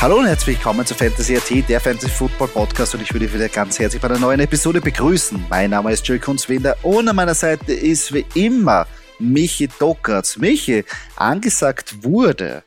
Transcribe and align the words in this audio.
Hallo 0.00 0.16
und 0.16 0.24
herzlich 0.24 0.56
willkommen 0.56 0.86
zu 0.86 0.94
Fantasy 0.94 1.36
AT, 1.36 1.68
der 1.68 1.78
Fantasy 1.78 2.08
Football 2.08 2.48
Podcast 2.48 2.94
und 2.94 3.02
ich 3.02 3.12
würde 3.12 3.30
wieder 3.30 3.50
ganz 3.50 3.78
herzlich 3.78 4.00
bei 4.00 4.08
einer 4.08 4.18
neuen 4.18 4.40
Episode 4.40 4.80
begrüßen. 4.80 5.44
Mein 5.50 5.68
Name 5.68 5.92
ist 5.92 6.08
Joey 6.08 6.18
Kunzwinder 6.18 6.74
und 6.82 7.06
an 7.06 7.14
meiner 7.14 7.34
Seite 7.34 7.74
ist 7.74 8.14
wie 8.14 8.24
immer 8.34 8.86
Michi 9.18 9.68
Dockertz. 9.78 10.38
Michi, 10.38 10.86
angesagt 11.16 12.02
wurde 12.02 12.62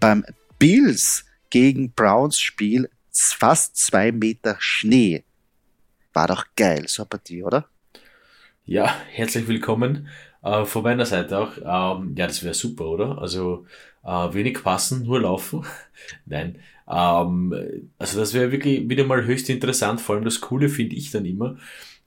beim 0.00 0.24
Bills 0.58 1.26
gegen 1.50 1.92
Browns 1.92 2.40
Spiel 2.40 2.88
fast 3.12 3.76
zwei 3.76 4.10
Meter 4.10 4.56
Schnee. 4.58 5.24
War 6.14 6.28
doch 6.28 6.46
geil, 6.56 6.84
so 6.88 7.02
eine 7.02 7.10
Partie, 7.10 7.42
oder? 7.42 7.66
Ja, 8.64 8.96
herzlich 9.10 9.46
willkommen 9.46 10.08
äh, 10.42 10.64
von 10.64 10.82
meiner 10.82 11.04
Seite 11.04 11.38
auch. 11.38 11.58
Ähm, 11.58 12.14
ja, 12.16 12.26
das 12.26 12.42
wäre 12.42 12.54
super, 12.54 12.86
oder? 12.86 13.18
Also 13.18 13.66
äh, 14.04 14.34
wenig 14.34 14.62
passen, 14.62 15.04
nur 15.04 15.20
laufen. 15.20 15.64
Nein. 16.26 16.56
Ähm, 16.88 17.90
also 17.98 18.18
das 18.18 18.34
wäre 18.34 18.50
wirklich 18.52 18.88
wieder 18.88 19.04
mal 19.04 19.24
höchst 19.24 19.48
interessant. 19.48 20.00
Vor 20.00 20.16
allem 20.16 20.24
das 20.24 20.40
Coole 20.40 20.68
finde 20.68 20.96
ich 20.96 21.10
dann 21.10 21.24
immer, 21.24 21.56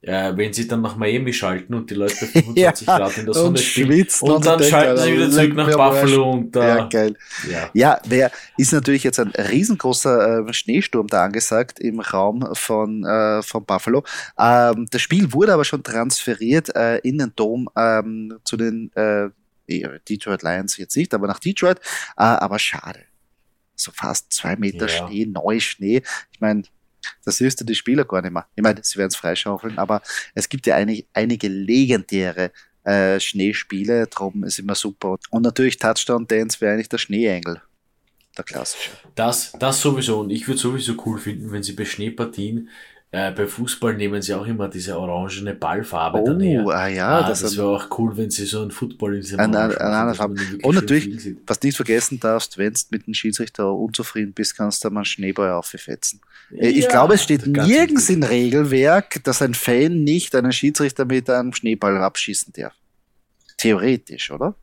äh, 0.01 0.35
wenn 0.35 0.51
sie 0.51 0.67
dann 0.67 0.81
nach 0.81 0.97
Miami 0.97 1.31
schalten 1.31 1.73
und 1.73 1.89
die 1.89 1.93
Leute 1.95 2.15
bei 2.19 2.27
25 2.41 2.87
ja, 2.87 2.97
Grad 2.97 3.17
in 3.17 3.25
der 3.25 3.33
Sonne 3.33 3.57
spielen 3.57 4.07
und, 4.21 4.31
und 4.31 4.45
dann 4.45 4.61
schalten 4.61 5.01
sie 5.01 5.13
wieder 5.13 5.31
zurück 5.31 5.53
nach 5.55 5.71
Buffalo 5.71 6.31
und 6.31 6.53
da. 6.53 6.67
Ja, 6.67 6.85
geil. 6.87 7.15
Ja, 7.49 7.69
ja 7.73 8.01
wer 8.05 8.31
ist 8.57 8.73
natürlich 8.73 9.03
jetzt 9.03 9.19
ein 9.19 9.29
riesengroßer 9.29 10.47
äh, 10.47 10.53
Schneesturm 10.53 11.07
da 11.07 11.23
angesagt 11.23 11.79
im 11.79 12.01
Raum 12.01 12.45
von, 12.53 13.05
äh, 13.05 13.41
von 13.41 13.63
Buffalo. 13.63 14.03
Ähm, 14.37 14.87
das 14.91 15.01
Spiel 15.01 15.31
wurde 15.31 15.53
aber 15.53 15.63
schon 15.63 15.83
transferiert 15.83 16.75
äh, 16.75 16.97
in 16.97 17.19
den 17.19 17.31
Dom 17.37 17.69
ähm, 17.77 18.37
zu 18.43 18.57
den 18.57 18.91
äh, 18.95 19.29
Detroit 19.67 20.43
Lions 20.43 20.77
jetzt 20.77 20.97
nicht, 20.97 21.13
aber 21.13 21.27
nach 21.27 21.39
Detroit. 21.39 21.79
Äh, 22.17 22.23
aber 22.23 22.59
schade. 22.59 23.05
So 23.75 23.91
fast 23.91 24.31
zwei 24.31 24.55
Meter 24.55 24.87
ja. 24.87 25.07
Schnee, 25.07 25.25
Neuschnee. 25.25 26.03
Ich 26.31 26.39
meine, 26.39 26.63
das 27.25 27.37
du 27.37 27.65
die 27.65 27.75
Spieler 27.75 28.05
gar 28.05 28.21
nicht 28.21 28.31
mehr. 28.31 28.45
Ich 28.55 28.63
meine, 28.63 28.81
sie 28.83 28.97
werden 28.97 29.09
es 29.09 29.15
freischaufeln, 29.15 29.77
aber 29.77 30.01
es 30.35 30.49
gibt 30.49 30.67
ja 30.67 30.75
einig, 30.75 31.07
einige 31.13 31.47
legendäre 31.47 32.51
äh, 32.83 33.19
Schneespiele, 33.19 34.07
darum 34.07 34.43
ist 34.43 34.59
immer 34.59 34.75
super. 34.75 35.17
Und 35.29 35.43
natürlich 35.43 35.77
Touchdown 35.77 36.27
Dance 36.27 36.59
wäre 36.61 36.73
eigentlich 36.73 36.89
der 36.89 36.97
Schneeengel. 36.97 37.61
Der 38.37 38.43
klassische. 38.43 38.91
Das, 39.15 39.51
das 39.59 39.79
sowieso. 39.79 40.21
Und 40.21 40.31
ich 40.31 40.47
würde 40.47 40.59
sowieso 40.59 40.95
cool 41.05 41.19
finden, 41.19 41.51
wenn 41.51 41.61
sie 41.61 41.73
bei 41.73 41.85
Schneepartien 41.85 42.69
äh, 43.13 43.31
bei 43.31 43.45
Fußball 43.45 43.95
nehmen 43.95 44.23
sie 44.23 44.33
auch 44.33 44.47
immer 44.47 44.67
diese 44.67 44.97
orangene 44.97 45.53
Ballfarbe 45.53 46.19
oh, 46.19 46.25
dann 46.25 46.39
her. 46.39 46.65
Ah, 46.67 46.87
ja, 46.87 47.19
ah, 47.19 47.29
das, 47.29 47.41
das 47.41 47.55
wäre 47.55 47.67
auch 47.67 47.87
cool, 47.99 48.17
wenn 48.17 48.31
sie 48.31 48.43
so 48.45 48.63
einen 48.63 48.71
Football 48.71 49.17
in 49.17 49.21
diesem 49.21 49.39
ein 49.39 49.53
Farbe. 49.53 50.35
Und 50.63 50.73
natürlich, 50.73 51.35
was 51.45 51.61
nicht 51.61 51.75
vergessen 51.75 52.19
darfst, 52.19 52.57
wenn 52.57 52.73
du 52.73 52.79
mit 52.89 53.05
dem 53.05 53.13
Schiedsrichter 53.13 53.71
unzufrieden 53.71 54.33
bist, 54.33 54.57
kannst 54.57 54.83
du 54.83 54.89
mal 54.89 55.01
einen 55.01 55.05
Schneeball 55.05 55.51
auffetzen. 55.51 56.21
Ja, 56.49 56.67
ich 56.67 56.89
glaube, 56.89 57.13
es 57.13 57.21
steht 57.21 57.45
nirgends 57.45 58.09
im 58.09 58.23
Regelwerk, 58.23 59.23
dass 59.23 59.43
ein 59.43 59.53
Fan 59.53 60.03
nicht 60.03 60.33
einen 60.33 60.51
Schiedsrichter 60.51 61.05
mit 61.05 61.29
einem 61.29 61.53
Schneeball 61.53 61.97
abschießen 61.97 62.51
darf. 62.53 62.73
Theoretisch, 63.57 64.31
oder? 64.31 64.55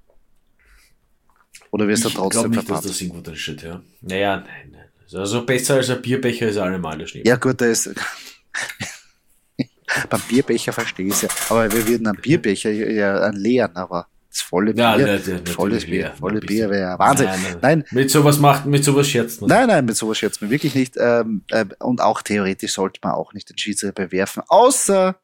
Oder 1.70 1.86
wirst 1.86 2.04
du 2.04 2.08
trotzdem 2.08 2.50
nicht, 2.50 2.64
verpasst? 2.64 2.84
dass 2.84 2.90
das 2.90 3.00
irgendwo 3.00 3.20
drin 3.20 3.36
steht, 3.36 3.62
ja. 3.62 3.80
Naja, 4.00 4.38
nein, 4.38 4.72
nein. 4.72 5.20
Also 5.20 5.46
besser 5.46 5.74
als 5.74 5.88
ein 5.88 6.02
Bierbecher 6.02 6.48
ist 6.48 6.56
allemal 6.56 6.98
der 6.98 7.06
Schneeball. 7.06 7.28
Ja 7.28 7.36
gut, 7.36 7.60
da 7.60 7.66
ist 7.66 7.94
beim 10.10 10.20
Bierbecher 10.28 10.72
verstehe 10.72 11.06
ich 11.06 11.14
es 11.14 11.22
ja. 11.22 11.28
Aber 11.48 11.70
wir 11.72 11.86
würden 11.86 12.06
einen 12.06 12.20
Bierbecher 12.20 12.70
ja 12.70 13.20
einen 13.20 13.36
leeren, 13.36 13.76
aber 13.76 14.06
das 14.30 14.42
volle 14.42 14.72
Bier, 14.72 14.82
ja, 14.82 14.96
ne, 14.96 15.42
volles 15.44 15.86
Bier, 15.86 16.14
volle 16.18 16.40
Bier 16.40 16.70
wäre 16.70 16.96
Wahnsinn. 17.00 17.26
Nein, 17.26 17.40
nein, 17.42 17.58
nein, 17.60 17.84
Mit 17.90 18.10
sowas 18.12 18.38
macht, 18.38 18.64
mit 18.64 18.84
sowas 18.84 19.08
scherzt 19.08 19.40
man. 19.40 19.50
Nein, 19.50 19.66
nein, 19.66 19.84
mit 19.84 19.96
sowas 19.96 20.18
scherzt 20.18 20.40
man 20.40 20.50
wirklich 20.50 20.76
nicht. 20.76 20.94
Ähm, 20.98 21.42
äh, 21.50 21.66
und 21.80 22.00
auch 22.00 22.22
theoretisch 22.22 22.74
sollte 22.74 23.00
man 23.02 23.12
auch 23.12 23.32
nicht 23.32 23.50
den 23.50 23.58
Schiedsrichter 23.58 24.06
bewerfen, 24.06 24.44
außer 24.46 25.20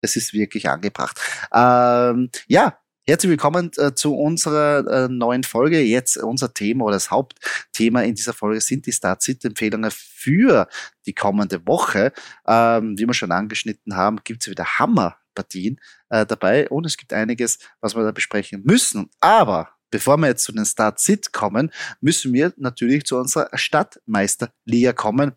es 0.00 0.16
ist 0.16 0.32
wirklich 0.32 0.68
angebracht. 0.68 1.20
Ähm, 1.54 2.30
ja, 2.48 2.76
Herzlich 3.04 3.30
willkommen 3.30 3.72
äh, 3.78 3.94
zu 3.94 4.14
unserer 4.14 5.06
äh, 5.06 5.08
neuen 5.08 5.42
Folge. 5.42 5.80
Jetzt 5.80 6.18
unser 6.18 6.54
Thema 6.54 6.84
oder 6.84 6.94
das 6.94 7.10
Hauptthema 7.10 8.02
in 8.02 8.14
dieser 8.14 8.32
Folge 8.32 8.60
sind 8.60 8.86
die 8.86 8.92
Start-Sit-Empfehlungen 8.92 9.90
für 9.90 10.68
die 11.04 11.12
kommende 11.12 11.66
Woche. 11.66 12.12
Ähm, 12.46 12.96
wie 12.96 13.04
wir 13.04 13.12
schon 13.12 13.32
angeschnitten 13.32 13.96
haben, 13.96 14.20
gibt 14.22 14.42
es 14.42 14.50
wieder 14.50 14.78
Hammerpartien 14.78 15.80
äh, 16.10 16.24
dabei 16.24 16.68
und 16.68 16.86
es 16.86 16.96
gibt 16.96 17.12
einiges, 17.12 17.58
was 17.80 17.96
wir 17.96 18.04
da 18.04 18.12
besprechen 18.12 18.62
müssen. 18.64 19.10
Aber 19.18 19.70
bevor 19.90 20.16
wir 20.18 20.28
jetzt 20.28 20.44
zu 20.44 20.52
den 20.52 20.64
Start-Sit 20.64 21.32
kommen, 21.32 21.72
müssen 22.00 22.32
wir 22.32 22.52
natürlich 22.56 23.04
zu 23.04 23.16
unserer 23.16 23.48
Stadtmeisterliga 23.52 24.92
kommen. 24.92 25.32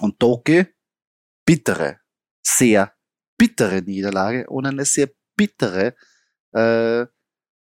Und 0.00 0.22
Doki, 0.22 0.64
bittere, 1.44 2.00
sehr 2.42 2.94
bittere 3.36 3.82
Niederlage 3.82 4.46
und 4.48 4.64
eine 4.64 4.86
sehr 4.86 5.10
bittere 5.36 5.94
äh, 6.56 7.06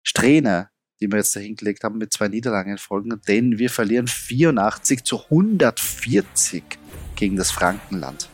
Strähne, 0.03 0.69
die 0.99 1.07
wir 1.07 1.17
jetzt 1.17 1.35
da 1.35 1.39
hingelegt 1.39 1.83
haben 1.83 1.97
mit 1.97 2.11
zwei 2.11 2.27
Niederlagen 2.27 2.71
in 2.71 2.77
Folgen, 2.77 3.21
denn 3.27 3.59
wir 3.59 3.69
verlieren 3.69 4.07
84 4.07 5.03
zu 5.03 5.23
140 5.25 6.63
gegen 7.15 7.35
das 7.35 7.51
Frankenland. 7.51 8.29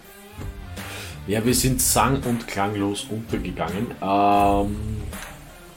Ja, 1.27 1.43
wir 1.45 1.53
sind 1.53 1.81
sang- 1.81 2.23
und 2.23 2.47
klanglos 2.47 3.07
untergegangen. 3.09 3.87
Ähm, 4.01 4.75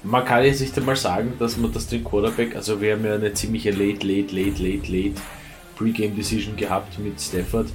man 0.04 0.24
kann 0.24 0.44
jetzt 0.44 0.60
nicht 0.60 0.78
einmal 0.78 0.96
sagen, 0.96 1.32
dass 1.38 1.56
man 1.56 1.72
das 1.72 1.88
den 1.88 2.04
Quarterback, 2.04 2.54
also 2.54 2.80
wir 2.80 2.94
haben 2.94 3.04
ja 3.04 3.14
eine 3.14 3.34
ziemliche 3.34 3.72
late, 3.72 4.06
late, 4.06 4.34
late, 4.34 4.62
late, 4.62 4.92
late 4.92 5.20
Pre-Game 5.76 6.14
Decision 6.14 6.56
gehabt 6.56 6.98
mit 7.00 7.20
Stafford, 7.20 7.68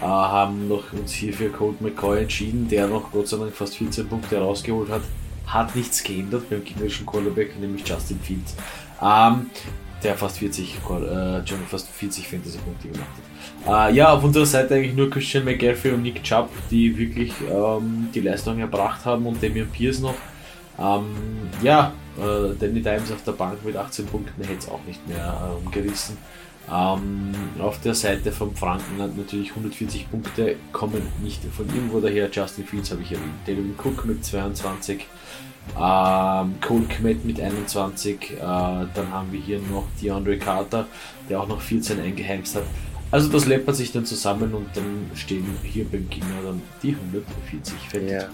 äh, 0.00 0.04
haben 0.04 0.66
noch 0.66 0.92
uns 0.92 1.12
hier 1.12 1.32
für 1.32 1.50
Colt 1.50 1.80
McCoy 1.80 2.22
entschieden, 2.22 2.66
der 2.68 2.88
noch 2.88 3.12
Gott 3.12 3.28
sei 3.28 3.36
Dank 3.36 3.54
fast 3.54 3.76
14 3.76 4.08
Punkte 4.08 4.36
herausgeholt 4.36 4.90
hat 4.90 5.02
hat 5.52 5.74
nichts 5.76 6.02
geändert 6.02 6.48
beim 6.50 6.64
gegnerischen 6.64 7.06
Quarterback, 7.06 7.58
nämlich 7.58 7.86
Justin 7.86 8.20
Fields, 8.20 8.54
ähm, 9.02 9.50
der 10.02 10.16
fast 10.16 10.38
40, 10.38 10.76
äh, 10.76 11.42
fast 11.68 11.88
40 11.88 12.28
Fantasy-Punkte 12.28 12.88
gemacht 12.88 13.08
hat. 13.66 13.90
Äh, 13.90 13.94
ja, 13.94 14.12
auf 14.12 14.24
unserer 14.24 14.46
Seite 14.46 14.74
eigentlich 14.74 14.94
nur 14.94 15.10
Christian 15.10 15.44
McGaffrey 15.44 15.92
und 15.92 16.02
Nick 16.02 16.22
Chubb, 16.22 16.48
die 16.70 16.96
wirklich 16.96 17.32
ähm, 17.50 18.08
die 18.14 18.20
Leistung 18.20 18.58
erbracht 18.58 19.04
haben 19.04 19.26
und 19.26 19.42
Damian 19.42 19.68
Pierce 19.68 20.00
noch. 20.00 20.14
Ähm, 20.78 21.04
ja, 21.62 21.92
äh, 22.18 22.54
Danny 22.58 22.80
Dimes 22.80 23.12
auf 23.12 23.22
der 23.24 23.32
Bank 23.32 23.64
mit 23.64 23.76
18 23.76 24.06
Punkten 24.06 24.42
hätte 24.42 24.58
es 24.58 24.68
auch 24.68 24.80
nicht 24.86 25.06
mehr 25.06 25.56
gerissen. 25.70 26.16
Ähm, 26.72 27.32
auf 27.58 27.80
der 27.80 27.94
Seite 27.94 28.30
vom 28.30 28.54
Frankenland 28.54 29.18
natürlich 29.18 29.50
140 29.50 30.10
Punkte 30.10 30.56
kommen 30.72 31.02
nicht 31.22 31.42
von 31.44 31.66
irgendwo 31.68 32.00
daher. 32.00 32.30
Justin 32.30 32.64
Fields 32.64 32.92
habe 32.92 33.02
ich 33.02 33.12
erwähnt. 33.12 33.32
David 33.46 33.74
Cook 33.78 34.04
mit 34.04 34.24
22. 34.24 35.06
Ähm, 35.76 36.54
Cole 36.60 36.84
Kmet 36.88 37.24
mit 37.24 37.40
21. 37.40 38.32
Äh, 38.32 38.38
dann 38.38 39.10
haben 39.10 39.32
wir 39.32 39.40
hier 39.40 39.58
noch 39.58 39.86
DeAndre 40.00 40.38
Carter, 40.38 40.86
der 41.28 41.40
auch 41.40 41.48
noch 41.48 41.60
14 41.60 42.00
eingeheimst 42.00 42.56
hat. 42.56 42.64
Also 43.10 43.28
das 43.28 43.46
läppert 43.46 43.74
sich 43.74 43.90
dann 43.92 44.04
zusammen 44.04 44.54
und 44.54 44.68
dann 44.74 45.10
stehen 45.14 45.44
hier 45.64 45.84
beim 45.84 46.08
Gegner 46.08 46.42
dann 46.44 46.62
die 46.82 46.94
140 46.94 47.74
fertig. 47.88 48.10
Ja. 48.10 48.28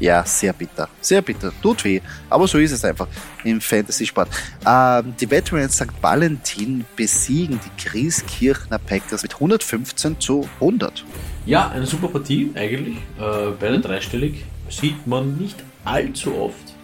Ja, 0.00 0.24
sehr 0.24 0.52
bitter. 0.52 0.88
Sehr 1.00 1.22
bitter. 1.22 1.52
Tut 1.62 1.84
weh. 1.84 2.00
Aber 2.28 2.48
so 2.48 2.58
ist 2.58 2.72
es 2.72 2.84
einfach 2.84 3.06
im 3.44 3.60
Fantasy-Sport. 3.60 4.28
Ähm, 4.66 5.14
die 5.20 5.30
Veterans 5.30 5.76
St. 5.76 5.86
Valentin 6.00 6.84
besiegen 6.96 7.60
die 7.64 7.88
Grieskirchner 7.88 8.78
Packers 8.78 9.22
mit 9.22 9.34
115 9.34 10.18
zu 10.18 10.48
100. 10.54 11.04
Ja, 11.46 11.70
eine 11.70 11.86
super 11.86 12.08
Partie 12.08 12.50
eigentlich. 12.54 12.96
Äh, 13.18 13.52
beide 13.58 13.80
dreistellig. 13.80 14.44
Sieht 14.68 15.06
man 15.06 15.36
nicht 15.36 15.62
allzu 15.84 16.34
oft. 16.34 16.74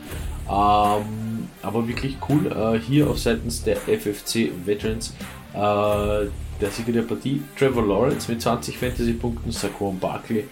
Ähm, 0.49 1.49
aber 1.62 1.87
wirklich 1.87 2.17
cool. 2.29 2.47
Äh, 2.47 2.81
hier 2.81 3.08
auf 3.08 3.19
seitens 3.19 3.62
der 3.62 3.76
FFC 3.76 4.50
Veterans. 4.64 5.14
Äh, 5.55 6.29
der 6.61 6.70
Sieger 6.70 6.93
der 6.93 7.02
Partie, 7.02 7.43
Trevor 7.58 7.87
Lawrence 7.87 8.31
mit 8.31 8.43
20 8.43 8.76
Fantasy-Punkten, 8.76 9.50
Saquon 9.50 9.99
Barkley 9.99 10.44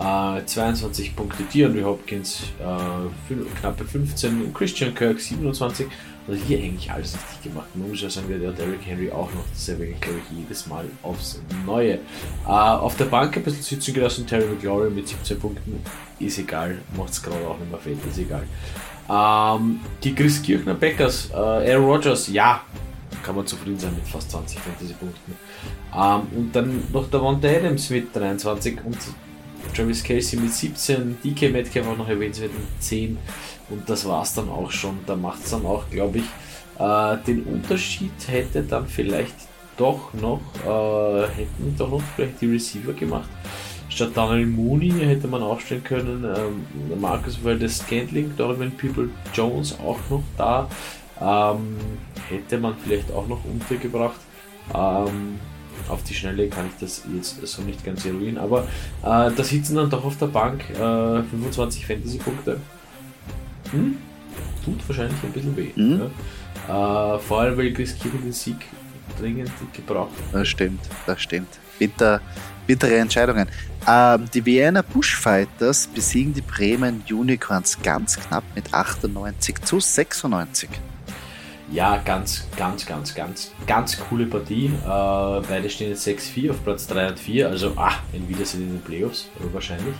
äh, 0.00 0.44
22 0.44 1.14
Punkte, 1.14 1.42
DeAndre 1.52 1.84
Hopkins 1.84 2.42
äh, 2.58 3.34
knappe 3.60 3.84
15, 3.84 4.52
Christian 4.54 4.94
Kirk 4.94 5.20
27. 5.20 5.86
Also 6.26 6.40
hier 6.44 6.58
eigentlich 6.58 6.90
alles 6.90 7.14
richtig 7.14 7.52
gemacht. 7.52 7.66
Man 7.74 7.88
muss 7.88 8.00
ja 8.02 8.08
sagen, 8.08 8.28
der 8.28 8.52
Derrick 8.52 8.84
Henry 8.84 9.10
auch 9.10 9.32
noch. 9.34 9.44
Das 9.52 9.68
erwähnt, 9.68 10.00
glaube 10.00 10.18
ich, 10.18 10.38
jedes 10.38 10.66
Mal 10.66 10.84
aufs 11.02 11.40
Neue. 11.66 11.94
Äh, 11.94 11.98
auf 12.46 12.96
der 12.96 13.06
Bank 13.06 13.36
ein 13.36 13.42
bisschen 13.42 13.62
sitzen 13.62 13.94
gelassen, 13.94 14.26
Terry 14.26 14.46
McLaurin 14.46 14.94
mit 14.94 15.08
17 15.08 15.38
Punkten. 15.38 15.82
Ist 16.20 16.38
egal, 16.38 16.78
macht 16.96 17.12
es 17.12 17.22
gerade 17.22 17.46
auch 17.46 17.58
nicht 17.58 17.70
mehr 17.70 17.80
fett, 17.80 17.98
ist 18.08 18.18
egal. 18.18 18.44
Ähm, 19.08 19.80
die 20.04 20.14
Chris 20.14 20.40
Kirchner 20.40 20.74
Packers, 20.74 21.30
äh, 21.32 21.34
Aaron 21.34 21.86
Rodgers, 21.86 22.28
ja, 22.28 22.60
kann 23.24 23.34
man 23.34 23.46
zufrieden 23.46 23.78
sein 23.78 23.94
mit 23.94 24.06
fast 24.06 24.30
20 24.30 24.60
Fantasy-Punkten. 24.60 25.36
Ähm, 25.94 26.38
und 26.38 26.54
dann 26.54 26.84
noch 26.92 27.10
der 27.10 27.20
Von 27.20 27.36
Adams 27.36 27.90
mit 27.90 28.14
23 28.14 28.78
und 28.84 28.98
Travis 29.74 30.04
Casey 30.04 30.38
mit 30.38 30.52
17, 30.52 31.18
DK 31.22 31.50
Metcalf 31.50 31.88
auch 31.88 31.96
noch 31.96 32.08
erwähnenswert 32.08 32.52
mit 32.52 32.82
10 32.82 33.18
und 33.70 33.88
das 33.88 34.06
war 34.06 34.22
es 34.22 34.34
dann 34.34 34.48
auch 34.48 34.70
schon. 34.70 34.98
Da 35.06 35.16
macht 35.16 35.44
es 35.44 35.50
dann 35.50 35.64
auch, 35.64 35.88
glaube 35.90 36.18
ich, 36.18 36.24
äh, 36.78 37.16
den 37.26 37.44
Unterschied 37.44 38.12
hätte 38.26 38.62
dann 38.62 38.86
vielleicht 38.86 39.34
doch 39.76 40.12
noch, 40.14 40.40
äh, 40.64 41.28
hätten 41.28 41.74
doch 41.78 41.90
noch 41.90 42.02
vielleicht 42.14 42.40
die 42.40 42.46
Receiver 42.46 42.92
gemacht. 42.92 43.28
Statt 44.00 44.16
Daniel 44.16 44.46
Mooney 44.46 44.92
hätte 44.92 45.28
man 45.28 45.42
aufstellen 45.42 45.84
können, 45.84 46.24
ähm, 46.24 46.98
Marcus 46.98 47.44
Valdez 47.44 47.80
Scantling, 47.80 48.34
Donovan 48.34 48.70
People 48.70 49.10
Jones 49.34 49.78
auch 49.78 49.98
noch 50.08 50.22
da. 50.38 50.70
Ähm, 51.20 51.76
hätte 52.30 52.56
man 52.56 52.76
vielleicht 52.82 53.12
auch 53.12 53.28
noch 53.28 53.44
untergebracht. 53.44 54.18
Ähm, 54.74 55.38
auf 55.90 56.02
die 56.04 56.14
Schnelle 56.14 56.48
kann 56.48 56.64
ich 56.68 56.80
das 56.80 57.02
jetzt 57.14 57.46
so 57.46 57.60
nicht 57.60 57.84
ganz 57.84 58.06
eruieren, 58.06 58.38
aber 58.38 58.62
äh, 59.02 59.30
da 59.36 59.44
sitzen 59.44 59.76
dann 59.76 59.90
doch 59.90 60.02
auf 60.02 60.16
der 60.16 60.28
Bank 60.28 60.62
äh, 60.70 61.22
25 61.22 61.84
Fantasy-Punkte. 61.84 62.58
Hm? 63.72 63.98
Tut 64.64 64.88
wahrscheinlich 64.88 65.22
ein 65.22 65.32
bisschen 65.32 65.56
weh. 65.58 65.72
Mhm. 65.76 66.10
Ja? 66.68 67.16
Äh, 67.16 67.18
vor 67.18 67.42
allem, 67.42 67.58
weil 67.58 67.74
Chris 67.74 67.98
Kirby 67.98 68.16
den 68.16 68.32
Sieg 68.32 68.56
dringend 69.20 69.52
gebraucht 69.74 70.12
Das 70.32 70.48
stimmt, 70.48 70.80
das 71.06 71.20
stimmt. 71.20 71.58
Bitter, 71.78 72.22
bittere 72.70 72.98
Entscheidungen. 72.98 73.48
Ähm, 73.88 74.28
die 74.32 74.46
Vienna 74.46 74.82
Bushfighters 74.82 75.88
besiegen 75.88 76.32
die 76.32 76.40
Bremen 76.40 77.02
Unicorns 77.10 77.76
ganz 77.82 78.16
knapp 78.16 78.44
mit 78.54 78.72
98 78.72 79.60
zu 79.62 79.80
96. 79.80 80.70
Ja, 81.72 81.96
ganz, 82.04 82.46
ganz, 82.56 82.86
ganz, 82.86 83.12
ganz, 83.12 83.50
ganz 83.66 83.98
coole 83.98 84.26
Partie. 84.26 84.66
Äh, 84.66 84.78
beide 84.84 85.68
stehen 85.68 85.90
jetzt 85.90 86.06
6-4 86.06 86.52
auf 86.52 86.62
Platz 86.62 86.86
3 86.86 87.08
und 87.08 87.18
4, 87.18 87.48
also 87.48 87.72
ah, 87.74 87.94
ein 88.12 88.28
Wiedersehen 88.28 88.62
in 88.62 88.70
den 88.74 88.82
Playoffs, 88.82 89.28
wahrscheinlich. 89.52 89.96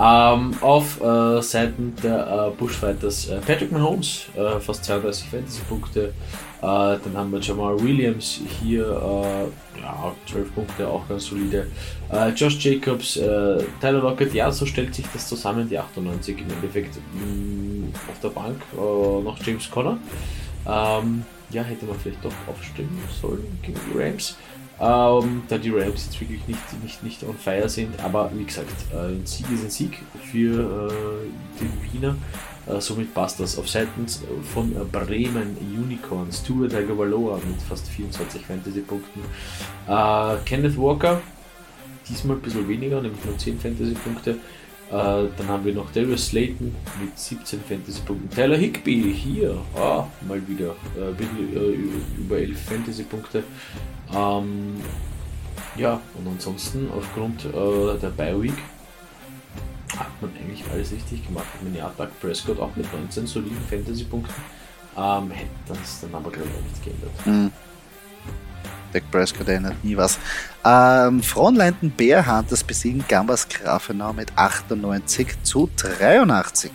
Ähm, 0.00 0.54
auf 0.60 1.00
äh, 1.00 1.42
Seiten 1.42 1.92
der 2.04 2.52
äh, 2.52 2.56
Bushfighters 2.56 3.30
äh, 3.30 3.38
Patrick 3.38 3.72
Mahomes, 3.72 4.26
äh, 4.36 4.60
fast 4.60 4.84
32 4.84 5.28
Fantasy-Punkte. 5.28 6.00
Äh, 6.04 6.12
dann 6.62 7.16
haben 7.16 7.32
wir 7.32 7.40
Jamal 7.40 7.80
Williams 7.82 8.40
hier, 8.60 8.86
ja, 9.80 10.14
12 10.30 10.54
Punkte, 10.54 10.86
auch 10.86 11.08
ganz 11.08 11.26
solide. 11.26 11.68
Josh 12.34 12.64
Jacobs, 12.64 13.14
Tyler 13.14 14.00
Lockett, 14.00 14.34
ja, 14.34 14.50
so 14.50 14.66
stellt 14.66 14.94
sich 14.94 15.06
das 15.12 15.28
zusammen, 15.28 15.68
die 15.68 15.78
98 15.78 16.38
im 16.38 16.50
Endeffekt. 16.50 16.96
Mh, 16.96 17.24
mm, 17.24 17.92
auf 18.10 18.20
der 18.20 18.28
Bank 18.30 18.62
noch 18.74 19.36
James 19.44 19.70
Conner. 19.70 19.98
Ähm, 20.66 21.24
ja, 21.50 21.62
hätte 21.62 21.86
man 21.86 21.98
vielleicht 21.98 22.24
doch 22.24 22.32
aufstimmen 22.48 23.00
sollen 23.20 23.58
gegen 23.62 23.78
die 23.92 23.98
Rams. 23.98 24.36
Ähm, 24.80 25.42
da 25.48 25.58
die 25.58 25.70
Rams 25.70 26.04
jetzt 26.04 26.20
wirklich 26.20 26.46
nicht, 26.46 26.82
nicht, 26.82 27.02
nicht 27.02 27.24
on 27.24 27.36
fire 27.36 27.68
sind, 27.68 27.98
aber 28.00 28.30
wie 28.34 28.44
gesagt, 28.44 28.70
äh, 28.92 29.08
ein 29.08 29.26
Sieg 29.26 29.50
ist 29.50 29.64
ein 29.64 29.70
Sieg 29.70 29.98
für 30.30 30.88
äh, 30.88 31.60
die 31.60 31.92
Wiener. 31.92 32.16
Äh, 32.66 32.80
somit 32.80 33.12
passt 33.12 33.40
das. 33.40 33.58
Auf 33.58 33.68
Seiten 33.68 34.06
von 34.54 34.74
Bremen 34.92 35.56
Unicorns, 35.58 36.44
Tour 36.44 36.68
Tagovailoa 36.68 37.40
mit 37.48 37.60
fast 37.62 37.88
24 37.88 38.46
Fantasy-Punkten. 38.46 39.20
Äh, 39.88 40.36
Kenneth 40.44 40.76
Walker, 40.78 41.20
diesmal 42.08 42.36
ein 42.36 42.42
bisschen 42.42 42.68
weniger, 42.68 43.00
nämlich 43.00 43.24
nur 43.24 43.36
10 43.36 43.58
Fantasy-Punkte. 43.58 44.36
Äh, 44.90 45.28
dann 45.36 45.48
haben 45.48 45.64
wir 45.66 45.74
noch 45.74 45.92
Darius 45.92 46.28
Slayton 46.28 46.74
mit 47.00 47.18
17 47.18 47.60
Fantasy-Punkten. 47.60 48.30
Tyler 48.30 48.56
Higby 48.56 49.14
hier, 49.14 49.58
ah, 49.76 50.06
mal 50.26 50.40
wieder 50.48 50.74
äh, 50.96 51.10
äh, 51.10 51.76
über 52.16 52.38
11 52.38 52.58
Fantasy-Punkte. 52.58 53.44
Ähm, 54.14 54.76
ja, 55.76 56.00
und 56.16 56.26
ansonsten 56.26 56.88
aufgrund 56.96 57.44
äh, 57.44 57.98
der 58.00 58.08
Bi-Week 58.08 58.56
hat 59.94 60.22
man 60.22 60.30
eigentlich 60.40 60.64
alles 60.72 60.90
richtig 60.92 61.26
gemacht. 61.26 61.46
Miniatak 61.62 62.18
Prescott 62.20 62.58
auch 62.58 62.74
mit 62.74 62.90
19 62.90 63.26
soliden 63.26 63.58
Fantasy-Punkten. 63.68 64.42
Ähm, 64.96 65.30
hätte 65.30 65.50
das 65.68 66.00
dann 66.00 66.14
aber 66.14 66.30
glaube 66.30 66.48
ich 66.48 66.72
nicht 66.72 66.84
geändert. 66.84 67.26
Mhm. 67.26 67.67
Dak 68.92 69.10
Prescott 69.10 69.48
ändert 69.48 69.82
nie 69.84 69.96
was. 69.96 70.18
Ähm, 70.64 71.22
Frontlanden 71.22 71.90
Bearhunters 71.90 72.64
besiegen 72.64 73.04
Gambas 73.08 73.48
Grafenau 73.48 74.12
mit 74.12 74.32
98 74.36 75.42
zu 75.42 75.70
83. 75.76 76.70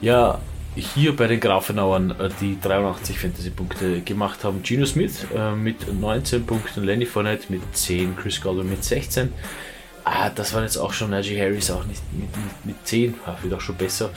Ja, 0.00 0.40
hier 0.74 1.14
bei 1.14 1.26
den 1.26 1.40
Grafenauern, 1.40 2.10
äh, 2.10 2.30
die 2.40 2.58
83 2.60 3.18
Fantasy-Punkte 3.18 4.00
gemacht 4.00 4.44
haben. 4.44 4.62
Gino 4.64 4.86
Smith 4.86 5.26
äh, 5.34 5.52
mit 5.52 5.92
19 5.92 6.46
Punkten, 6.46 6.84
Lenny 6.84 7.06
Fournette 7.06 7.46
mit 7.50 7.62
10, 7.72 8.16
Chris 8.16 8.40
Godwin 8.40 8.70
mit 8.70 8.84
16. 8.84 9.32
Ah, 10.04 10.30
das 10.30 10.52
waren 10.52 10.64
jetzt 10.64 10.78
auch 10.78 10.92
schon 10.92 11.10
Najee 11.10 11.40
Harris 11.40 11.70
auch 11.70 11.84
nicht 11.84 12.02
mit, 12.12 12.28
mit, 12.36 12.66
mit 12.66 12.86
10, 12.86 13.14
ah, 13.24 13.36
wird 13.42 13.54
auch 13.54 13.60
schon 13.60 13.76
besser 13.76 14.10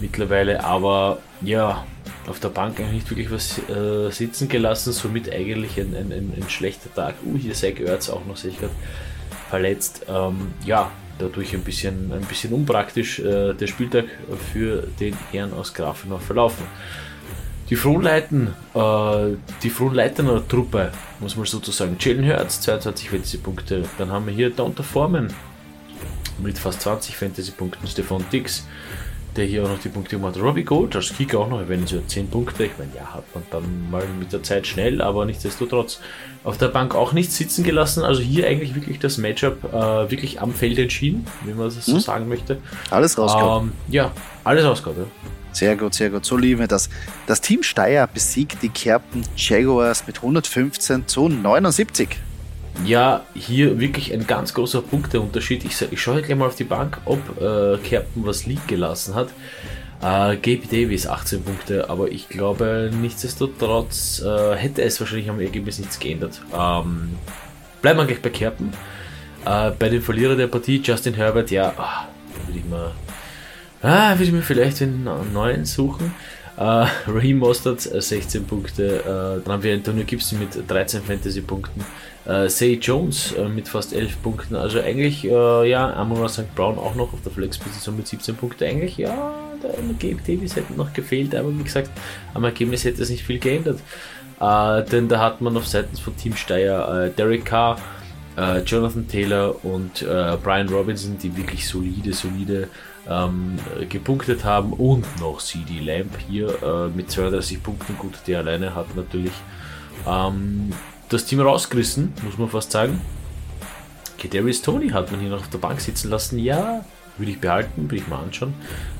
mittlerweile, 0.00 0.64
aber 0.64 1.18
ja, 1.40 1.84
auf 2.28 2.40
der 2.40 2.48
Bank 2.48 2.78
eigentlich 2.78 2.92
nicht 2.92 3.10
wirklich 3.10 3.30
was 3.30 3.58
äh, 3.68 4.10
sitzen 4.10 4.48
gelassen, 4.48 4.92
somit 4.92 5.32
eigentlich 5.32 5.78
ein, 5.78 5.94
ein, 5.94 6.12
ein, 6.12 6.32
ein 6.36 6.48
schlechter 6.48 6.92
Tag. 6.92 7.14
Uh, 7.24 7.36
hier 7.36 7.54
Zach 7.54 7.78
Ertz 7.80 8.10
auch 8.10 8.24
noch 8.26 8.36
sicher 8.36 8.68
verletzt. 9.48 10.06
Ähm, 10.08 10.52
ja, 10.64 10.90
dadurch 11.18 11.54
ein 11.54 11.62
bisschen, 11.62 12.12
ein 12.12 12.22
bisschen 12.22 12.52
unpraktisch 12.52 13.18
äh, 13.18 13.54
der 13.54 13.66
Spieltag 13.66 14.04
für 14.52 14.86
den 15.00 15.16
Herrn 15.32 15.52
aus 15.52 15.74
Grafenau 15.74 16.18
verlaufen. 16.18 16.64
Die 17.70 17.76
Fronleiten, 17.76 18.54
äh, 18.74 19.36
die 19.62 19.70
Fronleitener 19.70 20.46
Truppe, 20.46 20.90
muss 21.20 21.36
man 21.36 21.44
sozusagen. 21.44 21.96
Jalen 22.00 22.24
Hurts, 22.26 22.62
22 22.62 23.10
Fantasy-Punkte. 23.10 23.84
Dann 23.98 24.10
haben 24.10 24.26
wir 24.26 24.32
hier 24.32 24.50
Donta 24.50 24.82
Forman 24.82 25.32
mit 26.38 26.58
fast 26.58 26.80
20 26.82 27.16
Fantasy-Punkten. 27.16 27.86
Stefan 27.86 28.24
Dix, 28.32 28.66
der 29.38 29.46
hier 29.46 29.64
auch 29.64 29.68
noch 29.68 29.78
die 29.78 29.88
Punkte 29.88 30.16
gemacht 30.16 30.36
hat. 30.36 30.42
Robbie 30.42 30.64
Gold 30.64 30.94
als 30.96 31.16
Kicker 31.16 31.38
auch 31.38 31.48
noch, 31.48 31.66
wenn 31.68 31.86
so 31.86 32.00
10 32.00 32.28
Punkte. 32.28 32.64
Ich 32.64 32.72
meine, 32.78 32.90
ja, 32.94 33.14
hat 33.14 33.24
man 33.34 33.44
dann 33.50 33.90
mal 33.90 34.04
mit 34.18 34.32
der 34.32 34.42
Zeit 34.42 34.66
schnell, 34.66 35.00
aber 35.00 35.24
nichtsdestotrotz 35.24 36.00
auf 36.44 36.58
der 36.58 36.68
Bank 36.68 36.94
auch 36.94 37.12
nicht 37.12 37.32
sitzen 37.32 37.64
gelassen. 37.64 38.04
Also 38.04 38.20
hier 38.20 38.46
eigentlich 38.46 38.74
wirklich 38.74 38.98
das 38.98 39.16
Matchup 39.16 39.64
äh, 39.72 40.10
wirklich 40.10 40.40
am 40.40 40.52
Feld 40.52 40.78
entschieden, 40.78 41.26
wie 41.44 41.52
man 41.52 41.64
das 41.66 41.86
so 41.86 41.94
hm? 41.94 42.00
sagen 42.00 42.28
möchte. 42.28 42.58
Alles 42.90 43.16
rausgehauen. 43.16 43.68
Ähm, 43.68 43.72
ja, 43.88 44.12
alles 44.44 44.64
rausgehauen, 44.64 44.98
ja. 44.98 45.30
Sehr 45.52 45.76
gut, 45.76 45.94
sehr 45.94 46.10
gut. 46.10 46.24
So 46.24 46.36
lieben 46.36 46.60
wir 46.60 46.68
das. 46.68 46.90
Das 47.26 47.40
Team 47.40 47.62
Steyr 47.62 48.06
besiegt 48.06 48.62
die 48.62 48.68
Kerpen 48.68 49.22
Jaguars 49.36 50.06
mit 50.06 50.16
115 50.16 51.08
zu 51.08 51.28
79. 51.28 52.16
Ja, 52.84 53.24
hier 53.34 53.80
wirklich 53.80 54.12
ein 54.12 54.26
ganz 54.26 54.54
großer 54.54 54.82
Punkteunterschied. 54.82 55.64
Ich, 55.64 55.80
ich 55.90 56.00
schaue 56.00 56.22
gleich 56.22 56.36
mal 56.36 56.46
auf 56.46 56.54
die 56.54 56.64
Bank, 56.64 56.98
ob 57.04 57.18
äh, 57.40 57.76
Kerpen 57.78 58.24
was 58.24 58.46
liegen 58.46 58.66
gelassen 58.66 59.14
hat. 59.14 59.28
Äh, 60.00 60.36
Gabe 60.36 60.68
Davis 60.70 61.06
18 61.06 61.42
Punkte, 61.42 61.90
aber 61.90 62.10
ich 62.10 62.28
glaube 62.28 62.90
nichtsdestotrotz 63.00 64.22
äh, 64.24 64.54
hätte 64.54 64.82
es 64.82 65.00
wahrscheinlich 65.00 65.28
am 65.28 65.40
Ergebnis 65.40 65.78
nichts 65.80 65.98
geändert. 65.98 66.40
Ähm, 66.52 67.16
bleiben 67.82 67.98
wir 67.98 68.06
gleich 68.06 68.22
bei 68.22 68.30
Kerpen. 68.30 68.72
Äh, 69.44 69.72
bei 69.72 69.88
dem 69.88 70.02
Verlierer 70.02 70.36
der 70.36 70.46
Partie, 70.46 70.80
Justin 70.82 71.14
Herbert, 71.14 71.50
ja, 71.50 71.74
ah, 71.76 72.06
würde 72.46 72.58
ich 72.58 72.64
mal, 72.64 72.92
ah, 73.82 74.12
würde 74.12 74.24
ich 74.24 74.32
mir 74.32 74.42
vielleicht 74.42 74.82
einen 74.82 75.08
neuen 75.32 75.64
suchen. 75.64 76.14
Uh, 76.60 76.88
Raheem 77.06 77.38
Mostert 77.38 77.82
16 77.82 78.44
Punkte, 78.44 79.00
uh, 79.04 79.40
dann 79.44 79.52
haben 79.52 79.62
wir 79.62 79.72
Antonio 79.72 80.04
Gibson 80.04 80.40
mit 80.40 80.68
13 80.68 81.02
Fantasy-Punkten, 81.02 81.84
Say 82.48 82.74
Jones 82.74 83.34
uh, 83.38 83.48
mit 83.48 83.68
fast 83.68 83.94
11 83.94 84.22
Punkten, 84.22 84.56
also 84.56 84.80
eigentlich, 84.80 85.24
uh, 85.24 85.62
ja, 85.62 85.92
Amon 85.94 86.28
St. 86.28 86.54
Brown 86.54 86.78
auch 86.78 86.94
noch 86.94 87.12
auf 87.12 87.22
der 87.24 87.32
Flex-Position 87.32 87.96
mit 87.96 88.06
17 88.06 88.36
Punkten, 88.36 88.64
eigentlich, 88.64 88.98
ja, 88.98 89.34
der 89.62 89.70
Gabe 89.98 90.22
Davis 90.26 90.54
hätte 90.54 90.74
noch 90.74 90.92
gefehlt, 90.92 91.34
aber 91.34 91.56
wie 91.58 91.64
gesagt, 91.64 91.90
am 92.34 92.44
Ergebnis 92.44 92.84
hätte 92.84 93.02
es 93.02 93.10
nicht 93.10 93.24
viel 93.24 93.38
geändert, 93.38 93.80
denn 94.40 95.08
da 95.08 95.18
hat 95.18 95.40
man 95.40 95.56
auf 95.56 95.66
Seiten 95.66 95.96
von 95.96 96.16
Team 96.16 96.36
Steyr 96.36 97.10
Derek 97.16 97.44
Carr, 97.44 97.78
Jonathan 98.64 99.08
Taylor 99.08 99.64
und 99.64 100.06
Brian 100.44 100.68
Robinson, 100.68 101.18
die 101.18 101.36
wirklich 101.36 101.66
solide, 101.66 102.12
solide 102.12 102.68
ähm, 103.08 103.58
gepunktet 103.88 104.44
haben 104.44 104.72
und 104.72 105.04
noch 105.20 105.40
CD 105.40 105.80
Lamp 105.80 106.12
hier 106.28 106.62
äh, 106.62 106.88
mit 106.88 107.10
32 107.10 107.62
Punkten. 107.62 107.96
Gut, 107.96 108.14
der 108.26 108.38
alleine 108.38 108.74
hat 108.74 108.94
natürlich 108.94 109.32
ähm, 110.06 110.72
das 111.08 111.24
Team 111.24 111.40
rausgerissen, 111.40 112.12
muss 112.22 112.38
man 112.38 112.48
fast 112.48 112.72
sagen. 112.72 113.00
Kadarius 114.20 114.62
Tony 114.62 114.88
hat 114.88 115.10
man 115.10 115.20
hier 115.20 115.30
noch 115.30 115.40
auf 115.40 115.50
der 115.50 115.58
Bank 115.58 115.80
sitzen 115.80 116.10
lassen. 116.10 116.38
Ja, 116.38 116.84
würde 117.16 117.32
ich 117.32 117.40
behalten, 117.40 117.82
würde 117.82 117.96
ich 117.96 118.08
mal 118.08 118.22
anschauen. 118.22 118.54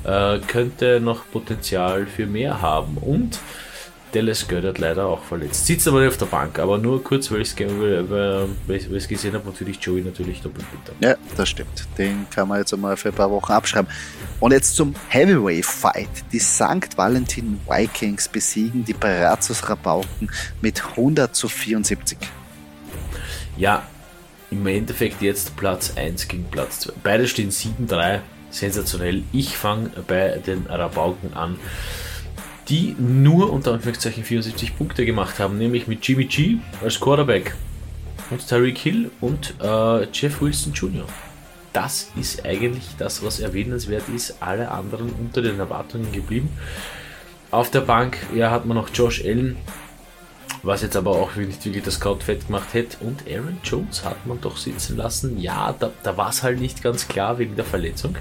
Äh, 0.05 0.38
könnte 0.47 1.00
noch 1.00 1.29
Potenzial 1.31 2.07
für 2.07 2.27
mehr 2.27 2.61
haben. 2.62 2.97
Und 2.99 3.38
Dallas 4.12 4.49
Goddard 4.49 4.79
leider 4.79 5.07
auch 5.07 5.23
verletzt. 5.23 5.67
Sitzt 5.67 5.87
aber 5.87 6.00
nicht 6.00 6.09
auf 6.09 6.17
der 6.17 6.27
Bank, 6.27 6.59
aber 6.59 6.79
nur 6.79 7.03
kurz, 7.05 7.31
weil 7.31 7.43
ich 7.43 7.49
es 7.50 9.09
gesehen 9.09 9.35
habe, 9.35 9.47
natürlich 9.47 9.79
Joey 9.81 10.00
natürlich 10.03 10.41
doppelt 10.41 10.67
bitter. 10.71 10.97
Ja, 11.00 11.17
das 11.37 11.49
stimmt. 11.49 11.87
Den 11.99 12.27
kann 12.31 12.49
man 12.49 12.59
jetzt 12.59 12.73
einmal 12.73 12.97
für 12.97 13.09
ein 13.11 13.15
paar 13.15 13.31
Wochen 13.31 13.53
abschreiben. 13.53 13.91
Und 14.41 14.53
jetzt 14.53 14.77
zum 14.77 14.95
Heavyweight 15.09 15.67
Fight. 15.67 16.09
Die 16.33 16.38
St. 16.38 16.97
Valentin 16.97 17.61
Vikings 17.69 18.29
besiegen 18.29 18.85
die 18.85 18.95
Brazos 18.95 19.69
Rabauken 19.69 20.31
mit 20.62 20.83
100 20.83 21.35
zu 21.35 21.49
74. 21.49 22.19
Ja, 23.57 23.83
im 24.50 24.67
Endeffekt 24.67 25.21
jetzt 25.21 25.57
Platz 25.57 25.93
1 25.97 26.29
gegen 26.29 26.45
Platz 26.45 26.81
2. 26.81 26.93
Beide 27.03 27.29
stehen 27.29 27.50
7-3. 27.50 28.21
Sensationell. 28.50 29.25
Ich 29.33 29.59
fange 29.59 29.91
bei 30.07 30.41
den 30.47 30.65
Rabauken 30.67 31.35
an 31.35 31.59
die 32.69 32.95
nur 32.99 33.53
unter 33.53 33.73
Anführungszeichen 33.73 34.25
74 34.25 34.77
Punkte 34.77 35.07
gemacht 35.07 35.39
haben, 35.39 35.59
nämlich 35.59 35.87
mit 35.87 36.07
Jimmy 36.07 36.27
G 36.27 36.59
als 36.83 37.01
Quarterback 37.01 37.55
und 38.31 38.47
Tyreek 38.47 38.79
Hill 38.79 39.11
und 39.21 39.55
äh, 39.63 40.05
Jeff 40.13 40.41
Wilson 40.41 40.73
Jr. 40.75 41.05
Das 41.73 42.11
ist 42.19 42.45
eigentlich 42.45 42.85
das, 42.99 43.25
was 43.25 43.41
erwähnenswert 43.41 44.05
ist. 44.15 44.37
Alle 44.41 44.71
anderen 44.71 45.11
unter 45.11 45.43
den 45.43 45.59
Erwartungen 45.59 46.11
geblieben. 46.13 46.51
Auf 47.51 47.71
der 47.71 47.81
Bank 47.81 48.19
ja, 48.35 48.51
hat 48.51 48.67
man 48.67 48.77
noch 48.77 48.91
Josh 48.93 49.25
Allen, 49.25 49.57
was 50.63 50.83
jetzt 50.83 50.97
aber 50.97 51.13
auch 51.13 51.37
nicht 51.37 51.65
wirklich 51.65 51.85
das 51.85 51.95
Scout 51.95 52.19
fett 52.21 52.47
gemacht 52.47 52.75
hätte. 52.75 52.99
Und 53.01 53.25
Aaron 53.27 53.59
Jones 53.65 54.05
hat 54.05 54.27
man 54.27 54.41
doch 54.41 54.57
sitzen 54.57 54.97
lassen. 54.97 55.39
Ja, 55.39 55.75
da, 55.79 55.91
da 56.03 56.17
war 56.17 56.31
es 56.31 56.43
halt 56.43 56.61
nicht 56.61 56.83
ganz 56.83 57.09
klar 57.09 57.39
wegen 57.39 57.57
der 57.57 57.65
Verletzung. 57.65 58.17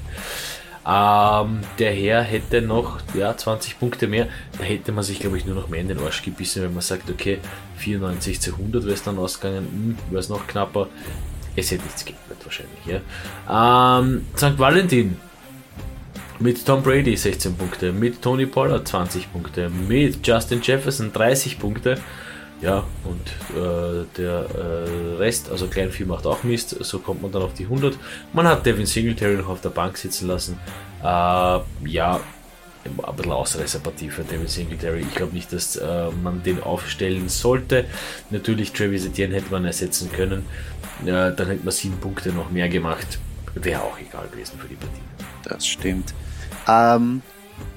Ähm, 0.87 1.59
der 1.79 1.91
Herr 1.91 2.21
hätte 2.21 2.61
noch 2.61 2.99
ja, 3.13 3.35
20 3.35 3.77
Punkte 3.77 4.07
mehr. 4.07 4.27
Da 4.57 4.63
hätte 4.63 4.93
man 4.93 5.03
sich, 5.03 5.19
glaube 5.19 5.37
ich, 5.37 5.45
nur 5.45 5.55
noch 5.55 5.67
mehr 5.67 5.81
in 5.81 5.89
den 5.89 5.99
Arsch 5.99 6.23
gebissen, 6.23 6.63
wenn 6.63 6.73
man 6.73 6.81
sagt, 6.81 7.09
okay, 7.09 7.39
94 7.77 8.39
zu 8.39 8.53
100 8.53 8.85
wäre 8.85 8.93
es 8.93 9.03
dann 9.03 9.17
ausgegangen, 9.17 9.67
hm, 9.69 9.97
wäre 10.09 10.21
es 10.21 10.29
noch 10.29 10.47
knapper. 10.47 10.87
Es 11.57 11.71
hätte 11.71 11.83
nichts 11.83 12.05
geändert 12.05 12.37
wahrscheinlich. 12.43 12.79
Ja. 12.85 13.99
Ähm, 13.99 14.25
St. 14.37 14.57
Valentin 14.57 15.17
mit 16.39 16.65
Tom 16.65 16.83
Brady 16.83 17.17
16 17.17 17.55
Punkte, 17.55 17.91
mit 17.91 18.21
Tony 18.21 18.45
Pollard 18.45 18.87
20 18.87 19.31
Punkte, 19.33 19.69
mit 19.69 20.25
Justin 20.25 20.61
Jefferson 20.61 21.11
30 21.11 21.59
Punkte. 21.59 21.99
Ja, 22.59 22.83
und 23.03 23.55
äh, 23.55 24.05
der 24.17 24.47
äh, 24.55 25.15
Rest, 25.17 25.51
also 25.51 25.67
Kleinvieh 25.67 26.05
macht 26.05 26.25
auch 26.25 26.43
Mist, 26.43 26.75
so 26.83 26.99
kommt 26.99 27.21
man 27.21 27.31
dann 27.31 27.43
auf 27.43 27.53
die 27.53 27.65
100. 27.65 27.97
Man 28.33 28.47
hat 28.47 28.65
Devin 28.65 28.87
Singletary 28.87 29.35
noch 29.35 29.49
auf 29.49 29.61
der 29.61 29.69
Bank 29.69 29.97
sitzen 29.97 30.27
lassen. 30.27 30.59
Äh, 31.03 31.05
ja, 31.05 32.19
ein 32.83 33.15
bisschen 33.15 33.31
Ausreißerpartie 33.31 34.09
für 34.09 34.23
Devin 34.23 34.47
Singletary. 34.47 35.01
Ich 35.01 35.13
glaube 35.13 35.33
nicht, 35.33 35.53
dass 35.53 35.75
äh, 35.75 36.09
man 36.23 36.41
den 36.41 36.63
aufstellen 36.63 37.29
sollte. 37.29 37.85
Natürlich, 38.31 38.71
Travis 38.71 39.05
Etienne 39.05 39.35
hätte 39.35 39.51
man 39.51 39.65
ersetzen 39.65 40.11
können. 40.11 40.45
dann 41.05 41.35
hätte 41.35 41.63
man 41.63 41.71
sieben 41.71 41.97
Punkte 41.97 42.31
noch 42.31 42.49
mehr 42.49 42.69
gemacht. 42.69 43.19
Wäre 43.53 43.81
auch 43.81 43.99
egal 43.99 44.27
gewesen 44.29 44.57
für 44.57 44.67
die 44.67 44.75
Partie. 44.75 45.01
Das 45.43 45.67
stimmt. 45.67 46.13
Ähm, 46.67 47.21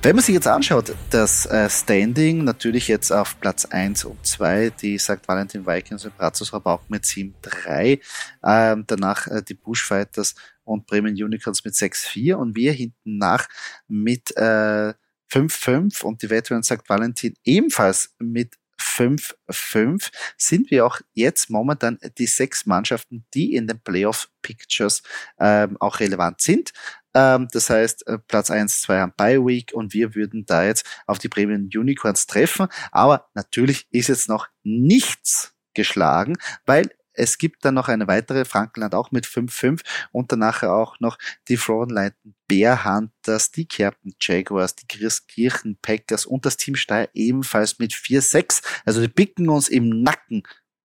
wenn 0.03 0.17
man 0.17 0.25
sich 0.25 0.35
jetzt 0.35 0.47
anschaut, 0.47 0.95
das 1.11 1.45
äh, 1.47 1.69
Standing 1.69 2.45
natürlich 2.45 2.89
jetzt 2.89 3.11
auf 3.11 3.39
Platz 3.39 3.67
1 3.67 4.07
und 4.07 4.27
2, 4.27 4.71
die 4.71 4.99
St. 4.99 5.27
Valentin 5.27 5.67
Vikings 5.67 6.05
und 6.07 6.17
Brazos 6.17 6.53
Rabauch 6.53 6.81
mit 6.89 7.05
7-3, 7.05 8.01
ähm, 8.43 8.85
danach 8.87 9.27
äh, 9.27 9.43
die 9.43 9.55
Bushfighters 9.55 10.35
und 10.65 10.87
Bremen 10.87 11.13
Unicorns 11.13 11.65
mit 11.65 11.75
6-4 11.75 12.35
und 12.35 12.57
wir 12.57 12.73
hinten 12.73 13.19
nach 13.19 13.47
mit 13.89 14.35
äh, 14.37 14.95
5-5 15.31 16.03
und 16.03 16.23
die 16.23 16.31
Veteran 16.31 16.63
St. 16.63 16.89
Valentin 16.89 17.35
ebenfalls 17.45 18.15
mit 18.19 18.55
5-5 19.01 20.11
sind 20.37 20.71
wir 20.71 20.85
auch 20.85 21.01
jetzt 21.15 21.51
momentan 21.51 21.99
die 22.19 22.27
sechs 22.27 22.67
Mannschaften, 22.67 23.25
die 23.35 23.55
in 23.55 23.67
den 23.67 23.81
Playoff 23.81 24.31
Pictures 24.43 25.03
ähm, 25.39 25.77
auch 25.81 26.01
relevant 26.01 26.41
sind. 26.41 26.73
Ähm, 27.15 27.49
das 27.53 27.71
heißt, 27.71 28.07
äh, 28.07 28.19
Platz 28.19 28.51
1, 28.51 28.83
2 28.83 29.01
haben 29.01 29.13
Bye 29.17 29.45
Week 29.45 29.73
und 29.73 29.95
wir 29.95 30.15
würden 30.15 30.45
da 30.47 30.65
jetzt 30.65 30.87
auf 31.07 31.19
die 31.19 31.29
Premium 31.29 31.69
Unicorns 31.75 32.27
treffen. 32.27 32.69
Aber 32.93 33.29
natürlich 33.35 33.87
ist 33.91 34.09
jetzt 34.09 34.29
noch 34.29 34.49
nichts 34.63 35.55
geschlagen, 35.75 36.37
weil 36.67 36.91
es 37.21 37.37
gibt 37.37 37.65
dann 37.65 37.75
noch 37.75 37.89
eine 37.89 38.09
weitere, 38.09 38.47
Frankenland 38.47 38.95
auch 38.95 39.11
mit 39.11 39.27
5-5 39.27 39.83
und 40.11 40.33
danach 40.33 40.63
auch 40.63 40.99
noch 41.01 41.19
die 41.49 41.59
Frauenleiten 41.59 42.35
Bear 42.49 42.85
Hunters, 42.85 43.51
die 43.51 43.67
Kerpen 43.67 44.15
Jaguars, 44.19 44.75
die 44.75 44.87
Christkirchen 44.87 45.79
Packers 45.83 46.25
und 46.25 46.47
das 46.47 46.57
Team 46.57 46.77
Steyr 46.77 47.11
ebenfalls 47.13 47.79
mit 47.79 47.93
4-6. 47.93 48.63
Also 48.87 49.03
die 49.03 49.09
picken 49.09 49.51
uns 49.51 49.69
im 49.69 50.03
Nacken 50.03 50.43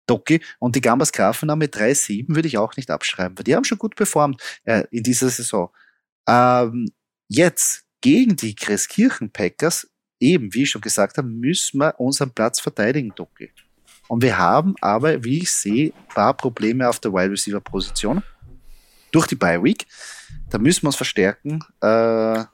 Doki 0.07 0.41
und 0.59 0.75
die 0.75 0.81
Gambas 0.81 1.13
Grafenau 1.13 1.55
mit 1.55 1.75
3-7 1.75 2.35
würde 2.35 2.47
ich 2.47 2.57
auch 2.57 2.75
nicht 2.75 2.91
abschreiben, 2.91 3.37
weil 3.37 3.45
die 3.45 3.55
haben 3.55 3.63
schon 3.63 3.79
gut 3.79 3.95
performt 3.95 4.41
äh, 4.65 4.83
in 4.91 5.03
dieser 5.03 5.29
Saison. 5.29 5.69
Ähm, 6.27 6.91
jetzt 7.29 7.85
gegen 8.01 8.35
die 8.35 8.55
Christkirchen 8.55 9.31
Packers, 9.31 9.89
eben 10.19 10.53
wie 10.53 10.63
ich 10.63 10.69
schon 10.69 10.81
gesagt 10.81 11.17
habe, 11.17 11.27
müssen 11.27 11.79
wir 11.79 11.99
unseren 11.99 12.31
Platz 12.31 12.59
verteidigen, 12.59 13.13
Doki. 13.15 13.51
Und 14.07 14.21
wir 14.21 14.37
haben 14.37 14.75
aber, 14.81 15.23
wie 15.23 15.39
ich 15.39 15.51
sehe, 15.51 15.87
ein 15.87 16.13
paar 16.13 16.33
Probleme 16.35 16.87
auf 16.87 16.99
der 16.99 17.11
Wide 17.11 17.31
Receiver 17.31 17.59
Position 17.59 18.23
durch 19.11 19.27
die 19.27 19.35
Bye 19.35 19.63
Week. 19.63 19.85
Da 20.49 20.57
müssen 20.57 20.83
wir 20.83 20.87
uns 20.87 20.95
verstärken. 20.95 21.59
Äh, 21.81 22.45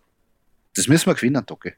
das 0.75 0.87
müssen 0.87 1.07
wir 1.07 1.15
gewinnen, 1.15 1.45
Doki. 1.45 1.73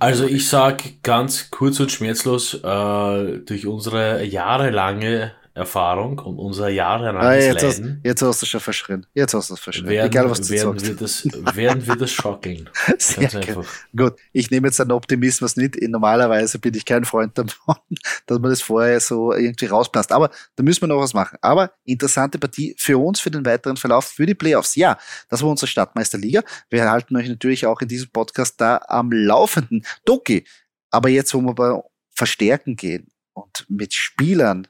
Also 0.00 0.26
ich 0.26 0.48
sage 0.48 0.94
ganz 1.02 1.50
kurz 1.50 1.80
und 1.80 1.90
schmerzlos, 1.90 2.54
äh, 2.54 3.38
durch 3.38 3.66
unsere 3.66 4.24
jahrelange 4.24 5.32
Erfahrung 5.58 6.18
und 6.20 6.38
unser 6.38 6.68
jahrelanges 6.68 7.22
ah, 7.22 7.34
jetzt 7.34 7.62
Leiden. 7.62 7.96
Hast, 7.96 8.06
jetzt 8.06 8.22
hast 8.22 8.42
du 8.42 8.46
schon 8.46 8.60
verschrien. 8.60 9.06
Jetzt 9.12 9.34
hast 9.34 9.50
du 9.50 9.54
es 9.54 9.60
verschrien. 9.60 9.88
Werden, 9.88 10.06
Egal, 10.06 10.30
was 10.30 10.40
du 10.40 10.50
werden 10.50 10.78
sagst. 10.78 10.86
Wir 10.86 10.96
das, 10.96 11.56
werden 11.56 11.86
wir 11.86 11.96
das 11.96 12.10
schockeln. 12.10 12.70
Sehr 12.98 13.34
einfach. 13.34 13.66
Gut, 13.94 14.14
ich 14.32 14.50
nehme 14.50 14.68
jetzt 14.68 14.80
einen 14.80 14.92
Optimismus 14.92 15.56
nicht. 15.56 15.76
Normalerweise 15.82 16.58
bin 16.58 16.74
ich 16.74 16.84
kein 16.84 17.04
Freund 17.04 17.36
davon, 17.36 17.76
dass 18.26 18.38
man 18.38 18.50
das 18.50 18.62
vorher 18.62 19.00
so 19.00 19.32
irgendwie 19.32 19.66
rauspasst. 19.66 20.12
Aber 20.12 20.30
da 20.56 20.62
müssen 20.62 20.82
wir 20.82 20.86
noch 20.88 21.00
was 21.00 21.12
machen. 21.12 21.38
Aber 21.42 21.72
interessante 21.84 22.38
Partie 22.38 22.74
für 22.78 22.96
uns, 22.96 23.20
für 23.20 23.30
den 23.30 23.44
weiteren 23.44 23.76
Verlauf, 23.76 24.06
für 24.06 24.26
die 24.26 24.34
Playoffs. 24.34 24.76
Ja, 24.76 24.96
das 25.28 25.42
war 25.42 25.50
unsere 25.50 25.66
Stadtmeisterliga. 25.66 26.42
Wir 26.70 26.90
halten 26.90 27.16
euch 27.16 27.28
natürlich 27.28 27.66
auch 27.66 27.80
in 27.80 27.88
diesem 27.88 28.10
Podcast 28.10 28.60
da 28.60 28.80
am 28.88 29.10
Laufenden. 29.12 29.84
Doki, 30.04 30.44
aber 30.90 31.08
jetzt, 31.08 31.34
wo 31.34 31.40
wir 31.40 31.54
bei 31.54 31.82
Verstärken 32.14 32.76
gehen 32.76 33.08
und 33.34 33.66
mit 33.68 33.94
Spielern 33.94 34.66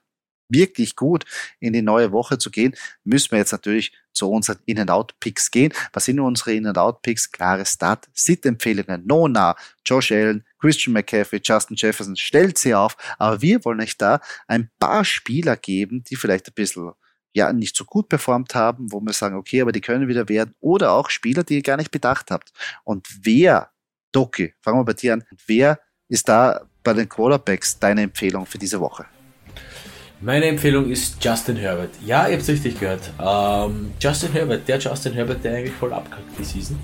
wirklich 0.48 0.96
gut 0.96 1.24
in 1.60 1.72
die 1.72 1.82
neue 1.82 2.12
Woche 2.12 2.38
zu 2.38 2.50
gehen, 2.50 2.74
müssen 3.04 3.32
wir 3.32 3.38
jetzt 3.38 3.52
natürlich 3.52 3.92
zu 4.12 4.30
unseren 4.30 4.58
In-and-Out-Picks 4.66 5.50
gehen. 5.50 5.72
Was 5.92 6.06
sind 6.06 6.18
unsere 6.20 6.54
In-and-Out-Picks? 6.54 7.30
Klare 7.30 7.64
Start, 7.64 8.08
Sit-Empfehlungen, 8.12 9.06
Nona, 9.06 9.56
Josh 9.84 10.12
Allen, 10.12 10.44
Christian 10.58 10.92
McCaffrey, 10.92 11.40
Justin 11.42 11.76
Jefferson, 11.76 12.16
stellt 12.16 12.58
sie 12.58 12.74
auf. 12.74 12.96
Aber 13.18 13.40
wir 13.40 13.64
wollen 13.64 13.80
euch 13.80 13.96
da 13.96 14.20
ein 14.48 14.70
paar 14.80 15.04
Spieler 15.04 15.56
geben, 15.56 16.02
die 16.02 16.16
vielleicht 16.16 16.48
ein 16.48 16.54
bisschen 16.54 16.92
ja 17.32 17.52
nicht 17.52 17.76
so 17.76 17.84
gut 17.84 18.08
performt 18.08 18.54
haben, 18.54 18.90
wo 18.90 19.00
wir 19.00 19.12
sagen, 19.12 19.36
okay, 19.36 19.60
aber 19.60 19.72
die 19.72 19.80
können 19.80 20.08
wieder 20.08 20.28
werden. 20.28 20.54
Oder 20.60 20.92
auch 20.92 21.10
Spieler, 21.10 21.44
die 21.44 21.56
ihr 21.56 21.62
gar 21.62 21.76
nicht 21.76 21.90
bedacht 21.90 22.30
habt. 22.30 22.52
Und 22.84 23.06
wer, 23.22 23.70
Doki, 24.12 24.54
fangen 24.60 24.80
wir 24.80 24.84
bei 24.84 24.94
dir 24.94 25.14
an, 25.14 25.24
wer 25.46 25.78
ist 26.08 26.28
da 26.28 26.66
bei 26.82 26.94
den 26.94 27.08
Quarterbacks 27.08 27.78
deine 27.78 28.02
Empfehlung 28.02 28.46
für 28.46 28.58
diese 28.58 28.80
Woche? 28.80 29.06
Meine 30.20 30.46
Empfehlung 30.46 30.90
ist 30.90 31.22
Justin 31.22 31.56
Herbert. 31.56 31.90
Ja, 32.04 32.26
ihr 32.26 32.32
habt 32.32 32.42
es 32.42 32.48
richtig 32.48 32.80
gehört. 32.80 33.12
Ähm, 33.20 33.92
Justin 34.00 34.32
Herbert, 34.32 34.66
der 34.66 34.78
Justin 34.78 35.12
Herbert, 35.12 35.44
der 35.44 35.56
eigentlich 35.56 35.74
voll 35.74 35.92
abkackt 35.92 36.36
die 36.36 36.44
Season. 36.44 36.76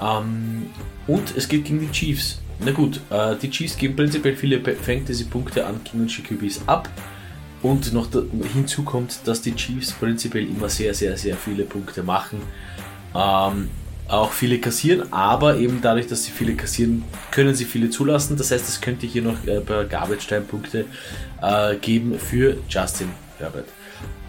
Ähm, 0.00 0.66
und 1.08 1.36
es 1.36 1.48
geht 1.48 1.64
gegen 1.64 1.80
die 1.80 1.90
Chiefs. 1.90 2.40
Na 2.60 2.70
gut, 2.70 3.00
äh, 3.10 3.34
die 3.34 3.50
Chiefs 3.50 3.76
geben 3.76 3.96
prinzipiell 3.96 4.36
viele 4.36 4.60
Fantasy-Punkte 4.60 5.66
an 5.66 5.80
gegnerische 5.82 6.22
QBs 6.22 6.62
ab. 6.66 6.88
Und 7.62 7.92
noch 7.92 8.08
hinzu 8.52 8.84
kommt, 8.84 9.26
dass 9.26 9.42
die 9.42 9.56
Chiefs 9.56 9.90
prinzipiell 9.90 10.46
immer 10.46 10.68
sehr, 10.68 10.94
sehr, 10.94 11.16
sehr 11.16 11.36
viele 11.36 11.64
Punkte 11.64 12.04
machen. 12.04 12.40
Ähm, 13.12 13.70
auch 14.08 14.32
viele 14.32 14.58
kassieren, 14.58 15.12
aber 15.12 15.58
eben 15.58 15.80
dadurch, 15.82 16.06
dass 16.06 16.24
sie 16.24 16.32
viele 16.32 16.54
kassieren, 16.54 17.04
können 17.30 17.54
sie 17.54 17.66
viele 17.66 17.90
zulassen. 17.90 18.36
Das 18.36 18.50
heißt, 18.50 18.68
es 18.68 18.80
könnte 18.80 19.06
hier 19.06 19.22
noch 19.22 19.46
äh, 19.46 19.60
bei 19.60 19.84
Garbage 19.84 20.26
Time 20.26 20.42
Punkte 20.42 20.86
äh, 21.42 21.76
geben 21.76 22.18
für 22.18 22.56
Justin 22.68 23.10
Herbert. 23.38 23.66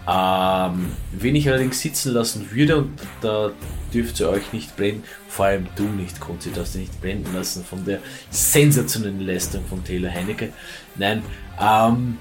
Ähm, 0.08 0.92
wen 1.12 1.36
ich 1.36 1.48
allerdings 1.48 1.80
sitzen 1.80 2.12
lassen 2.12 2.50
würde, 2.50 2.76
und 2.76 2.98
da 3.20 3.52
dürft 3.92 4.20
ihr 4.20 4.28
euch 4.28 4.52
nicht 4.52 4.76
blenden, 4.76 5.04
vor 5.28 5.46
allem 5.46 5.66
du 5.76 5.84
nicht, 5.84 6.20
Konzi, 6.20 6.50
darfst 6.52 6.74
dich 6.74 6.82
nicht 6.82 7.00
blenden 7.00 7.32
lassen 7.34 7.64
von 7.64 7.84
der 7.84 8.00
sensationellen 8.30 9.20
Leistung 9.20 9.64
von 9.66 9.84
Taylor 9.84 10.10
Heinecke. 10.10 10.52
Nein, 10.96 11.22
ähm, 11.60 12.18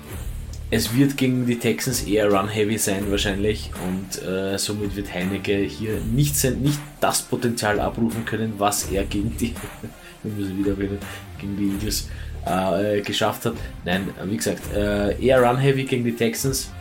es 0.72 0.96
wird 0.96 1.18
gegen 1.18 1.46
die 1.48 1.58
Texans 1.58 2.04
eher 2.04 2.32
run-heavy 2.32 2.78
sein 2.78 3.10
wahrscheinlich 3.10 3.72
und 3.88 4.22
äh, 4.24 4.58
somit 4.58 4.96
wird 4.96 5.12
Heineke 5.14 5.58
hier 5.58 6.00
nicht, 6.02 6.36
sein, 6.36 6.62
nicht 6.62 6.80
das 7.02 7.24
Potenzial 7.24 7.80
abrufen 7.80 8.24
können, 8.26 8.54
was 8.58 8.92
er 8.92 9.04
gegen 9.06 9.36
die, 9.38 9.56
wieder 10.24 10.76
gegen 10.76 11.58
die 11.58 11.70
Eagles 11.70 12.10
äh, 12.46 13.02
geschafft 13.02 13.46
hat. 13.46 13.56
Nein, 13.84 14.10
wie 14.26 14.38
gesagt, 14.38 14.62
äh, 14.76 15.20
eher 15.20 15.42
run-heavy 15.42 15.86
gegen 15.86 16.04
die 16.04 16.16
Texans. 16.16 16.72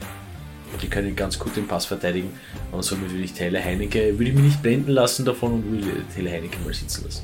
Die 0.82 0.88
können 0.88 1.16
ganz 1.16 1.38
gut 1.38 1.56
den 1.56 1.66
Pass 1.66 1.86
verteidigen 1.86 2.28
und 2.72 2.82
somit 2.84 3.10
würde 3.10 3.24
ich 3.24 3.32
Taylor 3.32 3.64
Heineke, 3.64 4.18
würde 4.18 4.30
ich 4.30 4.34
mich 4.34 4.44
nicht 4.44 4.62
blenden 4.62 4.90
lassen 4.90 5.24
davon 5.24 5.54
und 5.54 5.70
würde 5.70 6.02
Taylor 6.14 6.32
Heineke 6.32 6.58
mal 6.62 6.74
sitzen 6.74 7.04
lassen 7.06 7.22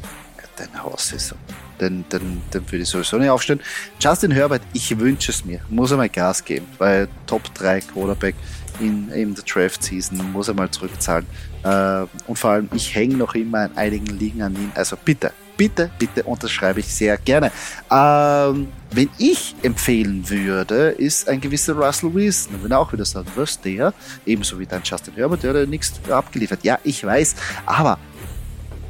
dein 0.57 0.83
Haus 0.83 1.13
ist 1.13 1.29
so. 1.29 1.37
Den, 1.81 2.05
den, 2.11 2.43
den 2.53 2.67
würde 2.67 2.83
ich 2.83 2.89
sowieso 2.89 3.19
nicht 3.19 3.31
aufstellen. 3.31 3.61
Justin 4.01 4.31
Herbert, 4.31 4.63
ich 4.73 4.97
wünsche 4.99 5.33
es 5.33 5.45
mir. 5.45 5.61
Muss 5.69 5.91
er 5.91 5.97
mal 5.97 6.09
Gas 6.09 6.45
geben, 6.45 6.67
weil 6.79 7.09
Top 7.27 7.53
3 7.55 7.81
Quarterback 7.81 8.37
in, 8.81 9.11
in 9.11 9.35
der 9.35 9.45
Draft 9.45 9.83
Season 9.83 10.19
muss 10.33 10.49
er 10.49 10.55
mal 10.55 10.71
zurückzahlen. 10.71 11.27
Äh, 11.63 12.07
und 12.27 12.39
vor 12.39 12.51
allem, 12.51 12.69
ich 12.75 12.95
hänge 12.95 13.17
noch 13.17 13.35
immer 13.35 13.67
in 13.67 13.77
einigen 13.77 14.07
Ligen 14.19 14.43
an 14.43 14.55
ihm. 14.55 14.71
Also 14.75 14.97
bitte, 15.03 15.33
bitte, 15.57 15.91
bitte 15.99 16.23
unterschreibe 16.25 16.81
ich 16.81 16.87
sehr 16.87 17.17
gerne. 17.17 17.51
Ähm, 17.91 18.69
wenn 18.91 19.09
ich 19.19 19.55
empfehlen 19.63 20.29
würde, 20.29 20.91
ist 20.91 21.29
ein 21.29 21.41
gewisser 21.41 21.75
Russell 21.75 22.15
Wilson. 22.15 22.63
Wenn 22.63 22.71
er 22.71 22.81
auch 22.81 22.93
wieder 22.93 23.05
sagt, 23.05 23.29
was 23.37 23.61
der, 23.61 23.93
ebenso 24.27 24.59
wie 24.59 24.67
dein 24.67 24.83
Justin 24.83 25.15
Herbert, 25.15 25.43
der 25.43 25.55
hat 25.55 25.69
nichts 25.69 26.01
abgeliefert. 26.09 26.61
Ja, 26.63 26.79
ich 26.85 27.05
weiß, 27.05 27.35
aber 27.67 27.99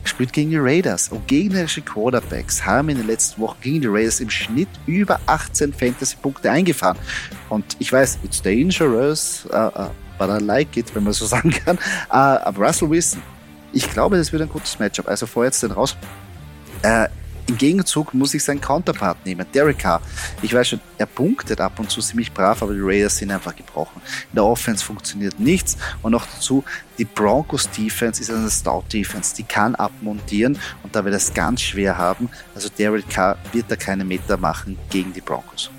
spielt 0.05 0.33
gegen 0.33 0.51
die 0.51 0.59
Raiders 0.59 1.09
und 1.09 1.27
gegnerische 1.27 1.83
Quarterbacks 1.83 2.65
haben 2.65 2.89
in 2.91 2.99
den 2.99 3.07
letzten 3.07 3.41
Wochen 3.41 3.61
gegen 3.61 3.81
die 3.81 3.87
Raiders 3.87 4.21
im 4.21 4.31
Schnitt 4.31 4.69
über 4.87 5.19
18 5.27 5.73
Fantasy-Punkte 5.73 6.51
eingefahren. 6.51 6.99
Und 7.49 7.77
ich 7.79 7.93
weiß, 7.93 8.19
it's 8.23 8.41
dangerous, 8.41 9.47
uh, 9.53 9.71
uh, 9.77 9.91
but 10.19 10.29
I 10.29 10.45
like 10.45 10.77
it, 10.77 10.95
wenn 10.95 11.05
man 11.05 11.13
so 11.13 11.27
sagen 11.27 11.51
kann. 11.51 11.77
Uh, 12.09 12.41
aber 12.45 12.67
Russell 12.67 12.91
Wilson, 12.91 13.23
ich 13.73 13.91
glaube, 13.91 14.17
das 14.17 14.33
wird 14.33 14.43
ein 14.43 14.49
gutes 14.49 14.79
Matchup. 14.79 15.09
Also 15.09 15.27
vorher 15.27 15.49
jetzt 15.49 15.63
den 15.63 15.73
raus. 15.73 15.97
Äh, 16.83 17.09
im 17.47 17.59
Gegenzug 17.59 18.15
muss 18.15 18.35
ich 18.35 18.43
seinen 18.43 18.61
Counterpart 18.61 19.25
nehmen, 19.27 19.47
Derek 19.53 19.79
Carr. 19.79 20.01
Ich 20.43 20.55
weiß 20.55 20.69
schon, 20.69 20.81
er 20.99 21.07
punktet 21.07 21.61
ab 21.61 21.79
und 21.79 21.91
zu 21.91 22.01
ziemlich 22.01 22.33
brav, 22.33 22.63
aber 22.63 22.73
die 22.73 22.81
Raiders 22.81 23.19
sind 23.19 23.31
einfach 23.31 23.55
gebrochen. 23.55 24.01
In 24.31 24.37
der 24.37 24.45
Offense 24.45 24.85
funktioniert 24.85 25.39
nichts 25.39 25.77
und 26.03 26.13
noch 26.13 26.27
dazu, 26.27 26.65
die 26.99 27.05
Broncos 27.05 27.69
Defense 27.71 28.21
ist 28.21 28.31
eine 28.31 28.51
Stout 28.51 28.85
Defense, 28.93 29.35
die 29.35 29.43
kann 29.43 29.75
abmontieren 29.75 30.59
und 30.83 30.95
da 30.95 31.05
wird 31.05 31.15
es 31.15 31.35
ganz 31.35 31.61
schwer 31.61 31.99
haben. 31.99 32.29
Also 32.55 32.69
Derek 32.69 33.09
Carr 33.09 33.37
wird 33.53 33.67
da 33.69 33.77
keine 33.77 34.05
Meter 34.05 34.37
machen 34.37 34.79
gegen 34.91 35.13
die 35.13 35.21
Broncos. 35.21 35.71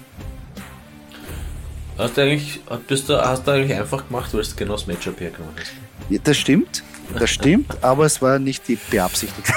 Hast 1.97 2.17
du 2.17 2.21
eigentlich, 2.21 2.59
bist 2.87 3.07
du, 3.07 3.17
hast 3.17 3.47
du 3.47 3.51
eigentlich 3.51 3.79
einfach 3.79 4.05
gemacht, 4.05 4.33
weil 4.33 4.43
du 4.43 4.55
genau 4.55 4.73
das 4.73 4.85
Matchup 4.85 5.19
hergenommen 5.19 5.55
hast? 5.57 5.71
Ja, 6.09 6.19
das 6.21 6.37
stimmt. 6.37 6.83
Das 7.17 7.29
stimmt, 7.29 7.83
aber 7.83 8.05
es 8.05 8.21
war 8.21 8.39
nicht 8.39 8.67
die 8.67 8.77
beabsichtigt. 8.89 9.51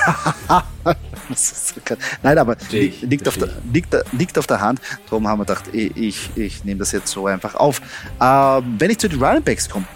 Nein, 2.23 2.39
aber 2.39 2.57
ich, 2.71 3.03
liegt, 3.03 3.27
auf 3.29 3.37
der, 3.37 3.49
liegt, 3.73 3.97
liegt, 4.13 4.39
auf 4.39 4.47
der 4.47 4.61
Hand. 4.61 4.81
Darum 5.09 5.27
haben 5.27 5.41
wir 5.41 5.45
gedacht, 5.45 5.65
ich, 5.73 6.31
ich, 6.37 6.65
nehme 6.65 6.79
das 6.79 6.93
jetzt 6.93 7.09
so 7.09 7.27
einfach 7.27 7.55
auf. 7.55 7.81
Ähm, 8.21 8.77
wenn 8.79 8.91
ich 8.91 8.99
zu 8.99 9.09
den 9.09 9.23
Running 9.23 9.43
Backs 9.43 9.69
komme, 9.69 9.87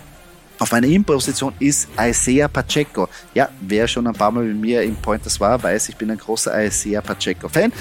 auf 0.59 0.71
meiner 0.71 0.87
In-Position 0.87 1.53
ist 1.59 1.89
Isaiah 1.99 2.49
Pacheco. 2.49 3.09
Ja, 3.35 3.49
wer 3.61 3.89
schon 3.89 4.07
ein 4.07 4.15
paar 4.15 4.31
Mal 4.31 4.45
mit 4.45 4.57
mir 4.57 4.83
im 4.83 4.95
Pointers 4.97 5.41
war, 5.41 5.61
weiß, 5.61 5.89
ich 5.89 5.97
bin 5.97 6.11
ein 6.11 6.19
großer 6.19 6.65
Isaiah 6.65 7.01
Pacheco-Fan. 7.01 7.73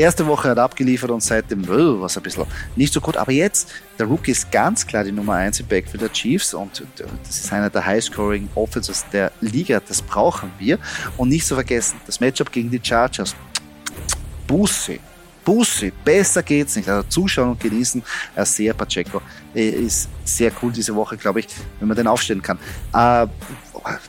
Erste 0.00 0.26
Woche 0.26 0.48
hat 0.48 0.58
abgeliefert 0.58 1.10
und 1.10 1.22
seitdem 1.22 1.62
oh, 1.68 2.00
was 2.00 2.16
ein 2.16 2.22
bisschen 2.22 2.46
nicht 2.74 2.90
so 2.90 3.02
gut. 3.02 3.18
Aber 3.18 3.32
jetzt, 3.32 3.68
der 3.98 4.06
Rookie 4.06 4.30
ist 4.30 4.50
ganz 4.50 4.86
klar 4.86 5.04
die 5.04 5.12
Nummer 5.12 5.34
1 5.34 5.60
im 5.60 5.66
Backfield 5.66 6.02
der 6.02 6.10
Chiefs 6.10 6.54
und 6.54 6.82
das 6.96 7.38
ist 7.38 7.52
einer 7.52 7.68
der 7.68 7.84
High-Scoring 7.84 8.48
Offenses 8.54 9.04
der 9.12 9.30
Liga. 9.42 9.78
Das 9.86 10.00
brauchen 10.00 10.52
wir. 10.58 10.78
Und 11.18 11.28
nicht 11.28 11.46
zu 11.46 11.54
vergessen, 11.54 12.00
das 12.06 12.18
Matchup 12.18 12.50
gegen 12.50 12.70
die 12.70 12.80
Chargers. 12.82 13.36
Busse. 14.46 15.00
Busse. 15.44 15.92
Besser 16.02 16.42
geht's 16.42 16.76
nicht. 16.76 16.88
Also 16.88 17.06
zuschauen 17.06 17.50
und 17.50 17.60
genießen. 17.60 18.02
Äh, 18.36 18.46
sehr 18.46 18.72
Pacheco 18.72 19.18
äh, 19.18 19.49
ist 19.54 20.08
sehr 20.24 20.52
cool 20.62 20.72
diese 20.72 20.94
Woche, 20.94 21.16
glaube 21.16 21.40
ich, 21.40 21.48
wenn 21.78 21.88
man 21.88 21.96
den 21.96 22.06
aufstellen 22.06 22.42
kann. 22.42 22.58
Äh, 22.92 23.26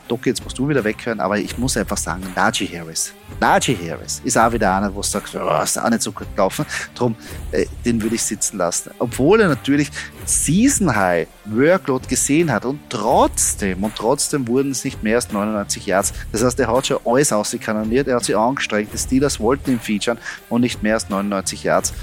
Doc, 0.08 0.26
jetzt 0.26 0.44
musst 0.44 0.58
du 0.58 0.68
wieder 0.68 0.84
weghören, 0.84 1.20
aber 1.20 1.38
ich 1.38 1.58
muss 1.58 1.78
einfach 1.78 1.98
sagen, 1.98 2.24
Najee 2.36 2.68
Harris. 2.68 3.14
Najee 3.40 3.78
Harris 3.90 4.22
ist 4.24 4.38
auch 4.38 4.52
wieder 4.52 4.76
einer, 4.76 4.94
wo 4.94 5.02
du 5.02 5.08
sagst, 5.08 5.36
oh, 5.36 5.64
ist 5.64 5.80
auch 5.80 5.90
nicht 5.90 6.02
so 6.02 6.12
gut 6.12 6.28
gelaufen. 6.36 6.66
Darum, 6.94 7.16
äh, 7.52 7.66
den 7.86 8.02
würde 8.02 8.16
ich 8.16 8.24
sitzen 8.24 8.58
lassen. 8.58 8.92
Obwohl 9.00 9.42
er 9.42 9.48
natürlich 9.48 9.90
Season 10.26 10.94
High 10.94 11.28
Workload 11.46 12.08
gesehen 12.08 12.52
hat 12.52 12.66
und 12.66 12.82
trotzdem, 12.90 13.84
und 13.84 13.96
trotzdem 13.96 14.48
wurden 14.48 14.72
es 14.72 14.84
nicht 14.84 15.02
mehr 15.04 15.16
als 15.16 15.32
99 15.32 15.86
Yards. 15.86 16.14
Das 16.32 16.44
heißt, 16.44 16.60
er 16.60 16.68
hat 16.68 16.88
schon 16.88 17.00
alles 17.06 17.32
ausgekanoniert, 17.32 18.08
er 18.08 18.18
hat 18.18 18.26
sich 18.26 18.36
angestrengt, 18.36 18.94
die 18.94 18.98
Steelers 18.98 19.40
wollten 19.40 19.72
ihn 19.72 19.80
featuren 19.80 20.18
und 20.50 20.62
nicht 20.62 20.84
mehr 20.84 20.96
als 20.96 21.10
99 21.10 21.64
Yards. 21.64 21.94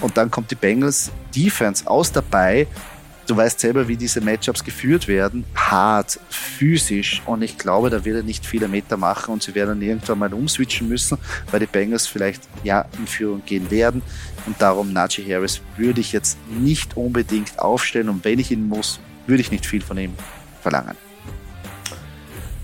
Und 0.00 0.16
dann 0.16 0.30
kommt 0.30 0.50
die 0.50 0.56
Bengals 0.56 1.10
Defense 1.34 1.86
aus 1.86 2.12
dabei 2.12 2.66
du 3.26 3.36
weißt 3.36 3.60
selber, 3.60 3.88
wie 3.88 3.96
diese 3.96 4.20
Matchups 4.20 4.64
geführt 4.64 5.08
werden. 5.08 5.44
Hart, 5.54 6.18
physisch. 6.28 7.22
Und 7.26 7.42
ich 7.42 7.58
glaube, 7.58 7.90
da 7.90 8.04
wird 8.04 8.16
er 8.16 8.22
nicht 8.22 8.44
viele 8.44 8.68
Meter 8.68 8.96
machen 8.96 9.32
und 9.32 9.42
sie 9.42 9.54
werden 9.54 9.80
irgendwann 9.82 10.18
mal 10.18 10.32
umswitchen 10.32 10.88
müssen, 10.88 11.18
weil 11.50 11.60
die 11.60 11.66
Bengals 11.66 12.06
vielleicht 12.06 12.42
ja 12.62 12.84
in 12.98 13.06
Führung 13.06 13.42
gehen 13.44 13.70
werden. 13.70 14.02
Und 14.46 14.60
darum 14.60 14.92
Najee 14.92 15.24
Harris 15.32 15.60
würde 15.76 16.00
ich 16.00 16.12
jetzt 16.12 16.38
nicht 16.48 16.96
unbedingt 16.96 17.58
aufstellen. 17.58 18.08
Und 18.08 18.24
wenn 18.24 18.38
ich 18.38 18.50
ihn 18.50 18.68
muss, 18.68 19.00
würde 19.26 19.40
ich 19.40 19.50
nicht 19.50 19.66
viel 19.66 19.82
von 19.82 19.98
ihm 19.98 20.14
verlangen. 20.62 20.96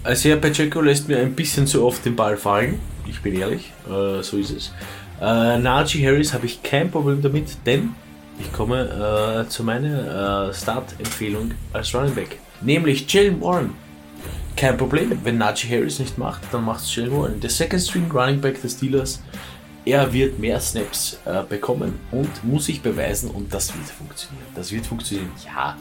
Also 0.02 0.30
Herr 0.30 0.36
Pacheco 0.36 0.80
lässt 0.80 1.08
mir 1.08 1.18
ein 1.18 1.34
bisschen 1.34 1.66
zu 1.66 1.84
oft 1.84 2.04
den 2.04 2.16
Ball 2.16 2.36
fallen. 2.36 2.78
Ich 3.06 3.20
bin 3.20 3.34
ehrlich, 3.34 3.72
äh, 3.86 4.22
so 4.22 4.38
ist 4.38 4.50
es. 4.50 4.72
Äh, 5.20 5.58
Najee 5.58 6.06
Harris 6.06 6.32
habe 6.32 6.46
ich 6.46 6.62
kein 6.62 6.90
Problem 6.90 7.20
damit, 7.20 7.58
denn 7.66 7.94
ich 8.38 8.52
komme 8.52 9.44
äh, 9.44 9.48
zu 9.48 9.62
meiner 9.64 10.48
äh, 10.48 10.54
Start-Empfehlung 10.54 11.52
als 11.72 11.94
Running 11.94 12.14
Back. 12.14 12.38
Nämlich 12.62 13.10
Jalen 13.12 13.40
Warren. 13.40 13.74
Kein 14.56 14.76
Problem, 14.76 15.18
wenn 15.22 15.38
Najee 15.38 15.68
Harris 15.68 15.98
nicht 15.98 16.16
macht, 16.16 16.42
dann 16.52 16.64
macht 16.64 16.80
es 16.80 16.94
Jalen 16.94 17.12
Warren. 17.12 17.40
Der 17.40 17.50
Second 17.50 17.82
String 17.82 18.10
Running 18.10 18.40
Back 18.40 18.60
des 18.62 18.72
Steelers. 18.72 19.22
Er 19.84 20.12
wird 20.12 20.38
mehr 20.38 20.60
Snaps 20.60 21.18
äh, 21.24 21.42
bekommen 21.42 21.98
und 22.10 22.44
muss 22.44 22.66
sich 22.66 22.82
beweisen 22.82 23.30
und 23.30 23.52
das 23.52 23.74
wird 23.74 23.88
funktionieren. 23.88 24.46
Das 24.54 24.70
wird 24.70 24.86
funktionieren. 24.86 25.30
Ja, 25.44 25.76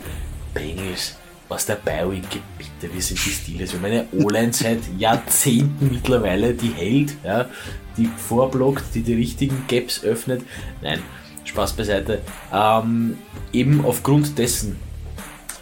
Bengals 0.53 1.18
aus 1.49 1.65
der 1.65 1.75
Bi-Week, 1.75 2.41
bitte, 2.57 2.93
wir 2.93 3.01
sind 3.01 3.19
die 3.25 3.29
Steelers. 3.31 3.73
Wir 3.73 3.79
haben 3.79 3.85
eine 3.85 4.07
O-Line 4.23 4.53
seit 4.53 4.79
Jahrzehnten 4.97 5.89
mittlerweile, 5.91 6.53
die 6.53 6.69
hält, 6.69 7.15
ja, 7.23 7.49
die 7.97 8.05
vorblockt, 8.05 8.83
die 8.93 9.01
die 9.01 9.15
richtigen 9.15 9.65
Gaps 9.67 10.03
öffnet. 10.03 10.43
Nein, 10.81 10.99
Spaß 11.43 11.73
beiseite. 11.73 12.21
Ähm, 12.53 13.17
eben 13.51 13.83
aufgrund 13.83 14.37
dessen, 14.37 14.77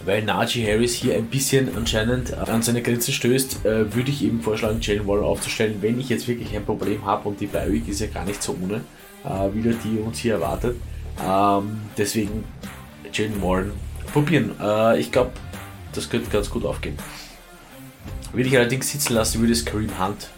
weil 0.04 0.24
Najee 0.24 0.70
Harris 0.70 0.94
hier 0.94 1.16
ein 1.16 1.28
bisschen 1.28 1.76
anscheinend 1.76 2.34
an 2.34 2.62
seine 2.62 2.82
Grenzen 2.82 3.14
stößt, 3.14 3.66
äh, 3.66 3.96
würde 3.96 4.12
ich 4.12 4.24
eben 4.24 4.42
vorschlagen, 4.42 4.80
Jalen 4.82 5.08
Warren 5.08 5.24
aufzustellen, 5.24 5.78
wenn 5.82 6.00
ich 6.00 6.10
jetzt 6.10 6.28
wirklich 6.28 6.56
ein 6.56 6.66
Problem 6.66 7.06
habe 7.06 7.30
und 7.30 7.40
die 7.40 7.48
Bi-Week 7.48 7.88
ist 7.88 8.02
ja 8.02 8.08
gar 8.08 8.26
nicht 8.26 8.44
so 8.44 8.56
ohne, 8.62 8.82
äh, 9.24 9.56
wieder 9.56 9.72
die 9.72 10.00
uns 10.00 10.20
hier 10.20 10.34
erwartet. 10.34 10.76
Ähm, 11.26 11.80
deswegen 11.98 12.44
Jalen 13.14 13.42
Warren 13.42 13.72
probieren. 14.12 14.52
Äh, 14.62 15.00
ich 15.00 15.12
glaube, 15.12 15.32
das 15.94 16.10
könnte 16.10 16.30
ganz 16.30 16.50
gut 16.50 16.66
aufgehen. 16.66 16.98
Würde 18.34 18.50
ich 18.50 18.58
allerdings 18.58 18.92
sitzen 18.92 19.14
lassen, 19.14 19.40
würde 19.40 19.54
es 19.54 19.66
Kareem 19.66 20.00
Hunt. 20.00 20.30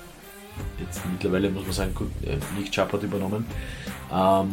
Jetzt 0.79 1.01
mittlerweile 1.11 1.49
muss 1.49 1.63
man 1.63 1.71
sagen, 1.71 1.95
gut, 1.95 2.11
äh, 2.23 2.37
Nick 2.57 2.71
Chubb 2.71 2.91
hat 2.93 3.03
übernommen. 3.03 3.45
Ähm, 4.11 4.49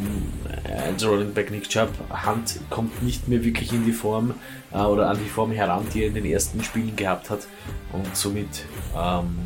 als 0.67 1.05
Rolling 1.05 1.33
Back 1.33 1.51
Nick 1.51 1.69
Chubb, 1.69 1.91
Hand 2.11 2.61
kommt 2.71 3.03
nicht 3.03 3.27
mehr 3.29 3.43
wirklich 3.45 3.73
in 3.73 3.85
die 3.85 3.93
Form 3.93 4.35
äh, 4.73 4.79
oder 4.79 5.09
an 5.09 5.19
die 5.19 5.29
Form 5.29 5.53
heran, 5.53 5.87
die 5.95 6.03
er 6.03 6.09
in 6.09 6.15
den 6.15 6.27
ersten 6.27 6.63
Spielen 6.63 6.95
gehabt 6.95 7.31
hat 7.31 7.47
und 7.93 8.17
somit 8.17 8.65
ähm, 8.97 9.39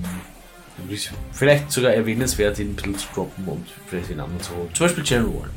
vielleicht 1.32 1.70
sogar 1.70 1.92
erwähnenswert, 1.92 2.58
ihn 2.58 2.70
ein 2.70 2.76
bisschen 2.76 2.98
zu 2.98 3.06
droppen 3.14 3.44
und 3.44 3.66
vielleicht 3.86 4.10
den 4.10 4.20
anderen 4.20 4.42
zu 4.42 4.54
holen. 4.54 4.68
Zum 4.74 4.86
Beispiel 4.86 5.04
Jalen 5.04 5.34
Warren. 5.34 5.50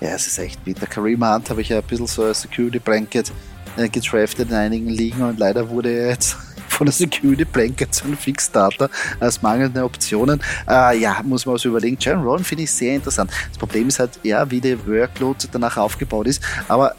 Ja, 0.00 0.08
es 0.10 0.26
ist 0.26 0.38
echt 0.38 0.62
bitter. 0.64 0.86
Kareem 0.86 1.24
Hunt 1.26 1.48
habe 1.48 1.62
ich 1.62 1.70
ja 1.70 1.78
ein 1.78 1.84
bisschen 1.84 2.06
so 2.06 2.24
als 2.24 2.42
Security 2.42 2.78
Blanket 2.78 3.32
äh, 3.76 3.88
getraftet 3.88 4.50
in 4.50 4.54
einigen 4.54 4.88
Ligen 4.88 5.22
und 5.22 5.38
leider 5.38 5.68
wurde 5.68 5.90
er 5.90 6.10
jetzt 6.10 6.36
von 6.68 6.86
der 6.86 6.92
Security 6.92 7.44
Blanket 7.44 7.94
zu 7.94 8.04
einem 8.04 8.16
Fixstarter 8.16 8.90
als 9.20 9.42
mangelnde 9.42 9.84
Optionen. 9.84 10.40
Äh, 10.68 10.98
ja, 10.98 11.20
muss 11.24 11.46
man 11.46 11.54
was 11.54 11.64
überlegen. 11.64 11.96
Jaron 11.98 12.24
Ron 12.24 12.44
finde 12.44 12.64
ich 12.64 12.70
sehr 12.70 12.94
interessant. 12.94 13.30
Das 13.48 13.58
Problem 13.58 13.88
ist 13.88 13.98
halt, 13.98 14.18
ja, 14.22 14.50
wie 14.50 14.60
der 14.60 14.86
Workload 14.86 15.46
danach 15.52 15.76
aufgebaut 15.76 16.26
ist, 16.26 16.42
aber 16.68 16.94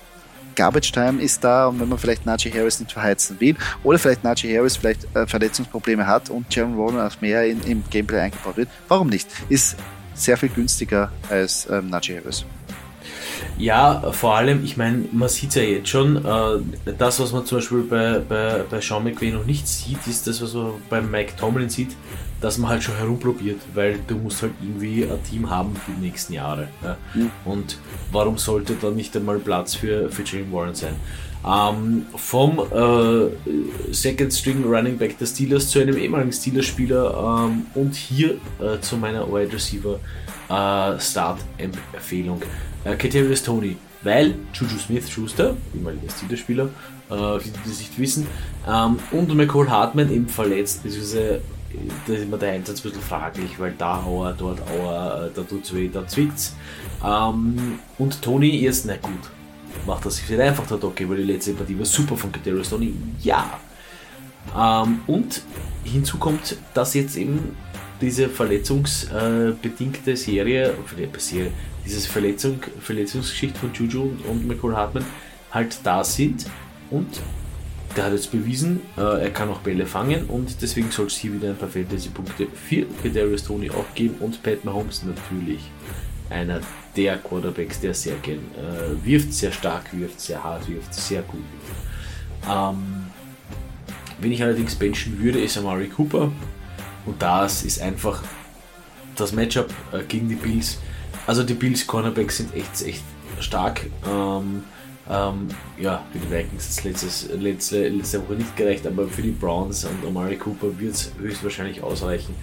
Garbage 0.56 0.92
Time 0.92 1.22
ist 1.22 1.44
da 1.44 1.68
und 1.68 1.80
wenn 1.80 1.88
man 1.88 2.00
vielleicht 2.00 2.26
Najee 2.26 2.52
Harris 2.52 2.80
nicht 2.80 2.92
verheizen 2.92 3.40
will 3.40 3.56
oder 3.84 4.00
vielleicht 4.00 4.24
Najee 4.24 4.58
Harris 4.58 4.76
vielleicht 4.76 5.04
äh, 5.16 5.28
Verletzungsprobleme 5.28 6.06
hat 6.08 6.32
und 6.32 6.54
Jaron 6.54 6.76
Ron 6.76 7.00
auch 7.00 7.22
mehr 7.22 7.46
in, 7.46 7.62
im 7.62 7.84
Gameplay 7.92 8.22
eingebaut 8.22 8.58
wird, 8.58 8.70
warum 8.88 9.08
nicht? 9.08 9.28
Ist 9.50 9.78
sehr 10.16 10.36
viel 10.36 10.50
günstiger 10.50 11.12
als 11.30 11.68
ähm, 11.70 11.90
Najee 11.92 12.18
Harris. 12.18 12.44
Ja, 13.58 14.12
vor 14.12 14.36
allem, 14.36 14.64
ich 14.64 14.78
meine, 14.78 15.06
man 15.12 15.30
sieht 15.30 15.50
es 15.50 15.56
ja 15.56 15.62
jetzt 15.64 15.90
schon, 15.90 16.18
äh, 16.18 16.92
das, 16.98 17.20
was 17.20 17.32
man 17.32 17.46
zum 17.46 17.58
Beispiel 17.58 17.82
bei, 17.82 18.20
bei, 18.20 18.64
bei 18.70 18.82
Sean 18.82 19.04
McVay 19.04 19.32
noch 19.32 19.46
nicht 19.46 19.68
sieht, 19.68 20.06
ist 20.06 20.28
das, 20.28 20.42
was 20.42 20.54
man 20.54 20.74
bei 20.90 21.02
Mike 21.02 21.34
Tomlin 21.40 21.70
sieht, 21.70 21.96
dass 22.40 22.60
man 22.60 22.70
halt 22.70 22.84
schon 22.84 22.96
herumprobiert, 22.96 23.60
weil 23.74 24.00
du 24.08 24.16
musst 24.16 24.44
halt 24.44 24.54
irgendwie 24.62 25.04
ein 25.04 25.24
Team 25.24 25.50
haben 25.50 25.76
für 25.76 25.92
die 25.92 26.02
nächsten 26.02 26.34
Jahre. 26.34 26.68
Ja? 26.84 26.98
Mhm. 27.16 27.32
Und 27.46 27.80
warum 28.12 28.38
sollte 28.38 28.76
da 28.80 28.92
nicht 28.92 29.16
einmal 29.16 29.40
Platz 29.40 29.74
für, 29.74 30.10
für 30.12 30.24
Jalen 30.24 30.52
Warren 30.54 30.76
sein? 30.76 30.96
Ähm, 31.46 32.06
vom 32.16 32.60
äh, 32.60 33.94
Second 33.94 34.34
String 34.34 34.64
Running 34.66 34.98
Back 34.98 35.18
der 35.18 35.28
Steelers 35.28 35.70
zu 35.70 35.80
einem 35.80 35.98
ehemaligen 35.98 36.32
Steelers-Spieler 36.32 37.46
ähm, 37.46 37.66
und 37.76 37.96
hier 37.96 38.38
äh, 38.60 38.80
zu 38.82 38.98
meiner 38.98 39.28
Wide 39.32 39.54
Receiver 39.54 40.00
äh, 40.50 41.00
Start-Empfehlung. 41.00 42.42
Äh, 42.84 42.96
Kadarius 42.96 43.44
Tony, 43.44 43.78
weil 44.04 44.36
Juju 44.54 44.78
Smith-Schuster, 44.78 45.56
ehemaliger 45.76 46.10
Steelers-Spieler, 46.10 46.66
äh, 47.10 47.40
die 47.40 47.52
das 47.66 47.80
nicht 47.80 47.98
wissen, 47.98 48.28
ähm, 48.68 48.98
und 49.12 49.34
McCall 49.34 49.70
Hartman 49.70 50.12
eben 50.12 50.28
verletzt 50.28 50.84
bzw. 50.84 51.40
da 52.08 52.14
ist 52.14 52.24
immer 52.24 52.38
der 52.38 52.54
Einsatz 52.54 52.80
ein 52.80 52.84
bisschen 52.84 53.02
fraglich, 53.02 53.60
weil 53.60 53.74
da 53.78 54.04
Auer, 54.04 54.34
dort 54.38 54.60
Auer, 54.72 55.30
da 55.34 55.42
tut's 55.44 55.74
weh, 55.74 55.88
da 55.88 56.06
zwickt's. 56.08 56.56
Ähm, 57.06 57.80
und 57.98 58.22
Tony 58.22 58.50
jetzt, 58.58 58.86
na 58.86 58.98
gut, 58.98 59.32
macht 59.88 60.06
das 60.06 60.18
sich 60.18 60.40
einfach. 60.40 60.68
Der 60.68 60.84
okay, 60.84 61.10
weil 61.10 61.18
die 61.18 61.24
letzte 61.24 61.54
Partie 61.54 61.78
war 61.78 61.86
super 61.86 62.16
von 62.16 62.32
Kadarius 62.32 62.70
Tony, 62.70 62.94
ja. 63.24 63.60
Ähm, 64.56 65.00
und 65.08 65.42
hinzu 65.84 66.18
kommt, 66.18 66.58
dass 66.74 66.94
jetzt 66.94 67.18
eben 67.18 67.56
diese 68.00 68.30
verletzungsbedingte 68.30 70.16
Serie, 70.16 70.76
diese 71.86 72.08
Verletzung, 72.08 72.60
Verletzungsgeschichte 72.80 73.60
von 73.60 73.74
Juju 73.74 74.12
und 74.30 74.48
Michael 74.48 74.76
Hartmann 74.76 75.06
halt 75.52 75.80
da 75.84 76.04
sind. 76.04 76.46
Und 76.92 77.20
der 77.96 78.06
hat 78.06 78.14
jetzt 78.14 78.32
bewiesen, 78.32 78.82
äh, 78.98 79.24
er 79.24 79.30
kann 79.32 79.50
auch 79.50 79.60
Bälle 79.60 79.88
fangen 79.88 80.26
und 80.26 80.62
deswegen 80.62 80.92
soll 80.92 81.08
es 81.08 81.18
hier 81.18 81.34
wieder 81.34 81.50
ein 81.50 81.58
paar 81.58 81.70
Fantasy-Punkte 81.70 82.48
für 82.54 82.86
Kadarius 83.02 83.44
Tony 83.44 83.72
auch 83.72 83.86
geben 83.96 84.16
und 84.20 84.44
Pat 84.44 84.64
Mahomes 84.64 85.04
natürlich 85.04 85.62
einer 86.30 86.62
der 86.98 87.18
Quarterbacks, 87.18 87.80
der 87.80 87.94
sehr 87.94 88.16
gern 88.16 88.40
äh, 88.56 89.06
wirft, 89.06 89.32
sehr 89.32 89.52
stark 89.52 89.86
wirft, 89.94 90.20
sehr 90.20 90.44
hart 90.44 90.68
wirft, 90.68 90.94
sehr 90.94 91.22
gut 91.22 91.44
wirft. 91.62 92.50
Ähm, 92.50 93.06
wenn 94.20 94.32
ich 94.32 94.42
allerdings 94.42 94.76
benchen 94.76 95.22
würde, 95.22 95.40
ist 95.40 95.58
Amari 95.58 95.88
Cooper 95.88 96.32
und 97.06 97.22
das 97.22 97.64
ist 97.64 97.80
einfach 97.82 98.24
das 99.16 99.32
Matchup 99.32 99.74
äh, 99.92 100.04
gegen 100.04 100.28
die 100.28 100.36
Bills. 100.36 100.80
Also 101.28 101.44
die 101.44 101.54
Bills 101.54 101.86
Cornerbacks 101.86 102.38
sind 102.38 102.56
echt, 102.56 102.82
echt 102.82 103.04
stark. 103.40 103.86
Ähm, 104.08 104.64
ähm, 105.10 105.48
ja, 105.80 106.04
für 106.12 106.20
die 106.20 106.30
Vikings 106.30 106.68
ist 106.68 106.84
letztes, 106.84 107.30
letzte, 107.32 107.88
letzte 107.88 108.22
Woche 108.24 108.34
nicht 108.34 108.56
gerecht, 108.58 108.86
aber 108.86 109.08
für 109.08 109.22
die 109.22 109.32
Browns 109.32 109.86
und 109.86 110.06
Amari 110.06 110.36
Cooper 110.36 110.78
wird 110.80 110.96
es 110.96 111.12
höchstwahrscheinlich 111.18 111.82
ausreichen. 111.82 112.36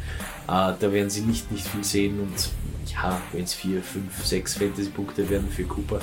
Äh, 0.46 0.72
da 0.78 0.92
werden 0.92 1.10
sie 1.10 1.22
nicht, 1.22 1.50
nicht 1.50 1.66
viel 1.66 1.84
sehen 1.84 2.20
und 2.20 2.50
ja, 2.94 3.20
wenn 3.32 3.44
es 3.44 3.54
4, 3.54 3.82
5, 3.82 4.24
6 4.24 4.54
Fantasy-Punkte 4.54 5.28
werden 5.28 5.48
für 5.48 5.64
Cooper, 5.64 6.00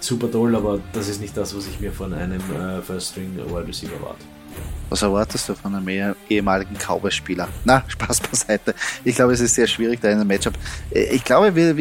super 0.00 0.30
toll, 0.30 0.54
aber 0.56 0.80
das 0.92 1.08
ist 1.08 1.20
nicht 1.20 1.36
das, 1.36 1.56
was 1.56 1.66
ich 1.66 1.80
mir 1.80 1.92
von 1.92 2.12
einem 2.12 2.40
äh, 2.52 2.82
First 2.82 3.10
String 3.10 3.36
Wide 3.36 3.66
Receiver 3.66 3.94
erwarte. 3.94 4.24
Was 4.90 5.00
erwartest 5.00 5.48
du 5.48 5.54
von 5.54 5.74
einem 5.74 6.14
ehemaligen 6.28 6.76
Cowboy-Spieler? 6.76 7.48
Na, 7.64 7.82
Spaß 7.88 8.20
beiseite. 8.20 8.74
Ich 9.04 9.14
glaube, 9.14 9.32
es 9.32 9.40
ist 9.40 9.54
sehr 9.54 9.66
schwierig 9.66 10.00
da 10.02 10.08
in 10.08 10.18
einem 10.18 10.28
Matchup. 10.28 10.52
Äh, 10.90 11.04
ich 11.14 11.24
glaube, 11.24 11.54
wir 11.56 11.76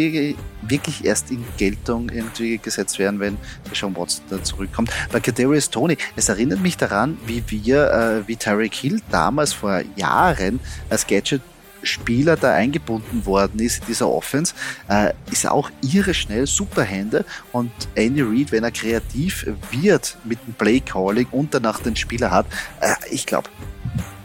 wirklich 0.61 1.03
erst 1.03 1.29
in 1.29 1.43
Geltung 1.57 2.09
irgendwie 2.09 2.57
gesetzt 2.57 2.99
werden, 2.99 3.19
wenn 3.19 3.37
Sean 3.73 3.97
Watson 3.97 4.23
da 4.29 4.41
zurückkommt. 4.41 4.91
Bei 5.11 5.19
Kadarius 5.19 5.69
Tony, 5.69 5.97
es 6.15 6.29
erinnert 6.29 6.61
mich 6.61 6.77
daran, 6.77 7.17
wie 7.25 7.43
wir, 7.47 7.91
äh, 7.91 8.27
wie 8.27 8.37
Tyreek 8.37 8.75
Hill 8.75 9.01
damals 9.11 9.51
vor 9.51 9.81
Jahren 9.97 10.61
als 10.89 11.05
Gadget 11.05 11.41
Spieler 11.83 12.35
da 12.35 12.53
eingebunden 12.53 13.25
worden 13.25 13.59
ist 13.59 13.79
in 13.81 13.87
dieser 13.87 14.09
Offense, 14.09 14.53
äh, 14.87 15.13
ist 15.31 15.47
auch 15.47 15.69
ihre 15.81 16.13
schnell, 16.13 16.47
super 16.47 16.83
Hände 16.83 17.25
und 17.51 17.71
Andy 17.95 18.21
Reid, 18.21 18.51
wenn 18.51 18.63
er 18.63 18.71
kreativ 18.71 19.47
wird 19.71 20.17
mit 20.23 20.39
dem 20.45 20.53
Play 20.53 20.79
Calling 20.79 21.27
und 21.31 21.53
danach 21.53 21.79
den 21.79 21.95
Spieler 21.95 22.31
hat, 22.31 22.45
äh, 22.81 22.93
ich 23.09 23.25
glaube, 23.25 23.49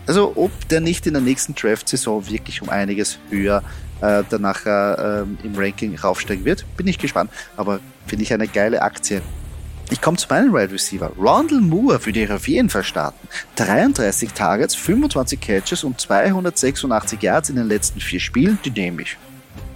also 0.07 0.33
ob 0.37 0.69
der 0.69 0.81
nicht 0.81 1.07
in 1.07 1.14
der 1.14 1.23
nächsten 1.23 1.55
Draft-Saison 1.55 2.29
wirklich 2.29 2.62
um 2.62 2.69
einiges 2.69 3.19
höher 3.31 3.62
äh, 4.01 4.23
danach 4.29 4.64
äh, 4.66 5.23
im 5.23 5.55
Ranking 5.57 5.97
raufsteigen 5.99 6.45
wird, 6.45 6.64
bin 6.77 6.87
ich 6.87 6.99
gespannt, 6.99 7.31
aber 7.57 7.81
finde 8.07 8.23
ich 8.23 8.33
eine 8.33 8.47
geile 8.47 8.83
Aktie. 8.83 9.23
Ich 9.88 10.01
komme 10.01 10.16
zu 10.16 10.27
meinem 10.29 10.53
Wide 10.53 10.72
Receiver. 10.72 11.12
Rondell 11.16 11.61
Moore 11.61 12.05
würde 12.05 12.25
ich 12.25 12.31
auf 12.31 12.49
jeden 12.49 12.68
Fall 12.68 12.83
starten. 12.83 13.29
33 13.55 14.33
Targets, 14.33 14.75
25 14.75 15.40
Catches 15.40 15.85
und 15.85 16.01
286 16.01 17.22
Yards 17.22 17.51
in 17.51 17.57
den 17.57 17.68
letzten 17.68 18.01
vier 18.01 18.18
Spielen, 18.18 18.59
die 18.64 18.70
nehme 18.70 19.03
ich. 19.03 19.16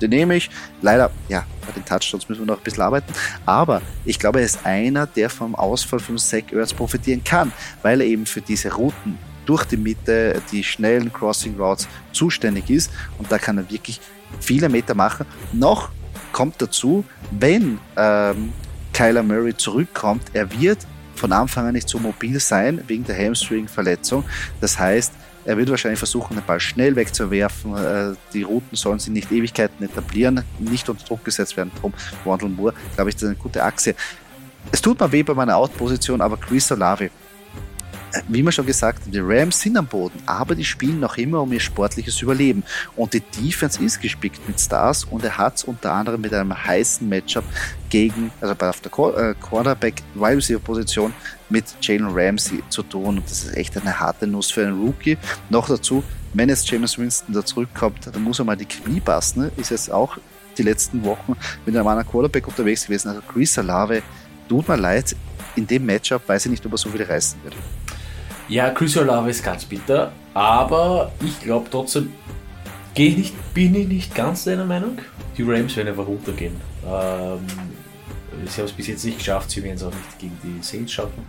Die 0.01 0.09
nehme 0.09 0.35
ich. 0.35 0.51
Leider, 0.83 1.13
ja, 1.29 1.47
bei 1.65 1.73
den 1.73 1.85
Touchdowns 1.85 2.29
müssen 2.29 2.41
wir 2.41 2.47
noch 2.47 2.59
ein 2.59 2.65
bisschen 2.65 2.83
arbeiten. 2.83 3.13
Aber 3.47 3.83
ich 4.05 4.19
glaube, 4.19 4.41
er 4.41 4.47
ist 4.47 4.67
einer, 4.67 5.07
der 5.07 5.31
vom 5.31 5.55
Ausfall 5.55 6.01
von 6.01 6.19
Zach 6.19 6.51
Ertz 6.53 6.73
profitieren 6.73 7.23
kann, 7.23 7.53
weil 7.83 8.01
er 8.01 8.07
eben 8.07 8.27
für 8.27 8.41
diese 8.41 8.73
Routen 8.73 9.17
durch 9.47 9.65
die 9.65 9.77
Mitte, 9.77 10.43
die 10.51 10.65
schnellen 10.65 11.13
Crossing 11.13 11.57
Routes 11.57 11.87
zuständig 12.13 12.69
ist. 12.69 12.91
Und 13.19 13.31
da 13.31 13.39
kann 13.39 13.59
er 13.59 13.71
wirklich 13.71 14.01
viele 14.41 14.69
Meter 14.69 14.95
machen. 14.95 15.27
Noch 15.53 15.91
kommt 16.33 16.61
dazu, 16.61 17.05
wenn 17.31 17.79
ähm, 17.97 18.53
Kyler 19.01 19.23
Murray 19.23 19.57
zurückkommt, 19.57 20.25
er 20.35 20.61
wird 20.61 20.87
von 21.15 21.33
Anfang 21.33 21.67
an 21.67 21.73
nicht 21.73 21.89
so 21.89 21.99
mobil 21.99 22.39
sein 22.39 22.85
wegen 22.87 23.03
der 23.03 23.17
Hamstring-Verletzung. 23.17 24.25
Das 24.61 24.79
heißt, 24.79 25.15
er 25.47 25.57
wird 25.57 25.71
wahrscheinlich 25.71 25.99
versuchen, 25.99 26.37
den 26.37 26.45
Ball 26.45 26.61
schnell 26.61 26.95
wegzuwerfen. 26.97 27.75
Äh, 27.79 28.13
die 28.35 28.43
Routen 28.43 28.77
sollen 28.77 28.99
sich 28.99 29.11
nicht 29.11 29.33
Ewigkeiten 29.33 29.87
etablieren, 29.87 30.45
nicht 30.59 30.87
unter 30.91 31.03
Druck 31.03 31.25
gesetzt 31.25 31.57
werden. 31.57 31.73
Drum 31.81 31.95
Wandel 32.27 32.51
Moore, 32.51 32.75
glaube 32.95 33.09
ich, 33.09 33.17
das 33.17 33.23
ist 33.23 33.29
eine 33.31 33.39
gute 33.39 33.65
Achse. 33.65 33.95
Es 34.71 34.83
tut 34.83 35.01
mir 35.01 35.11
weh 35.11 35.23
bei 35.23 35.33
meiner 35.33 35.57
Out-Position, 35.57 36.21
aber 36.21 36.37
Chris 36.37 36.71
Olave 36.71 37.09
wie 38.29 38.43
wir 38.43 38.53
schon 38.53 38.67
gesagt 38.67 39.03
haben, 39.03 39.13
die 39.13 39.21
Rams 39.21 39.61
sind 39.61 39.77
am 39.77 39.87
Boden, 39.87 40.21
aber 40.27 40.55
die 40.55 40.65
spielen 40.65 41.01
noch 41.01 41.17
immer 41.17 41.43
um 41.43 41.53
ihr 41.53 41.61
sportliches 41.61 42.21
Überleben. 42.23 42.63
Und 42.97 43.15
die 43.15 43.21
Defense 43.21 43.83
ist 43.83 44.01
gespickt 44.01 44.47
mit 44.49 44.61
Stars 44.61 45.05
und 45.05 45.25
er 45.25 45.39
hat 45.39 45.57
es 45.57 45.65
unter 45.65 45.93
anderem 45.93 46.21
mit 46.21 46.35
einem 46.35 46.57
heißen 46.57 47.09
Matchup 47.09 47.45
gegen, 47.89 48.31
also 48.41 48.55
auf 48.55 48.81
der 48.81 48.93
äh, 48.93 49.35
Quarterback 49.35 50.03
Wide 50.15 50.37
Receiver 50.37 50.61
Position 50.61 51.13
mit 51.49 51.65
Jalen 51.81 52.09
Ramsey 52.09 52.63
zu 52.69 52.83
tun. 52.83 53.19
Und 53.19 53.25
das 53.25 53.45
ist 53.45 53.57
echt 53.57 53.77
eine 53.77 53.99
harte 53.99 54.27
Nuss 54.27 54.51
für 54.51 54.67
einen 54.67 54.81
Rookie. 54.81 55.19
Noch 55.49 55.69
dazu, 55.69 56.03
wenn 56.35 56.49
jetzt 56.49 56.71
James 56.71 56.97
Winston 56.99 57.35
da 57.35 57.45
zurückkommt, 57.45 58.09
dann 58.13 58.23
muss 58.23 58.39
er 58.39 58.45
mal 58.45 58.57
die 58.57 58.67
Knie 58.67 59.01
passen. 59.01 59.43
Ne? 59.43 59.53
Ist 59.57 59.71
jetzt 59.71 59.91
auch 59.91 60.17
die 60.57 60.63
letzten 60.63 61.05
Wochen 61.05 61.37
mit 61.67 61.77
einem 61.77 61.87
anderen 61.87 62.09
Quarterback 62.09 62.47
unterwegs 62.47 62.85
gewesen. 62.85 63.09
Also 63.09 63.23
Chris 63.23 63.59
Alave, 63.59 64.03
tut 64.49 64.69
mir 64.69 64.77
leid, 64.77 65.17
in 65.57 65.67
dem 65.67 65.87
Matchup 65.87 66.29
weiß 66.29 66.47
ich 66.47 66.51
nicht, 66.51 66.67
ob 66.67 66.73
er 66.73 66.79
so 66.79 66.89
viel 66.89 67.03
reißen 67.03 67.43
wird. 67.43 67.55
Ja, 68.51 68.71
Chris 68.71 68.97
Olave 68.97 69.31
ist 69.31 69.45
ganz 69.45 69.65
bitter, 69.65 70.11
aber 70.35 71.13
ich 71.25 71.39
glaube 71.39 71.69
trotzdem, 71.71 72.13
ich 72.97 73.17
nicht, 73.17 73.55
bin 73.55 73.77
ich 73.77 73.87
nicht 73.87 74.13
ganz 74.13 74.43
deiner 74.43 74.65
Meinung. 74.65 74.99
Die 75.39 75.43
Rams 75.43 75.77
werden 75.77 75.91
einfach 75.91 76.09
runtergehen. 76.09 76.57
Ähm, 76.85 77.47
sie 78.47 78.61
haben 78.61 78.67
es 78.67 78.73
bis 78.73 78.89
jetzt 78.89 79.05
nicht 79.05 79.19
geschafft, 79.19 79.53
sie 79.53 79.63
werden 79.63 79.77
es 79.77 79.85
auch 79.85 79.93
nicht 79.93 80.19
gegen 80.19 80.37
die 80.43 80.61
Saints 80.65 80.91
schaffen. 80.91 81.25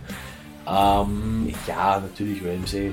Ähm, 0.66 1.54
ja, 1.68 2.00
natürlich 2.00 2.42
Ramsey, 2.44 2.92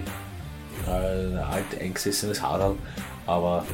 äh, 0.85 0.89
alt 0.91 1.81
eingesessenes 1.81 2.39
Hadal, 2.39 2.75
aber 3.25 3.65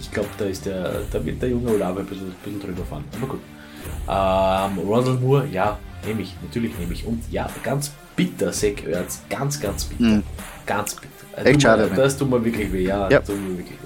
ich 0.00 0.10
glaube, 0.10 0.30
da 0.38 0.46
da 1.12 1.22
wird 1.22 1.42
der 1.42 1.50
junge 1.50 1.70
Olave 1.70 2.00
ein 2.00 2.06
bisschen, 2.06 2.28
ein 2.28 2.36
bisschen 2.42 2.60
drüber 2.62 2.86
fahren. 2.86 3.04
Aber 3.18 3.26
gut. 3.26 3.40
Ähm, 4.08 4.88
Ronald 4.88 5.20
Moore, 5.20 5.48
ja, 5.48 5.78
nehme 6.06 6.22
ich, 6.22 6.34
natürlich 6.42 6.78
nehme 6.78 6.94
ich. 6.94 7.04
Und 7.04 7.30
ja, 7.30 7.46
ganz 7.62 7.92
bitter, 8.16 8.46
Ertz. 8.46 9.22
Ganz, 9.28 9.60
ganz 9.60 9.84
bitter. 9.84 10.02
Mhm. 10.02 10.22
Ganz 10.66 10.94
bitter. 10.94 11.08
Also 11.36 11.50
Echt 11.50 11.62
schade. 11.62 11.86
Mal, 11.88 11.96
das 11.96 12.16
tut 12.16 12.30
mir 12.30 12.44
wirklich 12.44 12.72
weh, 12.72 12.84
ja. 12.84 13.08
ja. 13.10 13.20
Tut 13.20 13.36
mir 13.36 13.58
wirklich 13.58 13.72
weh. 13.72 13.84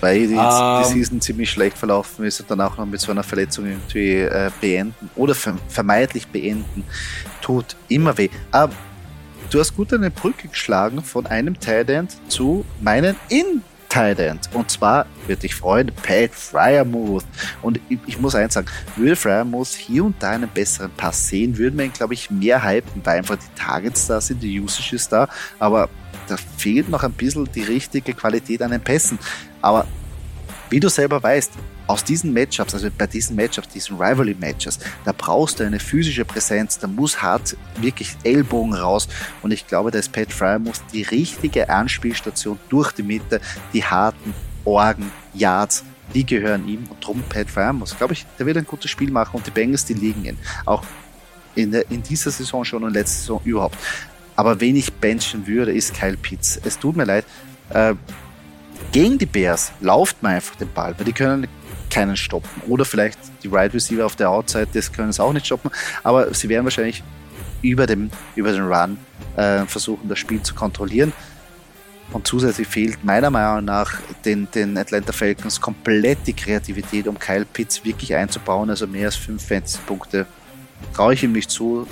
Weil 0.00 0.26
die, 0.26 0.34
um, 0.34 0.38
die 0.38 0.38
ähm. 0.38 0.84
Season 0.84 1.20
ziemlich 1.20 1.50
schlecht 1.50 1.78
verlaufen 1.78 2.24
ist 2.24 2.40
und 2.40 2.50
dann 2.50 2.60
auch 2.60 2.76
noch 2.76 2.86
mit 2.86 3.00
so 3.00 3.12
einer 3.12 3.22
Verletzung 3.22 3.66
irgendwie 3.66 4.16
äh, 4.16 4.50
beenden 4.60 5.10
oder 5.14 5.34
vermeintlich 5.34 6.26
beenden, 6.26 6.84
tut 7.40 7.76
immer 7.88 8.18
weh. 8.18 8.28
Aber 8.50 8.72
du 9.50 9.60
hast 9.60 9.76
gut 9.76 9.92
eine 9.92 10.10
Brücke 10.10 10.48
geschlagen 10.48 11.02
von 11.02 11.26
einem 11.26 11.58
Tight 11.60 11.88
End 11.88 12.16
zu 12.28 12.64
meinen 12.80 13.14
in 13.28 13.62
End. 13.94 14.48
Und 14.54 14.70
zwar 14.70 15.06
würde 15.26 15.46
ich 15.46 15.54
freuen, 15.54 15.90
Pat 16.02 16.30
Fryermuth. 16.32 17.24
Und 17.62 17.80
ich, 17.88 17.98
ich, 18.06 18.18
muss 18.18 18.34
eins 18.34 18.54
sagen, 18.54 18.68
würde 18.96 19.16
Fryermuth 19.16 19.68
hier 19.68 20.04
und 20.04 20.16
da 20.20 20.30
einen 20.30 20.48
besseren 20.48 20.90
Pass 20.96 21.28
sehen, 21.28 21.58
würden 21.58 21.78
wir 21.78 21.84
ihn, 21.84 21.92
glaube 21.92 22.14
ich, 22.14 22.30
mehr 22.30 22.62
hypen, 22.64 23.04
weil 23.04 23.18
einfach 23.18 23.36
die 23.36 23.60
Targets 23.60 24.06
da 24.06 24.20
sind, 24.20 24.42
die 24.42 24.60
Usage 24.60 24.96
ist 24.96 25.12
da, 25.12 25.28
aber 25.58 25.88
da 26.28 26.36
fehlt 26.56 26.88
noch 26.88 27.02
ein 27.02 27.12
bisschen 27.12 27.48
die 27.52 27.62
richtige 27.62 28.14
Qualität 28.14 28.62
an 28.62 28.70
den 28.70 28.80
Pässen. 28.80 29.18
Aber 29.60 29.86
wie 30.70 30.80
du 30.80 30.88
selber 30.88 31.22
weißt, 31.22 31.52
aus 31.86 32.04
diesen 32.04 32.32
Matchups, 32.32 32.74
also 32.74 32.88
bei 32.96 33.06
diesen 33.06 33.36
Matchups, 33.36 33.68
diesen 33.68 33.96
Rivalry-Matches, 33.96 34.78
da 35.04 35.12
brauchst 35.16 35.60
du 35.60 35.64
eine 35.64 35.80
physische 35.80 36.24
Präsenz, 36.24 36.78
da 36.78 36.86
muss 36.86 37.20
hart 37.20 37.56
wirklich 37.80 38.16
Ellbogen 38.24 38.74
raus 38.74 39.08
und 39.42 39.50
ich 39.50 39.66
glaube, 39.66 39.90
dass 39.90 40.08
Pat 40.08 40.32
Fryer 40.32 40.58
muss 40.58 40.82
die 40.92 41.02
richtige 41.02 41.68
Anspielstation 41.68 42.58
durch 42.68 42.92
die 42.92 43.02
Mitte, 43.02 43.40
die 43.72 43.84
harten 43.84 44.34
Orgen, 44.64 45.10
Yards, 45.34 45.84
die 46.14 46.24
gehören 46.24 46.68
ihm 46.68 46.84
und 46.88 47.04
drum 47.04 47.22
Pat 47.28 47.50
Fryer 47.50 47.72
muss, 47.72 47.96
glaube 47.96 48.12
ich, 48.12 48.26
der 48.38 48.46
wird 48.46 48.56
ein 48.56 48.66
gutes 48.66 48.90
Spiel 48.90 49.10
machen 49.10 49.36
und 49.36 49.46
die 49.46 49.50
Bengals, 49.50 49.84
die 49.84 49.94
liegen 49.94 50.24
ihn. 50.24 50.38
Auch 50.64 50.84
in, 51.54 51.72
der, 51.72 51.90
in 51.90 52.02
dieser 52.02 52.30
Saison 52.30 52.64
schon 52.64 52.84
und 52.84 52.94
letzte 52.94 53.18
Saison 53.18 53.40
überhaupt. 53.44 53.76
Aber 54.36 54.60
wen 54.60 54.76
ich 54.76 54.92
benchen 54.92 55.46
würde, 55.46 55.72
ist 55.72 55.94
Kyle 55.94 56.16
Pitts. 56.16 56.58
Es 56.64 56.78
tut 56.78 56.96
mir 56.96 57.04
leid. 57.04 57.24
Äh, 57.70 57.94
gegen 58.90 59.18
die 59.18 59.26
Bears 59.26 59.72
lauft 59.80 60.22
man 60.22 60.32
einfach 60.32 60.56
den 60.56 60.72
Ball, 60.72 60.94
weil 60.96 61.04
die 61.04 61.12
können 61.12 61.46
keinen 61.92 62.16
stoppen. 62.16 62.48
Oder 62.68 62.84
vielleicht 62.84 63.18
die 63.42 63.48
Wide 63.48 63.56
right 63.56 63.74
Receiver 63.74 64.06
auf 64.06 64.16
der 64.16 64.30
Outside, 64.30 64.68
das 64.72 64.92
können 64.92 65.10
es 65.10 65.20
auch 65.20 65.32
nicht 65.32 65.46
stoppen. 65.46 65.70
Aber 66.02 66.32
sie 66.32 66.48
werden 66.48 66.64
wahrscheinlich 66.64 67.02
über, 67.60 67.86
dem, 67.86 68.10
über 68.34 68.52
den 68.52 68.62
Run 68.62 68.96
äh, 69.36 69.66
versuchen, 69.66 70.08
das 70.08 70.18
Spiel 70.18 70.42
zu 70.42 70.54
kontrollieren. 70.54 71.12
Und 72.12 72.26
zusätzlich 72.26 72.66
fehlt 72.66 73.04
meiner 73.04 73.30
Meinung 73.30 73.64
nach 73.64 74.00
den, 74.24 74.48
den 74.50 74.76
Atlanta 74.76 75.12
Falcons 75.12 75.60
komplett 75.60 76.26
die 76.26 76.32
Kreativität, 76.32 77.06
um 77.06 77.18
Kyle 77.18 77.44
Pitts 77.44 77.84
wirklich 77.84 78.14
einzubauen. 78.14 78.70
Also 78.70 78.86
mehr 78.86 79.06
als 79.06 79.16
fünf 79.16 79.46
Fantasy-Punkte 79.46 80.26
traue 80.94 81.14
ich 81.14 81.22
ihm 81.22 81.32
nicht 81.32 81.50
zu. 81.50 81.86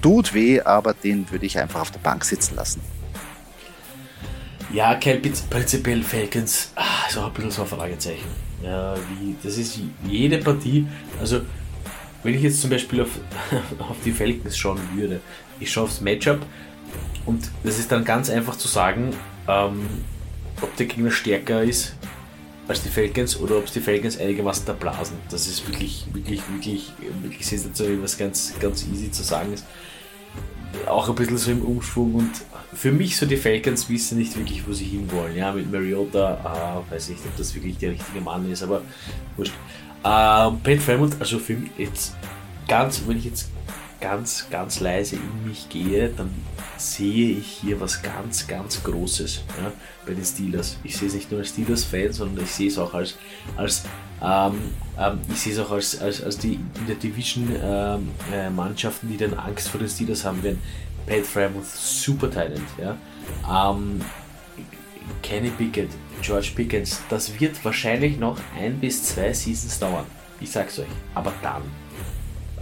Tut 0.00 0.34
weh, 0.34 0.60
aber 0.60 0.94
den 0.94 1.30
würde 1.30 1.46
ich 1.46 1.58
einfach 1.58 1.80
auf 1.80 1.90
der 1.90 2.00
Bank 2.00 2.24
sitzen 2.24 2.56
lassen. 2.56 2.80
Ja, 4.72 4.94
Kyle 4.96 5.18
Pitts, 5.18 5.42
prinzipiell 5.42 6.02
Falcons, 6.02 6.72
ah, 6.74 6.82
auch 7.18 7.26
ein 7.26 7.32
bisschen 7.34 7.50
so 7.50 7.62
ein 7.62 7.68
Fragezeichen. 7.68 8.51
Ja, 8.62 8.94
wie, 8.96 9.34
das 9.42 9.58
ist 9.58 9.78
jede 10.08 10.38
Partie, 10.38 10.86
also 11.20 11.40
wenn 12.22 12.34
ich 12.34 12.42
jetzt 12.42 12.60
zum 12.60 12.70
Beispiel 12.70 13.02
auf, 13.02 13.18
auf 13.78 13.96
die 14.04 14.12
Falcons 14.12 14.56
schauen 14.56 14.80
würde, 14.94 15.20
ich 15.58 15.70
schaue 15.70 15.84
aufs 15.84 16.00
Matchup 16.00 16.40
und 17.26 17.50
das 17.64 17.78
ist 17.78 17.90
dann 17.90 18.04
ganz 18.04 18.30
einfach 18.30 18.56
zu 18.56 18.68
sagen, 18.68 19.14
ähm, 19.48 19.86
ob 20.60 20.74
der 20.76 20.86
Gegner 20.86 21.10
stärker 21.10 21.62
ist 21.62 21.96
als 22.68 22.82
die 22.82 22.88
Falcons 22.88 23.38
oder 23.40 23.58
ob 23.58 23.64
es 23.64 23.72
die 23.72 23.80
Falcons 23.80 24.18
einigermaßen 24.18 24.64
da 24.66 24.72
blasen. 24.72 25.16
Das 25.30 25.46
ist 25.48 25.66
wirklich, 25.68 26.06
wirklich, 26.12 26.42
wirklich, 26.50 26.92
wirklich 27.20 27.46
sensationell, 27.46 28.00
was 28.02 28.16
ganz, 28.16 28.54
ganz 28.60 28.86
easy 28.86 29.10
zu 29.10 29.22
sagen 29.22 29.52
ist. 29.52 29.64
Auch 30.86 31.08
ein 31.08 31.14
bisschen 31.14 31.38
so 31.38 31.50
im 31.50 31.62
Umschwung 31.62 32.14
und 32.14 32.30
für 32.74 32.92
mich 32.92 33.16
so 33.16 33.26
die 33.26 33.36
Falcons 33.36 33.88
wissen 33.88 34.18
nicht 34.18 34.36
wirklich, 34.36 34.66
wo 34.66 34.72
sie 34.72 34.84
hinwollen. 34.84 35.36
Ja, 35.36 35.52
mit 35.52 35.70
Mariota, 35.70 36.82
äh, 36.88 36.92
weiß 36.92 37.10
ich 37.10 37.16
nicht, 37.16 37.26
ob 37.26 37.36
das 37.36 37.54
wirklich 37.54 37.78
der 37.78 37.92
richtige 37.92 38.20
Mann 38.20 38.50
ist, 38.50 38.62
aber 38.62 38.82
wurscht. 39.36 39.52
Äh, 40.02 40.04
Pat 40.04 40.78
Fremont, 40.84 41.16
also 41.20 41.38
für 41.38 41.54
mich 41.54 41.70
jetzt 41.78 42.16
ganz, 42.66 43.02
wenn 43.06 43.18
ich 43.18 43.26
jetzt 43.26 43.50
ganz, 44.02 44.48
ganz 44.50 44.80
leise 44.80 45.16
in 45.16 45.48
mich 45.48 45.68
gehe, 45.68 46.08
dann 46.10 46.30
sehe 46.76 47.38
ich 47.38 47.46
hier 47.46 47.80
was 47.80 48.02
ganz, 48.02 48.46
ganz 48.46 48.82
Großes 48.82 49.44
ja, 49.62 49.72
bei 50.04 50.12
den 50.12 50.24
Steelers. 50.24 50.76
Ich 50.82 50.96
sehe 50.96 51.08
es 51.08 51.14
nicht 51.14 51.30
nur 51.30 51.40
als 51.40 51.50
Steelers-Fan, 51.50 52.12
sondern 52.12 52.44
ich 52.44 52.50
sehe 52.50 52.68
es 52.68 52.78
auch 52.78 52.92
als, 52.92 53.16
als 53.56 53.84
ähm, 54.20 54.72
ähm, 54.98 55.20
ich 55.30 55.40
sehe 55.40 55.52
es 55.52 55.58
auch 55.60 55.70
als, 55.70 56.00
als, 56.00 56.22
als 56.22 56.36
die 56.36 56.54
in 56.54 56.86
der 56.88 56.96
Division 56.96 57.48
ähm, 57.62 58.10
äh, 58.32 58.50
Mannschaften, 58.50 59.08
die 59.08 59.16
dann 59.16 59.34
Angst 59.34 59.68
vor 59.68 59.78
den 59.78 59.88
Steelers 59.88 60.24
haben 60.24 60.42
werden. 60.42 60.60
Pat 61.06 61.24
Fremont, 61.24 61.64
super 61.64 62.30
Talent. 62.30 62.68
Ja. 62.78 62.96
Ähm, 63.48 64.00
Kenny 65.22 65.50
Pickett, 65.50 65.90
George 66.22 66.50
Pickens, 66.54 67.00
das 67.08 67.40
wird 67.40 67.64
wahrscheinlich 67.64 68.18
noch 68.18 68.38
ein 68.58 68.78
bis 68.80 69.04
zwei 69.04 69.32
Seasons 69.32 69.78
dauern. 69.78 70.04
Ich 70.40 70.50
sag's 70.50 70.78
euch. 70.78 70.86
Aber 71.14 71.32
dann, 71.42 71.62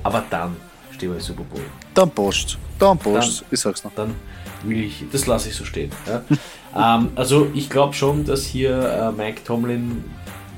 aber 0.03 0.25
dann 0.31 0.57
stehen 1.01 1.11
wir 1.11 1.17
im 1.17 1.23
Super 1.23 1.45
Bowl. 1.45 1.63
Dann 1.95 2.11
Post. 2.11 2.59
Dann 2.79 2.99
Post. 2.99 3.45
ich 3.51 3.59
sag's 3.59 3.83
noch. 3.83 3.93
Dann 3.95 4.15
will 4.65 4.85
ich, 4.85 5.05
das 5.11 5.27
lasse 5.27 5.49
ich 5.49 5.55
so 5.55 5.65
stehen. 5.65 5.91
Ja. 6.07 6.23
ähm, 6.99 7.11
also 7.15 7.49
ich 7.55 7.71
glaube 7.71 7.95
schon, 7.95 8.27
dass 8.27 8.45
hier 8.45 8.79
äh, 8.79 9.13
Mike 9.13 9.43
Tomlin, 9.45 10.05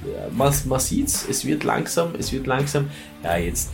äh, 0.05 0.33
man, 0.33 0.53
man 0.65 0.81
sieht's, 0.81 1.25
es 1.29 1.45
wird 1.45 1.63
langsam, 1.63 2.15
es 2.19 2.33
wird 2.33 2.49
langsam. 2.49 2.91
Ja, 3.23 3.37
jetzt, 3.37 3.71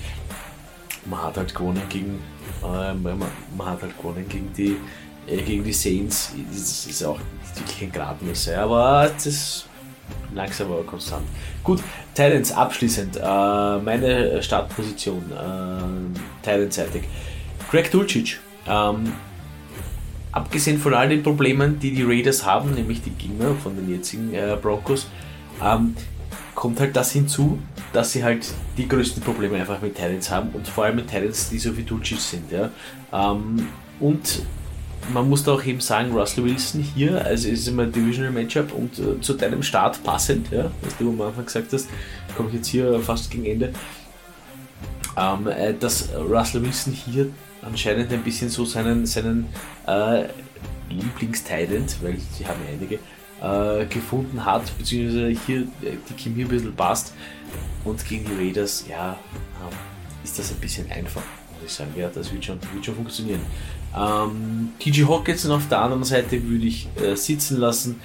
man 1.06 1.22
hat 1.22 1.38
halt 1.38 1.54
gewonnen 1.54 1.82
gegen, 1.88 2.20
äh, 2.62 2.92
man, 2.92 3.18
man, 3.56 3.66
hat 3.66 3.80
halt 3.80 3.96
gewonnen 3.96 4.26
gegen 4.28 4.52
die, 4.52 4.76
äh, 5.26 5.40
gegen 5.40 5.64
die 5.64 5.72
Saints. 5.72 6.34
Das 6.52 6.84
ist 6.86 7.02
auch 7.02 7.18
wirklich 7.54 7.82
ein 7.82 7.92
Gradmesser, 7.92 8.60
aber 8.60 9.10
das 9.14 9.26
ist 9.26 9.67
langsam 10.34 10.72
aber 10.72 10.84
konstant. 10.84 11.26
Gut, 11.62 11.82
Titans 12.14 12.52
abschließend. 12.52 13.16
Äh, 13.16 13.78
meine 13.78 14.42
Startposition, 14.42 15.22
äh, 15.32 16.44
Titans-seitig. 16.44 17.04
Greg 17.70 17.90
Dulcich. 17.90 18.38
Ähm, 18.66 19.12
abgesehen 20.32 20.78
von 20.78 20.94
all 20.94 21.08
den 21.08 21.22
Problemen, 21.22 21.78
die 21.78 21.92
die 21.92 22.02
Raiders 22.02 22.44
haben, 22.44 22.72
nämlich 22.72 23.02
die 23.02 23.10
Gegner 23.10 23.54
von 23.62 23.76
den 23.76 23.90
jetzigen 23.90 24.34
äh, 24.34 24.56
Broncos, 24.60 25.06
ähm, 25.62 25.94
kommt 26.54 26.80
halt 26.80 26.94
das 26.96 27.12
hinzu, 27.12 27.58
dass 27.92 28.12
sie 28.12 28.24
halt 28.24 28.52
die 28.76 28.88
größten 28.88 29.22
Probleme 29.22 29.56
einfach 29.56 29.80
mit 29.80 29.94
Titans 29.94 30.30
haben 30.30 30.50
und 30.50 30.66
vor 30.66 30.84
allem 30.84 30.96
mit 30.96 31.08
Titans, 31.08 31.50
die 31.50 31.58
so 31.58 31.76
wie 31.76 31.82
Dulcich 31.82 32.20
sind. 32.20 32.50
Ja? 32.50 32.70
Ähm, 33.12 33.68
und 34.00 34.42
man 35.12 35.28
muss 35.28 35.44
da 35.44 35.52
auch 35.52 35.64
eben 35.64 35.80
sagen, 35.80 36.12
Russell 36.12 36.44
Wilson 36.44 36.82
hier, 36.82 37.24
also 37.24 37.48
ist 37.48 37.66
immer 37.68 37.84
ein 37.84 37.92
Divisional 37.92 38.32
Matchup 38.32 38.72
und 38.72 38.98
äh, 38.98 39.20
zu 39.20 39.34
deinem 39.34 39.62
Start 39.62 40.02
passend, 40.04 40.50
ja, 40.50 40.70
was 40.82 40.96
du 40.96 41.10
am 41.10 41.20
Anfang 41.20 41.46
gesagt 41.46 41.72
hast, 41.72 41.88
komme 42.36 42.48
ich 42.50 42.56
jetzt 42.56 42.68
hier 42.68 43.00
fast 43.00 43.30
gegen 43.30 43.46
Ende, 43.46 43.72
ähm, 45.16 45.46
äh, 45.46 45.74
dass 45.74 46.08
Russell 46.14 46.62
Wilson 46.62 46.92
hier 46.92 47.30
anscheinend 47.62 48.12
ein 48.12 48.22
bisschen 48.22 48.48
so 48.48 48.64
seinen, 48.64 49.06
seinen 49.06 49.46
äh, 49.86 50.24
Lieblingstalent, 50.90 51.96
weil 52.02 52.16
sie 52.36 52.46
haben 52.46 52.60
einige, 52.68 52.98
äh, 53.40 53.86
gefunden 53.86 54.44
hat, 54.44 54.76
beziehungsweise 54.78 55.28
hier 55.46 55.60
äh, 55.82 55.96
die 56.08 56.14
Chemie 56.14 56.42
ein 56.42 56.48
bisschen 56.48 56.74
passt. 56.74 57.12
Und 57.84 58.04
gegen 58.06 58.24
die 58.24 58.34
Raiders, 58.34 58.84
ja, 58.88 59.12
ähm, 59.12 59.76
ist 60.24 60.38
das 60.38 60.50
ein 60.50 60.58
bisschen 60.58 60.90
einfach, 60.90 61.22
muss 61.52 61.64
ich 61.66 61.72
sagen, 61.72 61.92
ja, 61.96 62.08
das 62.08 62.32
wird 62.32 62.44
schon, 62.44 62.58
wird 62.72 62.84
schon 62.84 62.96
funktionieren. 62.96 63.40
Ähm, 63.96 64.72
TG 64.78 65.06
Hawkinson 65.08 65.52
auf 65.52 65.68
der 65.68 65.80
anderen 65.80 66.04
Seite 66.04 66.42
würde 66.42 66.66
ich 66.66 66.88
äh, 67.00 67.14
sitzen 67.14 67.58
lassen. 67.58 68.00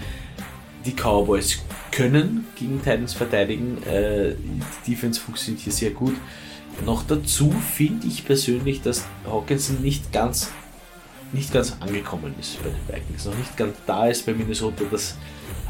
Die 0.85 0.93
Cowboys 0.93 1.59
können 1.91 2.45
gegen 2.55 2.79
Titans 2.79 3.13
verteidigen. 3.13 3.81
Äh, 3.83 4.35
die 4.85 4.91
Defense 4.91 5.19
funktioniert 5.19 5.63
hier 5.63 5.73
sehr 5.73 5.91
gut. 5.91 6.15
Noch 6.85 7.03
dazu 7.03 7.51
finde 7.51 8.07
ich 8.07 8.25
persönlich, 8.25 8.81
dass 8.81 9.05
Hawkinson 9.25 9.81
nicht 9.81 10.11
ganz, 10.11 10.51
nicht 11.31 11.53
ganz 11.53 11.77
angekommen 11.79 12.33
ist 12.39 12.61
bei 12.63 12.69
den 12.69 13.01
Vikings. 13.01 13.25
Noch 13.25 13.37
nicht 13.37 13.55
ganz 13.55 13.75
da 13.85 14.07
ist 14.07 14.25
bei 14.25 14.33
Minnesota. 14.33 14.83
Das 14.89 15.15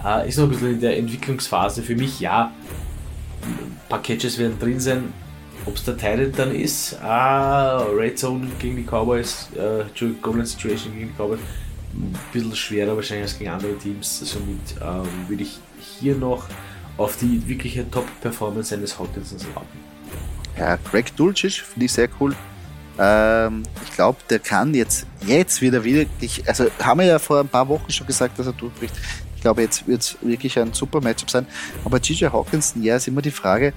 äh, 0.05 0.27
ist 0.27 0.37
noch 0.37 0.45
ein 0.45 0.51
bisschen 0.51 0.73
in 0.73 0.79
der 0.79 0.97
Entwicklungsphase. 0.97 1.83
Für 1.83 1.95
mich 1.95 2.19
ja. 2.19 2.51
Ein 3.41 3.77
paar 3.89 4.01
Catches 4.01 4.37
werden 4.37 4.57
drin 4.57 4.79
sein. 4.79 5.13
Ob 5.65 5.75
es 5.75 5.83
der 5.85 5.97
Tyrant 5.97 6.37
dann 6.37 6.53
ist, 6.53 6.99
ah, 7.01 7.83
Red 7.83 8.19
Zone 8.19 8.47
gegen 8.59 8.75
die 8.75 8.83
Cowboys, 8.83 9.47
äh, 9.55 9.85
Golden 10.21 10.45
Situation 10.45 10.93
gegen 10.93 11.09
die 11.09 11.13
Cowboys, 11.15 11.39
ein 11.93 12.15
bisschen 12.33 12.55
schwerer 12.55 12.95
wahrscheinlich 12.95 13.23
als 13.23 13.37
gegen 13.37 13.51
andere 13.51 13.77
Teams. 13.77 14.19
Somit 14.19 14.59
ähm, 14.81 15.07
würde 15.27 15.43
ich 15.43 15.59
hier 15.79 16.15
noch 16.15 16.47
auf 16.97 17.17
die 17.17 17.47
wirkliche 17.47 17.89
Top-Performance 17.89 18.75
eines 18.75 18.97
Hawkinsons 18.97 19.45
warten. 19.53 19.79
Ja, 20.57 20.77
Greg 20.89 21.15
Dulcich 21.15 21.61
finde 21.61 21.85
ich 21.85 21.93
sehr 21.93 22.09
cool. 22.19 22.35
Ähm, 22.99 23.63
ich 23.83 23.91
glaube, 23.95 24.19
der 24.29 24.39
kann 24.39 24.73
jetzt, 24.73 25.07
jetzt 25.25 25.61
wieder 25.61 25.83
wirklich, 25.83 26.47
also 26.47 26.65
haben 26.81 26.99
wir 26.99 27.07
ja 27.07 27.19
vor 27.19 27.39
ein 27.39 27.47
paar 27.47 27.67
Wochen 27.67 27.89
schon 27.91 28.05
gesagt, 28.05 28.37
dass 28.37 28.45
er 28.45 28.53
durchbricht. 28.53 28.93
Ich 29.35 29.41
glaube, 29.41 29.63
jetzt 29.63 29.87
wird 29.87 30.01
es 30.01 30.17
wirklich 30.21 30.57
ein 30.59 30.73
super 30.73 31.01
Matchup 31.01 31.29
sein. 31.29 31.47
Aber 31.83 31.99
GJ 31.99 32.25
Hawkinson, 32.25 32.83
ja, 32.83 32.95
ist 32.95 33.07
immer 33.07 33.21
die 33.21 33.31
Frage, 33.31 33.73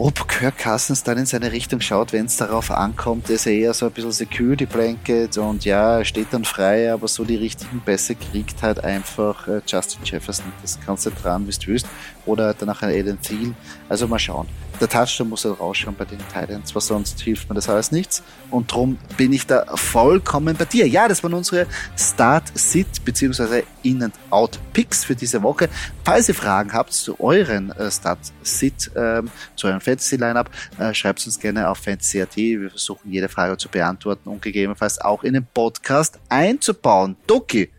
ob 0.00 0.26
Kirk 0.28 0.56
Cousins 0.56 1.02
dann 1.02 1.18
in 1.18 1.26
seine 1.26 1.52
Richtung 1.52 1.80
schaut, 1.82 2.14
wenn 2.14 2.24
es 2.24 2.38
darauf 2.38 2.70
ankommt, 2.70 3.28
ist 3.28 3.44
er 3.44 3.52
eher 3.52 3.74
so 3.74 3.84
ein 3.84 3.92
bisschen 3.92 4.12
Security 4.12 4.64
Blanket 4.64 5.36
und 5.36 5.66
ja, 5.66 6.02
steht 6.04 6.28
dann 6.30 6.44
frei, 6.44 6.90
aber 6.90 7.06
so 7.06 7.22
die 7.22 7.36
richtigen 7.36 7.80
Pässe 7.80 8.14
kriegt 8.14 8.62
halt 8.62 8.82
einfach 8.82 9.46
äh, 9.46 9.60
Justin 9.66 10.00
Jefferson. 10.04 10.46
Das 10.62 10.78
kannst 10.84 11.04
du 11.04 11.10
dran, 11.10 11.46
wie 11.46 11.52
du 11.52 11.66
willst. 11.66 11.86
Oder 12.24 12.54
danach 12.54 12.80
ein 12.80 12.88
Aiden 12.88 13.20
Thiel. 13.20 13.54
Also 13.90 14.08
mal 14.08 14.18
schauen 14.18 14.48
der 14.80 14.88
Touchdown 14.88 15.28
muss 15.28 15.44
halt 15.44 15.60
rausschauen 15.60 15.94
bei 15.96 16.04
den 16.04 16.18
Titans, 16.18 16.74
was 16.74 16.86
sonst 16.86 17.20
hilft 17.20 17.48
mir 17.48 17.54
das 17.54 17.68
alles 17.68 17.92
nichts. 17.92 18.22
Und 18.50 18.70
darum 18.70 18.98
bin 19.16 19.32
ich 19.32 19.46
da 19.46 19.64
vollkommen 19.76 20.56
bei 20.56 20.64
dir. 20.64 20.88
Ja, 20.88 21.06
das 21.06 21.22
waren 21.22 21.34
unsere 21.34 21.66
Start-Sit 21.96 23.04
bzw. 23.04 23.62
In-and-Out-Picks 23.82 25.04
für 25.04 25.14
diese 25.14 25.42
Woche. 25.42 25.68
Falls 26.04 26.28
ihr 26.28 26.34
Fragen 26.34 26.72
habt 26.72 26.92
zu 26.92 27.20
euren 27.20 27.70
äh, 27.72 27.90
Start-Sit, 27.90 28.90
ähm, 28.96 29.30
zu 29.54 29.66
eurem 29.66 29.80
Fantasy-Lineup, 29.80 30.50
äh, 30.78 30.94
schreibt 30.94 31.24
uns 31.26 31.38
gerne 31.38 31.68
auf 31.68 31.78
fantasy.at. 31.78 32.36
Wir 32.36 32.70
versuchen 32.70 33.12
jede 33.12 33.28
Frage 33.28 33.56
zu 33.58 33.68
beantworten 33.68 34.28
und 34.28 34.40
gegebenenfalls 34.42 35.00
auch 35.00 35.22
in 35.24 35.34
den 35.34 35.46
Podcast 35.52 36.18
einzubauen. 36.28 37.16
Doki, 37.26 37.70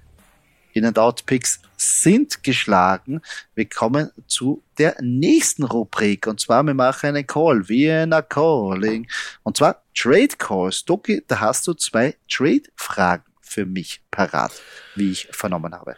In-and-Out-Picks 0.74 1.62
sind 1.82 2.44
geschlagen. 2.44 3.22
Wir 3.56 3.68
kommen 3.68 4.12
zu 4.28 4.64
der 4.78 4.96
nächsten 5.02 5.64
Rubrik 5.64 6.28
und 6.28 6.40
zwar 6.40 6.64
wir 6.64 6.74
machen 6.74 7.16
einen 7.16 7.26
Call, 7.26 7.68
Vienna 7.68 8.22
Calling 8.22 9.08
und 9.44 9.58
zwar 9.58 9.84
Trade 9.96 10.36
Calls. 10.38 10.86
Doki, 10.86 11.24
da 11.28 11.40
hast 11.40 11.68
du 11.68 11.74
zwei 11.74 12.16
Trade-Fragen 12.30 13.24
für 13.42 13.66
mich 13.66 14.02
parat, 14.12 14.52
wie 14.96 15.12
ich 15.12 15.28
vernommen 15.32 15.74
habe. 15.74 15.96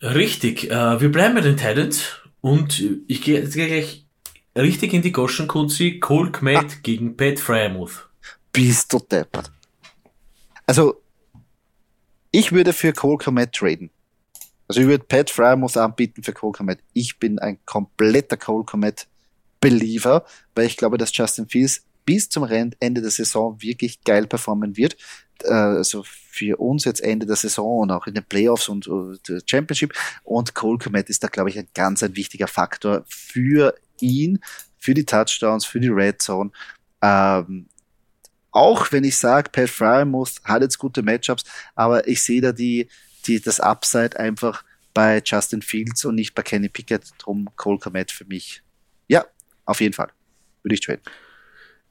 Richtig, 0.00 0.70
äh, 0.70 1.00
wir 1.00 1.10
bleiben 1.10 1.34
bei 1.34 1.40
den 1.40 1.56
Titans 1.56 2.20
und 2.40 2.82
ich 3.08 3.22
gehe 3.22 3.40
jetzt 3.40 3.54
gleich 3.54 4.06
richtig 4.56 4.92
in 4.92 5.02
die 5.02 5.12
Goschen 5.12 5.48
Kunzi, 5.48 5.98
Cole 5.98 6.30
Kmet 6.30 6.56
ah. 6.56 6.76
gegen 6.82 7.16
Pat 7.16 7.40
Frymouth. 7.40 8.08
Bist 8.52 8.92
du 8.92 9.00
deppert. 9.00 9.50
Also, 10.66 11.02
ich 12.30 12.52
würde 12.52 12.72
für 12.72 12.92
Cole 12.92 13.18
Kmet 13.18 13.52
traden. 13.52 13.90
Also 14.68 14.80
ich 14.80 14.86
würde 14.86 15.04
Pat 15.04 15.30
Frymouth 15.30 15.76
anbieten 15.76 16.22
für 16.22 16.32
Cole 16.32 16.52
Komet. 16.52 16.78
Ich 16.92 17.18
bin 17.18 17.38
ein 17.38 17.58
kompletter 17.64 18.36
Cole 18.36 18.64
Komet 18.64 19.06
Believer, 19.60 20.24
weil 20.54 20.66
ich 20.66 20.76
glaube, 20.76 20.98
dass 20.98 21.16
Justin 21.16 21.48
Fields 21.48 21.84
bis 22.04 22.28
zum 22.28 22.44
Ende 22.44 23.00
der 23.00 23.10
Saison 23.10 23.60
wirklich 23.62 24.02
geil 24.04 24.26
performen 24.26 24.76
wird. 24.76 24.96
äh, 25.42 25.52
also 25.52 26.04
für 26.04 26.58
uns 26.60 26.84
jetzt 26.84 27.00
Ende 27.00 27.26
der 27.26 27.36
Saison 27.36 27.80
und 27.80 27.90
auch 27.90 28.06
in 28.06 28.14
den 28.14 28.24
Playoffs 28.24 28.68
und, 28.68 28.86
und 28.86 29.20
Championship. 29.46 29.92
Und 30.22 30.54
Cole 30.54 30.78
Komet 30.78 31.10
ist 31.10 31.22
da, 31.24 31.28
glaube 31.28 31.50
ich, 31.50 31.58
ein 31.58 31.68
ganz 31.74 32.02
ein 32.02 32.16
wichtiger 32.16 32.46
Faktor 32.46 33.04
für 33.08 33.74
ihn, 34.00 34.40
für 34.78 34.94
die 34.94 35.04
Touchdowns, 35.04 35.64
für 35.64 35.80
die 35.80 35.88
Red 35.88 36.22
Zone. 36.22 36.50
Ähm, 37.02 37.68
auch 38.50 38.92
wenn 38.92 39.04
ich 39.04 39.16
sage, 39.16 39.50
Pat 39.50 39.68
Fryermuth 39.68 40.40
hat 40.44 40.62
jetzt 40.62 40.78
gute 40.78 41.02
Matchups, 41.02 41.44
aber 41.74 42.06
ich 42.06 42.22
sehe 42.22 42.40
da 42.40 42.52
die, 42.52 42.88
die, 43.26 43.40
das 43.40 43.60
Upside 43.60 44.18
einfach 44.18 44.64
bei 44.92 45.22
Justin 45.24 45.62
Fields 45.62 46.04
und 46.04 46.14
nicht 46.14 46.34
bei 46.34 46.42
Kenny 46.42 46.68
Pickett. 46.68 47.04
Drum 47.18 47.48
Cole 47.56 47.78
Komet 47.78 48.10
für 48.10 48.24
mich. 48.24 48.62
Ja, 49.08 49.24
auf 49.64 49.80
jeden 49.80 49.94
Fall. 49.94 50.10
Würde 50.62 50.74
ich 50.74 50.80
traden. 50.80 51.02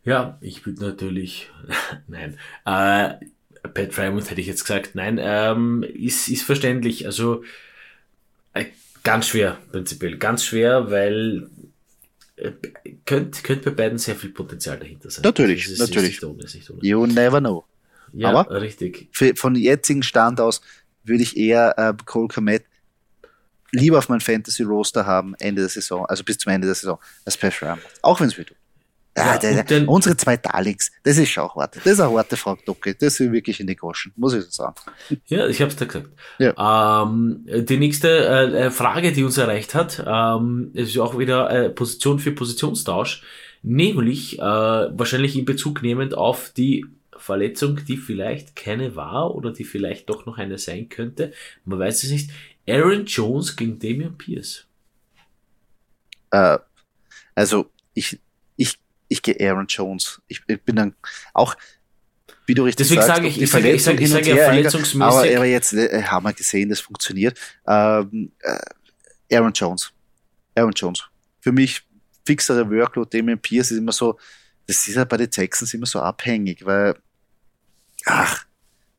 Ja, 0.04 0.38
ich 0.42 0.66
würde 0.66 0.86
natürlich, 0.86 1.50
nein, 2.08 2.38
äh, 2.66 3.16
Pat 3.70 3.94
Frymouth 3.94 4.30
hätte 4.30 4.42
ich 4.42 4.48
jetzt 4.48 4.64
gesagt, 4.64 4.96
nein, 4.96 5.20
ähm, 5.22 5.84
ist, 5.84 6.28
ist 6.28 6.44
verständlich. 6.44 7.06
Also 7.06 7.44
äh, 8.54 8.66
ganz 9.04 9.28
schwer, 9.28 9.58
prinzipiell, 9.72 10.18
ganz 10.18 10.44
schwer, 10.44 10.92
weil 10.92 11.50
äh, 12.36 12.52
könnte 13.06 13.42
könnt 13.42 13.64
bei 13.64 13.72
beiden 13.72 13.98
sehr 13.98 14.16
viel 14.16 14.32
Potenzial 14.32 14.78
dahinter 14.78 15.10
sein. 15.10 15.24
Natürlich, 15.24 15.68
ist, 15.70 15.80
natürlich. 15.80 16.18
Ist 16.18 16.24
ohne, 16.24 16.44
ohne. 16.44 16.80
You 16.82 17.06
never 17.06 17.40
know. 17.40 17.66
Ja, 18.12 18.30
Aber 18.30 18.62
richtig. 18.62 19.08
Für, 19.12 19.36
von 19.36 19.56
jetzigen 19.56 20.04
Stand 20.04 20.40
aus 20.40 20.62
würde 21.04 21.24
ich 21.24 21.38
eher 21.38 21.78
äh, 21.78 21.94
Cole 22.06 22.28
Komet 22.28 22.64
lieber 23.74 23.98
auf 23.98 24.08
mein 24.08 24.22
Fantasy 24.22 24.64
Roster 24.64 25.06
haben, 25.06 25.36
Ende 25.40 25.62
der 25.62 25.70
Saison, 25.70 26.06
also 26.06 26.24
bis 26.24 26.38
zum 26.38 26.52
Ende 26.52 26.68
der 26.68 26.76
Saison, 26.76 27.00
als 27.26 27.36
Pat 27.36 27.54
Frymouth. 27.54 27.80
Auch 28.02 28.20
wenn 28.20 28.28
es 28.28 28.38
weh 28.38 28.44
tut. 28.44 28.58
Ja, 29.16 29.38
der, 29.38 29.64
der, 29.64 29.88
unsere 29.88 30.18
zwei 30.18 30.38
Darlings, 30.38 30.92
das 31.04 31.20
ist 31.20 31.30
schon 31.30 31.48
hart. 31.48 31.76
Das 31.76 31.86
ist 31.86 32.00
eine 32.00 32.16
harte 32.16 32.36
Frage, 32.36 32.62
Docke. 32.66 32.96
Das 32.96 33.20
ist 33.20 33.32
wirklich 33.32 33.60
in 33.60 33.68
die 33.68 33.76
Goschen, 33.76 34.12
muss 34.16 34.34
ich 34.34 34.44
so 34.46 34.50
sagen. 34.50 34.76
Ja, 35.28 35.46
ich 35.46 35.62
hab's 35.62 35.76
da 35.76 35.86
gesagt. 35.86 36.10
Ja. 36.40 37.04
Ähm, 37.04 37.46
die 37.46 37.78
nächste 37.78 38.26
äh, 38.26 38.72
Frage, 38.72 39.12
die 39.12 39.24
uns 39.24 39.38
erreicht 39.38 39.76
hat, 39.76 40.04
ähm, 40.06 40.72
ist 40.74 40.98
auch 40.98 41.20
wieder 41.20 41.50
äh, 41.52 41.70
Position 41.70 42.18
für 42.18 42.32
Positionstausch, 42.32 43.22
nämlich 43.62 44.40
äh, 44.40 44.42
wahrscheinlich 44.42 45.38
in 45.38 45.46
Bezug 45.46 45.84
nehmend 45.84 46.16
auf 46.16 46.50
die 46.50 46.84
Verletzung, 47.24 47.80
die 47.86 47.98
vielleicht 47.98 48.56
keine 48.56 48.96
war 48.96 49.34
oder 49.34 49.52
die 49.52 49.64
vielleicht 49.64 50.10
doch 50.10 50.26
noch 50.26 50.38
eine 50.38 50.58
sein 50.58 50.90
könnte. 50.90 51.32
Man 51.64 51.80
weiß 51.80 52.04
es 52.04 52.12
nicht. 52.12 52.32
Aaron 52.68 53.06
Jones 53.06 53.56
gegen 53.56 53.80
Damian 53.80 54.18
Pierce. 54.18 54.66
Äh, 56.32 56.60
also 57.34 57.70
ich, 57.94 58.20
ich 58.58 58.78
ich 59.08 59.22
gehe 59.22 59.38
Aaron 59.40 59.68
Jones. 59.68 60.22
Ich, 60.28 60.42
ich, 60.48 60.62
bin 60.64 60.76
dann 60.76 60.96
auch, 61.34 61.56
wie 62.46 62.56
du 62.56 62.64
richtig 62.64 62.88
Deswegen 62.88 63.02
sagst, 63.02 63.16
sage 63.16 63.28
ich, 63.30 63.42
ich 63.42 63.50
sage, 63.50 63.72
ich 63.72 63.84
sage, 63.84 64.04
ich 64.04 64.10
sage 64.10 64.30
ja 64.30 64.36
verletzungsmäßig. 64.36 65.02
Aber, 65.02 65.38
aber 65.38 65.46
jetzt 65.46 65.74
äh, 65.74 66.04
haben 66.04 66.26
wir 66.26 66.34
gesehen, 66.34 66.70
das 66.70 66.82
funktioniert. 66.82 67.40
Ähm, 67.66 68.34
äh, 68.40 69.36
Aaron 69.38 69.54
Jones. 69.54 69.94
Aaron 70.56 70.74
Jones. 70.74 71.04
Für 71.40 71.52
mich 71.52 71.84
fixere 72.26 72.70
Workload, 72.70 73.18
Damien 73.18 73.40
Pierce 73.40 73.72
ist 73.72 73.78
immer 73.78 73.92
so, 73.92 74.18
das 74.68 74.88
ist 74.88 74.96
ja 74.96 75.06
bei 75.06 75.18
den 75.18 75.30
Texans 75.30 75.74
immer 75.74 75.86
so 75.86 76.00
abhängig, 76.00 76.66
weil, 76.66 76.96
ach, 78.06 78.46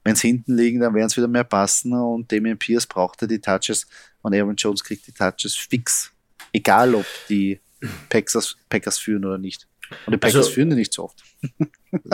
wenn 0.04 0.16
sie 0.16 0.28
hinten 0.28 0.56
liegen, 0.56 0.80
dann 0.80 0.94
werden 0.94 1.06
es 1.06 1.16
wieder 1.16 1.28
mehr 1.28 1.44
passen 1.44 1.92
und 1.92 2.30
Damien 2.30 2.58
Pierce 2.58 2.86
braucht 2.86 3.22
ja 3.22 3.28
die 3.28 3.40
Touches 3.40 3.86
und 4.22 4.34
Aaron 4.34 4.56
Jones 4.56 4.84
kriegt 4.84 5.06
die 5.06 5.12
Touches 5.12 5.54
fix. 5.54 6.12
Egal, 6.52 6.94
ob 6.94 7.06
die 7.28 7.60
Packers, 8.08 8.56
Packers 8.68 8.98
führen 8.98 9.24
oder 9.24 9.38
nicht. 9.38 9.66
Und 10.06 10.12
die 10.12 10.18
Packers 10.18 10.36
also, 10.36 10.50
führen 10.50 10.70
die 10.70 10.76
nicht 10.76 10.92
so 10.92 11.04
oft. 11.04 11.22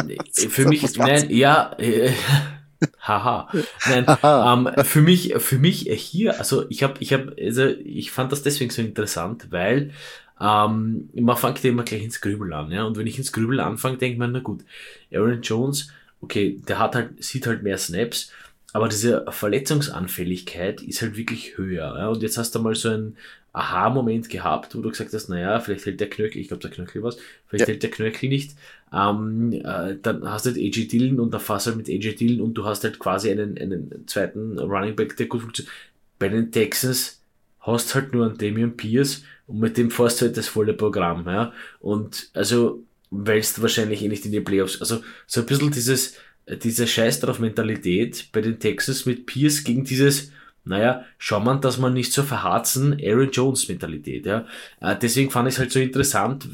Nee, 0.05 0.19
für 0.33 0.67
mich, 0.67 0.83
nein, 0.97 1.31
ja, 1.31 1.73
äh, 1.79 2.13
haha. 3.01 3.51
Nein, 3.89 4.07
ähm, 4.23 4.85
für 4.85 5.01
mich, 5.03 5.35
für 5.39 5.59
mich 5.59 5.91
hier, 5.91 6.39
also 6.39 6.69
ich 6.71 6.83
habe, 6.83 6.95
ich 7.01 7.13
habe, 7.13 7.35
also 7.41 7.67
ich 7.67 8.11
fand 8.11 8.33
das 8.33 8.43
deswegen 8.43 8.71
so 8.71 8.83
interessant, 8.83 9.49
weil 9.51 9.93
ähm, 10.41 11.11
man 11.15 11.37
fängt 11.37 11.63
ja 11.63 11.71
immer 11.71 11.83
gleich 11.83 12.03
ins 12.03 12.21
Grübeln 12.21 12.53
an, 12.53 12.73
ja. 12.73 12.85
Und 12.85 12.97
wenn 12.97 13.07
ich 13.07 13.19
ins 13.19 13.33
Grübeln 13.33 13.61
anfange, 13.61 13.99
denkt 13.99 14.19
man, 14.19 14.33
na 14.33 14.41
gut, 14.41 14.65
Aaron 15.13 15.43
Jones, 15.43 15.93
okay, 16.21 16.61
der 16.67 16.79
hat 16.79 16.95
halt, 16.95 17.23
sieht 17.23 17.47
halt 17.47 17.63
mehr 17.63 17.79
Snaps, 17.79 18.33
aber 18.73 18.89
diese 18.89 19.25
Verletzungsanfälligkeit 19.29 20.83
ist 20.83 21.03
halt 21.03 21.17
wirklich 21.17 21.59
höher. 21.59 21.97
Ja? 21.99 22.09
Und 22.09 22.23
jetzt 22.23 22.39
hast 22.39 22.55
du 22.55 22.61
mal 22.61 22.75
so 22.75 22.91
ein 22.91 23.17
Aha-Moment 23.53 24.29
gehabt, 24.29 24.77
wo 24.77 24.81
du 24.81 24.91
gesagt 24.91 25.13
hast, 25.13 25.29
naja, 25.29 25.59
vielleicht 25.59 25.87
hält 25.87 26.01
der 26.01 26.09
Knöchel, 26.09 26.41
ich 26.41 26.49
glaube 26.49 26.63
der 26.63 26.71
Knöchel 26.71 27.03
was, 27.03 27.17
vielleicht 27.49 27.63
ja. 27.63 27.73
hält 27.73 27.83
der 27.83 27.91
Knöchel 27.91 28.29
nicht. 28.29 28.57
Ähm, 28.93 29.53
äh, 29.53 29.97
dann 30.01 30.29
hast 30.31 30.47
du 30.47 30.51
halt 30.51 30.59
AJ 30.59 30.87
Dillon 30.87 31.19
und 31.19 31.33
dann 31.33 31.41
fährst 31.41 31.67
du 31.67 31.71
halt 31.71 31.79
mit 31.79 31.89
AJ 31.89 32.15
Dillon 32.15 32.41
und 32.41 32.55
du 32.55 32.65
hast 32.65 32.85
halt 32.85 32.99
quasi 33.01 33.31
einen, 33.31 33.59
einen 33.59 34.05
zweiten 34.07 34.59
Running 34.59 34.95
Back, 34.95 35.17
der 35.17 35.27
gut 35.27 35.41
funktioniert. 35.43 35.75
Bei 36.21 36.29
den 36.29 36.53
Texans 36.53 37.23
hast 37.61 37.95
halt 37.95 38.13
nur 38.13 38.27
einen 38.27 38.39
Damian 38.39 38.77
Pierce 38.77 39.25
und 39.49 39.59
mit 39.59 39.77
dem 39.77 39.91
fährst 39.91 40.21
du 40.21 40.27
halt 40.27 40.37
das 40.37 40.47
volle 40.47 40.75
Programm. 40.75 41.27
Ja? 41.27 41.53
Und 41.81 42.31
also 42.35 42.85
wälzt 43.11 43.61
wahrscheinlich 43.61 44.03
eh 44.03 44.09
nicht 44.09 44.25
in 44.25 44.33
die 44.33 44.41
Playoffs. 44.41 44.81
Also 44.81 45.03
so 45.27 45.41
ein 45.41 45.47
bisschen 45.47 45.71
dieses, 45.71 46.17
diese 46.63 46.87
Scheiß 46.87 47.21
drauf 47.21 47.39
Mentalität 47.39 48.29
bei 48.33 48.41
den 48.41 48.59
Texans 48.59 49.07
mit 49.07 49.27
Pierce 49.27 49.65
gegen 49.65 49.85
dieses, 49.85 50.31
naja, 50.65 51.05
schau 51.19 51.41
man, 51.41 51.61
dass 51.61 51.79
man 51.79 51.95
nicht 51.95 52.13
so 52.13 52.23
verharzen, 52.23 53.01
Aaron 53.03 53.31
Jones 53.31 53.69
Mentalität, 53.69 54.27
ja. 54.27 54.47
Äh, 54.81 54.97
deswegen 55.01 55.31
fand 55.31 55.49
ich 55.49 55.55
es 55.55 55.59
halt 55.59 55.73
so 55.73 55.81
interessant, 55.81 56.49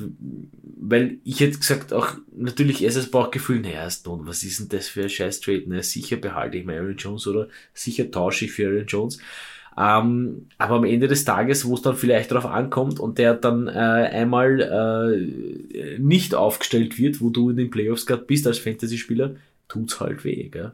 weil 0.78 1.18
ich 1.24 1.40
hätte 1.40 1.58
gesagt, 1.58 1.92
auch 1.92 2.14
natürlich 2.34 2.82
erstes 2.82 3.10
Bauchgefühl, 3.10 3.60
naja, 3.60 3.90
Stone, 3.90 4.26
was 4.26 4.44
ist 4.44 4.60
denn 4.60 4.68
das 4.68 4.88
für 4.88 5.02
ein 5.02 5.08
scheiß 5.08 5.40
Trade? 5.40 5.64
Na, 5.66 5.82
sicher 5.82 6.16
behalte 6.16 6.56
ich 6.56 6.64
mir 6.64 6.78
Aaron 6.78 6.96
Jones 6.96 7.26
oder 7.26 7.48
sicher 7.74 8.10
tausche 8.10 8.44
ich 8.44 8.52
für 8.52 8.68
Aaron 8.68 8.86
Jones. 8.86 9.18
Ähm, 9.78 10.48
aber 10.56 10.76
am 10.76 10.84
Ende 10.84 11.06
des 11.06 11.24
Tages, 11.24 11.66
wo 11.66 11.74
es 11.74 11.82
dann 11.82 11.96
vielleicht 11.96 12.30
darauf 12.30 12.46
ankommt 12.46 12.98
und 12.98 13.18
der 13.18 13.34
dann 13.34 13.68
äh, 13.68 13.70
einmal 13.70 14.60
äh, 14.60 15.98
nicht 15.98 16.34
aufgestellt 16.34 16.98
wird, 16.98 17.20
wo 17.20 17.28
du 17.28 17.50
in 17.50 17.56
den 17.56 17.70
Playoffs 17.70 18.06
gerade 18.06 18.22
bist 18.22 18.46
als 18.46 18.58
Fantasy-Spieler, 18.58 19.36
tut's 19.68 20.00
halt 20.00 20.24
weh, 20.24 20.48
gell? 20.48 20.72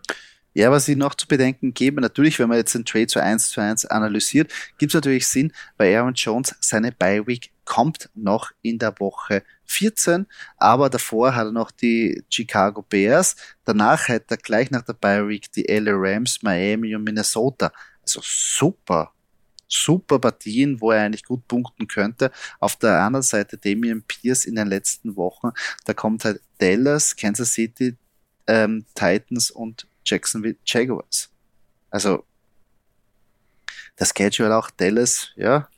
Ja, 0.55 0.71
was 0.71 0.87
ich 0.87 0.99
noch 0.99 1.15
zu 1.15 1.27
bedenken 1.27 1.73
gebe, 1.73 2.03
natürlich, 2.03 2.39
wenn 2.39 2.49
man 2.49 2.59
jetzt 2.59 2.75
den 2.75 2.85
Trade 2.85 3.07
so 3.09 3.19
eins 3.19 3.49
zu 3.49 3.61
eins 3.63 3.87
analysiert, 3.87 4.53
gibt 4.77 4.91
es 4.91 4.95
natürlich 4.95 5.27
Sinn, 5.27 5.51
weil 5.79 5.97
Aaron 5.97 6.13
Jones 6.13 6.55
seine 6.61 6.93
Bye 6.93 7.27
Week 7.27 7.51
kommt 7.65 8.11
noch 8.15 8.51
in 8.61 8.79
der 8.79 8.95
Woche 8.99 9.45
14, 9.65 10.27
aber 10.59 10.91
davor 10.91 11.35
hat 11.35 11.47
er 11.47 11.53
noch 11.53 11.71
die 11.71 12.23
Chicago 12.29 12.83
Bears, 12.83 13.35
danach 13.65 14.09
hat 14.09 14.25
er 14.29 14.37
gleich 14.37 14.71
nach 14.71 14.83
der 14.83 14.93
Bye 14.93 15.27
Week 15.27 15.51
die 15.53 15.63
LA 15.63 15.93
Rams, 15.95 16.43
Miami 16.43 16.95
und 16.95 17.05
Minnesota. 17.05 17.73
Also 18.03 18.21
super, 18.23 19.13
super 19.69 20.19
Partien, 20.19 20.81
wo 20.81 20.91
er 20.91 21.03
eigentlich 21.03 21.25
gut 21.25 21.47
punkten 21.49 21.87
könnte. 21.87 22.31
Auf 22.61 22.77
der 22.77 23.01
anderen 23.01 23.23
Seite 23.23 23.57
Damian 23.57 24.03
Pierce 24.03 24.45
in 24.45 24.57
den 24.57 24.69
letzten 24.69 25.17
Wochen, 25.17 25.51
da 25.85 25.95
kommt 25.95 26.25
halt 26.25 26.41
Dallas, 26.59 27.17
Kansas 27.17 27.53
City, 27.53 27.97
ähm, 28.47 28.85
Titans 28.95 29.51
und 29.51 29.87
Jacksonville 30.05 30.57
Jaguars. 30.65 31.31
Also 31.91 32.25
das 33.97 34.13
Schedule 34.17 34.57
auch 34.57 34.71
Dallas, 34.71 35.31
ja, 35.37 35.69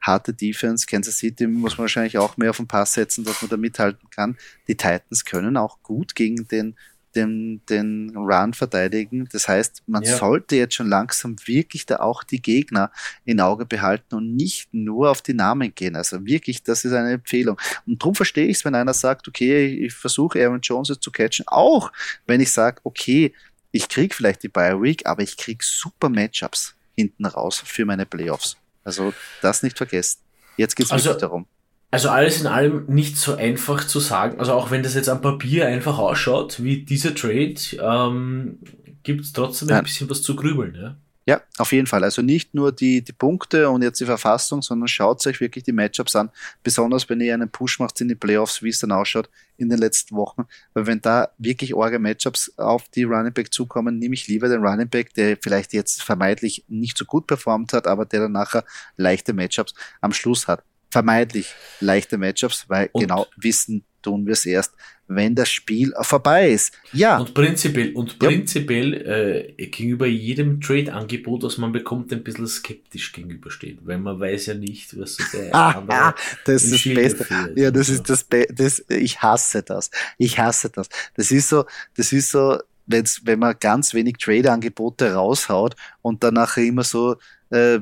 harte 0.00 0.34
Defense, 0.34 0.86
Kansas 0.86 1.18
City 1.18 1.46
muss 1.46 1.72
man 1.72 1.84
wahrscheinlich 1.84 2.18
auch 2.18 2.36
mehr 2.36 2.50
auf 2.50 2.56
den 2.56 2.66
Pass 2.66 2.94
setzen, 2.94 3.24
dass 3.24 3.40
man 3.40 3.48
da 3.48 3.56
mithalten 3.56 4.10
kann. 4.10 4.36
Die 4.66 4.76
Titans 4.76 5.24
können 5.24 5.56
auch 5.56 5.82
gut 5.82 6.14
gegen 6.14 6.48
den 6.48 6.76
den, 7.14 7.60
den 7.68 8.12
Run 8.16 8.54
verteidigen. 8.54 9.28
Das 9.32 9.48
heißt, 9.48 9.82
man 9.86 10.02
ja. 10.02 10.16
sollte 10.16 10.56
jetzt 10.56 10.74
schon 10.74 10.88
langsam 10.88 11.36
wirklich 11.44 11.86
da 11.86 11.96
auch 11.96 12.24
die 12.24 12.40
Gegner 12.40 12.90
in 13.24 13.40
Auge 13.40 13.66
behalten 13.66 14.14
und 14.14 14.34
nicht 14.34 14.72
nur 14.72 15.10
auf 15.10 15.22
die 15.22 15.34
Namen 15.34 15.74
gehen. 15.74 15.96
Also 15.96 16.24
wirklich, 16.24 16.62
das 16.62 16.84
ist 16.84 16.92
eine 16.92 17.12
Empfehlung. 17.12 17.58
Und 17.86 18.02
darum 18.02 18.14
verstehe 18.14 18.46
ich 18.46 18.58
es, 18.58 18.64
wenn 18.64 18.74
einer 18.74 18.94
sagt, 18.94 19.28
okay, 19.28 19.66
ich 19.66 19.94
versuche 19.94 20.42
Aaron 20.42 20.60
Jones 20.60 20.98
zu 21.00 21.10
catchen, 21.10 21.46
auch 21.48 21.92
wenn 22.26 22.40
ich 22.40 22.52
sage, 22.52 22.80
okay, 22.84 23.32
ich 23.70 23.88
krieg 23.88 24.14
vielleicht 24.14 24.42
die 24.42 24.48
Bye 24.48 24.80
Week, 24.80 25.06
aber 25.06 25.22
ich 25.22 25.36
krieg 25.36 25.62
super 25.62 26.08
Matchups 26.08 26.74
hinten 26.94 27.24
raus 27.26 27.62
für 27.64 27.84
meine 27.84 28.06
Playoffs. 28.06 28.56
Also 28.84 29.14
das 29.40 29.62
nicht 29.62 29.78
vergessen. 29.78 30.20
Jetzt 30.56 30.76
geht 30.76 30.86
es 30.86 30.92
also, 30.92 31.14
darum. 31.14 31.46
Also 31.92 32.08
alles 32.08 32.40
in 32.40 32.46
allem 32.46 32.86
nicht 32.86 33.18
so 33.18 33.34
einfach 33.34 33.86
zu 33.86 34.00
sagen. 34.00 34.40
Also 34.40 34.54
auch 34.54 34.70
wenn 34.70 34.82
das 34.82 34.94
jetzt 34.94 35.10
am 35.10 35.20
Papier 35.20 35.66
einfach 35.66 35.98
ausschaut, 35.98 36.62
wie 36.62 36.84
dieser 36.84 37.14
Trade, 37.14 37.54
ähm, 37.78 38.58
gibt 39.02 39.20
es 39.20 39.34
trotzdem 39.34 39.68
ein 39.68 39.84
bisschen 39.84 40.08
was 40.08 40.22
zu 40.22 40.34
grübeln. 40.34 40.74
Ja? 40.74 40.96
Ja, 41.26 41.42
auf 41.58 41.70
jeden 41.70 41.86
Fall. 41.86 42.02
Also 42.02 42.22
nicht 42.22 42.54
nur 42.54 42.72
die, 42.72 43.04
die 43.04 43.12
Punkte 43.12 43.68
und 43.68 43.82
jetzt 43.82 44.00
die 44.00 44.06
Verfassung, 44.06 44.62
sondern 44.62 44.88
schaut 44.88 45.24
euch 45.26 45.40
wirklich 45.40 45.64
die 45.64 45.72
Matchups 45.72 46.16
an. 46.16 46.30
Besonders 46.62 47.10
wenn 47.10 47.20
ihr 47.20 47.34
einen 47.34 47.50
Push 47.50 47.78
macht 47.78 48.00
in 48.00 48.08
die 48.08 48.14
Playoffs, 48.14 48.62
wie 48.62 48.70
es 48.70 48.78
dann 48.78 48.90
ausschaut 48.90 49.28
in 49.58 49.68
den 49.68 49.78
letzten 49.78 50.16
Wochen. 50.16 50.46
Weil 50.72 50.86
wenn 50.86 51.02
da 51.02 51.28
wirklich 51.36 51.74
orge 51.74 51.98
Matchups 51.98 52.58
auf 52.58 52.88
die 52.88 53.04
Running 53.04 53.34
Back 53.34 53.52
zukommen, 53.52 53.98
nehme 53.98 54.14
ich 54.14 54.28
lieber 54.28 54.48
den 54.48 54.64
Running 54.64 54.88
Back, 54.88 55.12
der 55.12 55.36
vielleicht 55.36 55.74
jetzt 55.74 56.02
vermeintlich 56.02 56.64
nicht 56.68 56.96
so 56.96 57.04
gut 57.04 57.26
performt 57.26 57.74
hat, 57.74 57.86
aber 57.86 58.06
der 58.06 58.20
dann 58.20 58.32
nachher 58.32 58.64
leichte 58.96 59.34
Matchups 59.34 59.74
am 60.00 60.14
Schluss 60.14 60.48
hat 60.48 60.64
vermeintlich 60.92 61.54
leichte 61.80 62.18
Matchups, 62.18 62.66
weil 62.68 62.90
und 62.92 63.00
genau 63.00 63.26
wissen, 63.36 63.84
tun 64.02 64.26
wir 64.26 64.34
es 64.34 64.44
erst, 64.44 64.74
wenn 65.08 65.34
das 65.34 65.50
Spiel 65.50 65.92
vorbei 66.00 66.50
ist. 66.50 66.74
Ja. 66.92 67.18
Und 67.18 67.32
prinzipiell, 67.32 67.94
und 67.94 68.18
prinzipiell 68.18 69.54
äh, 69.58 69.66
gegenüber 69.66 70.06
jedem 70.06 70.60
Trade-Angebot, 70.60 71.44
das 71.44 71.56
man 71.56 71.72
bekommt, 71.72 72.12
ein 72.12 72.22
bisschen 72.22 72.46
skeptisch 72.46 73.12
gegenübersteht, 73.12 73.78
weil 73.84 73.98
man 73.98 74.20
weiß 74.20 74.46
ja 74.46 74.54
nicht, 74.54 74.98
was 74.98 75.14
so 75.14 75.24
der 75.32 75.54
ah, 75.54 75.70
andere 75.70 76.14
Das 76.44 76.64
ist 76.64 76.84
das 76.86 76.94
Beste. 76.94 77.52
Ja, 77.56 77.70
das 77.70 77.88
ist 77.88 78.08
das, 78.10 78.26
das 78.50 78.84
Ich 78.88 79.22
hasse 79.22 79.62
das. 79.62 79.90
Ich 80.18 80.38
hasse 80.38 80.68
das. 80.68 80.88
Das 81.14 81.30
ist 81.30 81.48
so, 81.48 81.64
das 81.96 82.12
ist 82.12 82.30
so, 82.30 82.58
wenn's, 82.86 83.22
wenn 83.24 83.38
man 83.38 83.56
ganz 83.58 83.94
wenig 83.94 84.16
Trade-Angebote 84.18 85.14
raushaut 85.14 85.74
und 86.02 86.22
dann 86.22 86.34
nachher 86.34 86.64
immer 86.64 86.84
so 86.84 87.16
äh, 87.50 87.80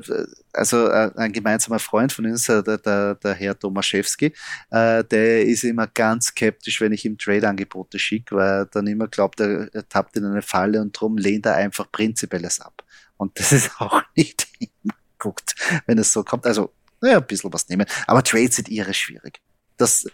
also 0.53 0.87
äh, 0.87 1.11
ein 1.15 1.31
gemeinsamer 1.31 1.79
Freund 1.79 2.11
von 2.11 2.25
uns, 2.25 2.45
der, 2.45 2.61
der, 2.61 3.15
der 3.15 3.33
Herr 3.33 3.57
Tomaszewski, 3.57 4.33
äh, 4.69 5.03
der 5.03 5.45
ist 5.45 5.63
immer 5.63 5.87
ganz 5.87 6.27
skeptisch, 6.27 6.81
wenn 6.81 6.91
ich 6.91 7.05
ihm 7.05 7.17
Trade-Angebote 7.17 7.99
schicke, 7.99 8.35
weil 8.35 8.49
er 8.49 8.65
dann 8.65 8.87
immer 8.87 9.07
glaubt, 9.07 9.39
er, 9.39 9.73
er 9.73 9.87
tappt 9.87 10.17
in 10.17 10.25
eine 10.25 10.41
Falle 10.41 10.81
und 10.81 10.91
drum 10.91 11.17
lehnt 11.17 11.45
er 11.45 11.55
einfach 11.55 11.91
Prinzipielles 11.91 12.59
ab. 12.59 12.83
Und 13.17 13.39
das 13.39 13.51
ist 13.51 13.71
auch 13.79 14.01
nicht 14.15 14.47
immer 14.59 14.95
gut, 15.19 15.55
wenn 15.85 15.97
es 15.97 16.11
so 16.11 16.23
kommt. 16.23 16.45
Also, 16.45 16.73
naja, 17.01 17.17
ein 17.17 17.25
bisschen 17.25 17.53
was 17.53 17.69
nehmen. 17.69 17.85
Aber 18.07 18.23
Trades 18.23 18.55
sind 18.55 18.69
irre 18.69 18.93
schwierig. 18.93 19.39
Das, 19.77 20.07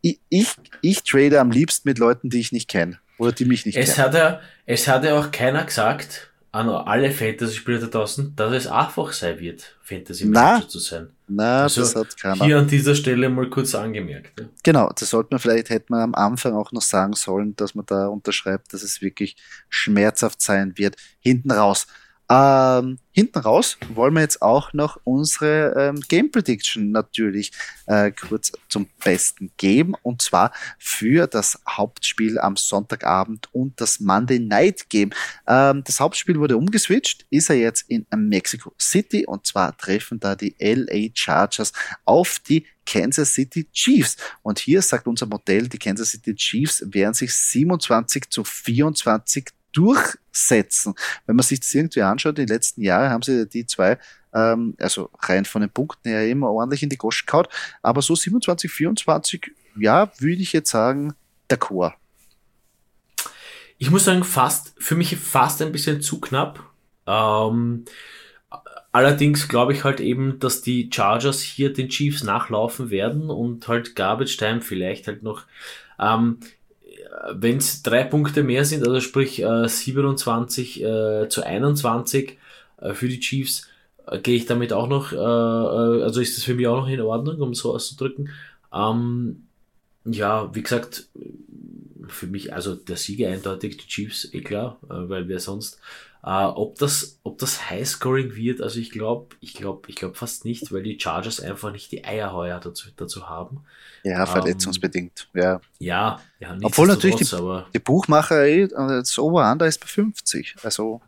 ich, 0.00 0.20
ich, 0.28 0.48
ich 0.80 1.02
trade 1.02 1.40
am 1.40 1.50
liebsten 1.50 1.88
mit 1.88 1.98
Leuten, 1.98 2.30
die 2.30 2.40
ich 2.40 2.52
nicht 2.52 2.68
kenne. 2.68 2.98
Oder 3.18 3.32
die 3.32 3.44
mich 3.44 3.66
nicht 3.66 3.76
es 3.76 3.94
kennen. 3.94 4.06
Hat 4.06 4.14
ja, 4.14 4.40
es 4.66 4.86
hat 4.86 5.04
ja 5.04 5.18
auch 5.18 5.30
keiner 5.30 5.64
gesagt, 5.64 6.30
an 6.50 6.68
alle 6.68 7.10
Fantasy-Spieler 7.10 7.80
da 7.80 7.86
draußen, 7.86 8.34
dass 8.34 8.52
es 8.52 8.66
einfach 8.66 9.12
sein 9.12 9.38
wird, 9.38 9.76
Fantasy-Manager 9.82 10.68
zu 10.68 10.78
sein. 10.78 11.10
Na, 11.26 11.64
also 11.64 11.82
das 11.82 11.94
hat 11.94 12.16
keiner. 12.16 12.44
Hier 12.44 12.58
an 12.58 12.66
dieser 12.66 12.94
Stelle 12.94 13.28
mal 13.28 13.50
kurz 13.50 13.74
angemerkt. 13.74 14.40
Ja. 14.40 14.46
Genau, 14.62 14.90
das 14.98 15.10
sollte 15.10 15.28
man 15.32 15.40
vielleicht, 15.40 15.68
hätte 15.68 15.86
man 15.90 16.00
am 16.00 16.14
Anfang 16.14 16.54
auch 16.54 16.72
noch 16.72 16.82
sagen 16.82 17.12
sollen, 17.12 17.54
dass 17.56 17.74
man 17.74 17.84
da 17.84 18.06
unterschreibt, 18.06 18.72
dass 18.72 18.82
es 18.82 19.02
wirklich 19.02 19.36
schmerzhaft 19.68 20.40
sein 20.40 20.72
wird. 20.76 20.96
Hinten 21.20 21.50
raus. 21.50 21.86
Ähm, 22.30 22.98
hinten 23.12 23.38
raus 23.38 23.78
wollen 23.94 24.12
wir 24.12 24.20
jetzt 24.20 24.42
auch 24.42 24.74
noch 24.74 25.00
unsere 25.04 25.74
ähm, 25.78 26.00
Game 26.08 26.30
Prediction 26.30 26.90
natürlich 26.90 27.52
äh, 27.86 28.10
kurz 28.10 28.52
zum 28.68 28.86
Besten 29.02 29.50
geben. 29.56 29.94
Und 30.02 30.20
zwar 30.20 30.52
für 30.78 31.26
das 31.26 31.58
Hauptspiel 31.66 32.38
am 32.38 32.56
Sonntagabend 32.56 33.48
und 33.52 33.80
das 33.80 34.00
Monday 34.00 34.38
Night 34.38 34.90
Game. 34.90 35.10
Ähm, 35.46 35.82
das 35.84 36.00
Hauptspiel 36.00 36.38
wurde 36.38 36.58
umgeswitcht, 36.58 37.24
ist 37.30 37.48
er 37.48 37.56
jetzt 37.56 37.86
in 37.88 38.06
Mexico 38.14 38.74
City. 38.78 39.24
Und 39.26 39.46
zwar 39.46 39.74
treffen 39.76 40.20
da 40.20 40.34
die 40.34 40.54
LA 40.58 41.08
Chargers 41.14 41.72
auf 42.04 42.38
die 42.46 42.66
Kansas 42.84 43.32
City 43.34 43.68
Chiefs. 43.72 44.16
Und 44.42 44.58
hier 44.58 44.82
sagt 44.82 45.06
unser 45.06 45.26
Modell, 45.26 45.68
die 45.68 45.78
Kansas 45.78 46.10
City 46.10 46.34
Chiefs 46.34 46.84
werden 46.86 47.14
sich 47.14 47.34
27 47.34 48.30
zu 48.30 48.44
24 48.44 49.46
durchsetzen. 49.72 50.94
Wenn 51.26 51.36
man 51.36 51.44
sich 51.44 51.60
das 51.60 51.74
irgendwie 51.74 52.02
anschaut, 52.02 52.38
die 52.38 52.46
letzten 52.46 52.82
Jahre 52.82 53.10
haben 53.10 53.22
sie 53.22 53.48
die 53.48 53.66
zwei, 53.66 53.98
ähm, 54.32 54.74
also 54.78 55.10
rein 55.20 55.44
von 55.44 55.60
den 55.60 55.70
Punkten 55.70 56.08
her 56.08 56.28
immer 56.28 56.50
ordentlich 56.50 56.82
in 56.82 56.88
die 56.88 56.98
Gosch 56.98 57.26
gehauen, 57.26 57.46
aber 57.82 58.02
so 58.02 58.14
27, 58.14 58.70
24, 58.70 59.52
ja, 59.78 60.10
würde 60.18 60.42
ich 60.42 60.52
jetzt 60.52 60.70
sagen, 60.70 61.14
der 61.50 61.58
Chor. 61.58 61.94
Ich 63.78 63.90
muss 63.90 64.04
sagen, 64.04 64.24
fast, 64.24 64.74
für 64.78 64.96
mich 64.96 65.16
fast 65.16 65.62
ein 65.62 65.72
bisschen 65.72 66.00
zu 66.00 66.20
knapp. 66.20 66.64
Ähm, 67.06 67.84
allerdings 68.90 69.48
glaube 69.48 69.72
ich 69.72 69.84
halt 69.84 70.00
eben, 70.00 70.40
dass 70.40 70.62
die 70.62 70.90
Chargers 70.92 71.40
hier 71.40 71.72
den 71.72 71.88
Chiefs 71.88 72.24
nachlaufen 72.24 72.90
werden 72.90 73.30
und 73.30 73.68
halt 73.68 73.94
Garbage 73.94 74.36
Time 74.36 74.60
vielleicht 74.60 75.06
halt 75.06 75.22
noch 75.22 75.44
ähm, 76.00 76.38
wenn 77.32 77.58
es 77.58 77.82
drei 77.82 78.04
Punkte 78.04 78.42
mehr 78.42 78.64
sind, 78.64 78.86
also 78.86 79.00
sprich 79.00 79.42
äh, 79.42 79.68
27 79.68 80.82
äh, 80.82 81.28
zu 81.28 81.42
21 81.44 82.38
äh, 82.80 82.94
für 82.94 83.08
die 83.08 83.20
Chiefs, 83.20 83.68
äh, 84.06 84.18
gehe 84.18 84.36
ich 84.36 84.46
damit 84.46 84.72
auch 84.72 84.88
noch, 84.88 85.12
äh, 85.12 85.16
äh, 85.16 86.02
also 86.02 86.20
ist 86.20 86.36
das 86.36 86.44
für 86.44 86.54
mich 86.54 86.66
auch 86.66 86.80
noch 86.80 86.88
in 86.88 87.00
Ordnung, 87.00 87.40
um 87.40 87.54
so 87.54 87.74
auszudrücken. 87.74 88.30
Ähm, 88.72 89.44
ja, 90.04 90.54
wie 90.54 90.62
gesagt, 90.62 91.08
für 92.06 92.26
mich, 92.26 92.54
also 92.54 92.74
der 92.74 92.96
Sieger 92.96 93.28
eindeutig 93.28 93.76
die 93.76 93.86
Chiefs, 93.86 94.32
eh 94.32 94.40
klar, 94.40 94.78
weil 94.80 95.28
wer 95.28 95.40
sonst. 95.40 95.78
Äh, 96.24 96.44
ob 96.46 96.78
das, 96.78 97.20
ob 97.22 97.38
das 97.38 97.70
Highscoring 97.70 98.34
wird, 98.34 98.60
also 98.60 98.80
ich 98.80 98.90
glaube, 98.90 99.36
ich 99.40 99.54
glaube, 99.54 99.88
ich 99.88 99.94
glaube 99.94 100.16
fast 100.16 100.44
nicht, 100.44 100.72
weil 100.72 100.82
die 100.82 100.98
Chargers 100.98 101.40
einfach 101.40 101.70
nicht 101.70 101.92
die 101.92 102.04
Eierheuer 102.04 102.58
dazu, 102.58 102.88
dazu 102.96 103.28
haben. 103.28 103.64
Ja, 104.02 104.26
verletzungsbedingt, 104.26 105.28
ähm, 105.34 105.42
ja. 105.42 105.60
Ja, 105.78 106.20
ja 106.40 106.58
Obwohl 106.62 106.88
natürlich 106.88 107.16
die, 107.16 107.62
die 107.72 107.78
Buchmacher, 107.78 108.46
eh, 108.46 108.66
das 108.66 109.16
Over-Under 109.16 109.66
ist 109.66 109.78
bei 109.78 109.86
50, 109.86 110.56
also 110.62 111.00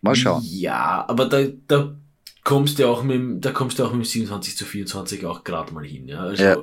mal 0.00 0.16
schauen. 0.16 0.42
Ja, 0.44 1.04
aber 1.08 1.26
da, 1.26 1.44
da 1.68 1.94
kommst 2.42 2.80
du 2.80 2.88
auch 2.88 3.04
mit, 3.04 3.44
da 3.44 3.52
kommst 3.52 3.78
du 3.78 3.84
auch 3.84 3.92
mit 3.92 4.06
27 4.06 4.56
zu 4.56 4.64
24 4.64 5.24
auch 5.24 5.44
gerade 5.44 5.72
mal 5.72 5.84
hin, 5.84 6.08
ja. 6.08 6.18
Also, 6.20 6.42
ja. 6.42 6.56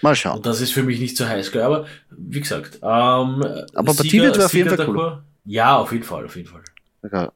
Mal 0.00 0.16
schauen. 0.16 0.38
Und 0.38 0.46
das 0.46 0.60
ist 0.60 0.72
für 0.72 0.82
mich 0.82 0.98
nicht 0.98 1.16
so 1.16 1.26
heiß, 1.26 1.54
aber 1.56 1.86
wie 2.10 2.40
gesagt, 2.40 2.76
ähm, 2.76 3.44
aber 3.74 3.94
Partie 3.94 4.20
wird 4.20 4.38
auf 4.38 4.54
jeden 4.54 4.74
Fall 4.74 4.88
cool. 4.88 5.22
Ja, 5.48 5.78
auf 5.78 5.92
jeden 5.92 6.04
Fall, 6.04 6.26
auf 6.26 6.36
jeden 6.36 6.46
Fall. 6.46 6.62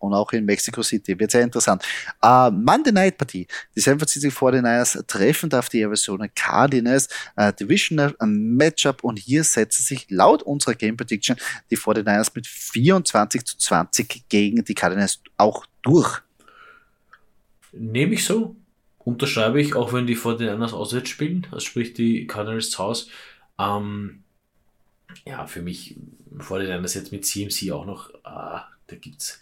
Und 0.00 0.12
auch 0.12 0.30
in 0.32 0.44
Mexico 0.44 0.82
City. 0.82 1.18
Wird 1.18 1.30
sehr 1.30 1.42
interessant. 1.42 1.82
Uh, 2.22 2.50
Monday 2.50 2.92
Night 2.92 3.16
Partie. 3.16 3.46
Die 3.74 3.80
San 3.80 3.98
Francisco 3.98 4.28
49ers 4.28 5.06
treffen 5.06 5.50
auf 5.54 5.70
die 5.70 5.80
Arizona 5.80 6.28
Cardinals. 6.28 7.08
Uh, 7.40 7.52
Divisional 7.52 8.14
Matchup. 8.20 9.02
Und 9.02 9.18
hier 9.18 9.42
setzen 9.44 9.82
sich 9.82 10.10
laut 10.10 10.42
unserer 10.42 10.74
Game 10.74 10.96
Prediction 10.96 11.36
die 11.70 11.78
49ers 11.78 12.32
mit 12.34 12.46
24 12.46 13.44
zu 13.46 13.56
20 13.56 14.28
gegen 14.28 14.62
die 14.62 14.74
Cardinals 14.74 15.20
auch 15.38 15.64
durch. 15.80 16.20
Nehme 17.72 18.12
ich 18.12 18.26
so. 18.26 18.56
Unterschreibe 18.98 19.58
ich, 19.60 19.74
auch 19.74 19.94
wenn 19.94 20.06
die 20.06 20.18
49ers 20.18 20.74
auswärts 20.74 21.08
spielen. 21.08 21.46
Also 21.50 21.64
sprich 21.64 21.94
die 21.94 22.26
Cardinals 22.26 22.70
zu 22.70 22.78
Hause. 22.78 23.06
Ähm, 23.58 24.21
ja, 25.26 25.46
für 25.46 25.62
mich 25.62 25.96
vor 26.38 26.58
den 26.58 26.68
Niners 26.68 26.94
jetzt 26.94 27.12
mit 27.12 27.24
CMC 27.24 27.72
auch 27.72 27.86
noch, 27.86 28.10
ah, 28.24 28.66
da 28.86 28.96
gibt's 28.96 29.40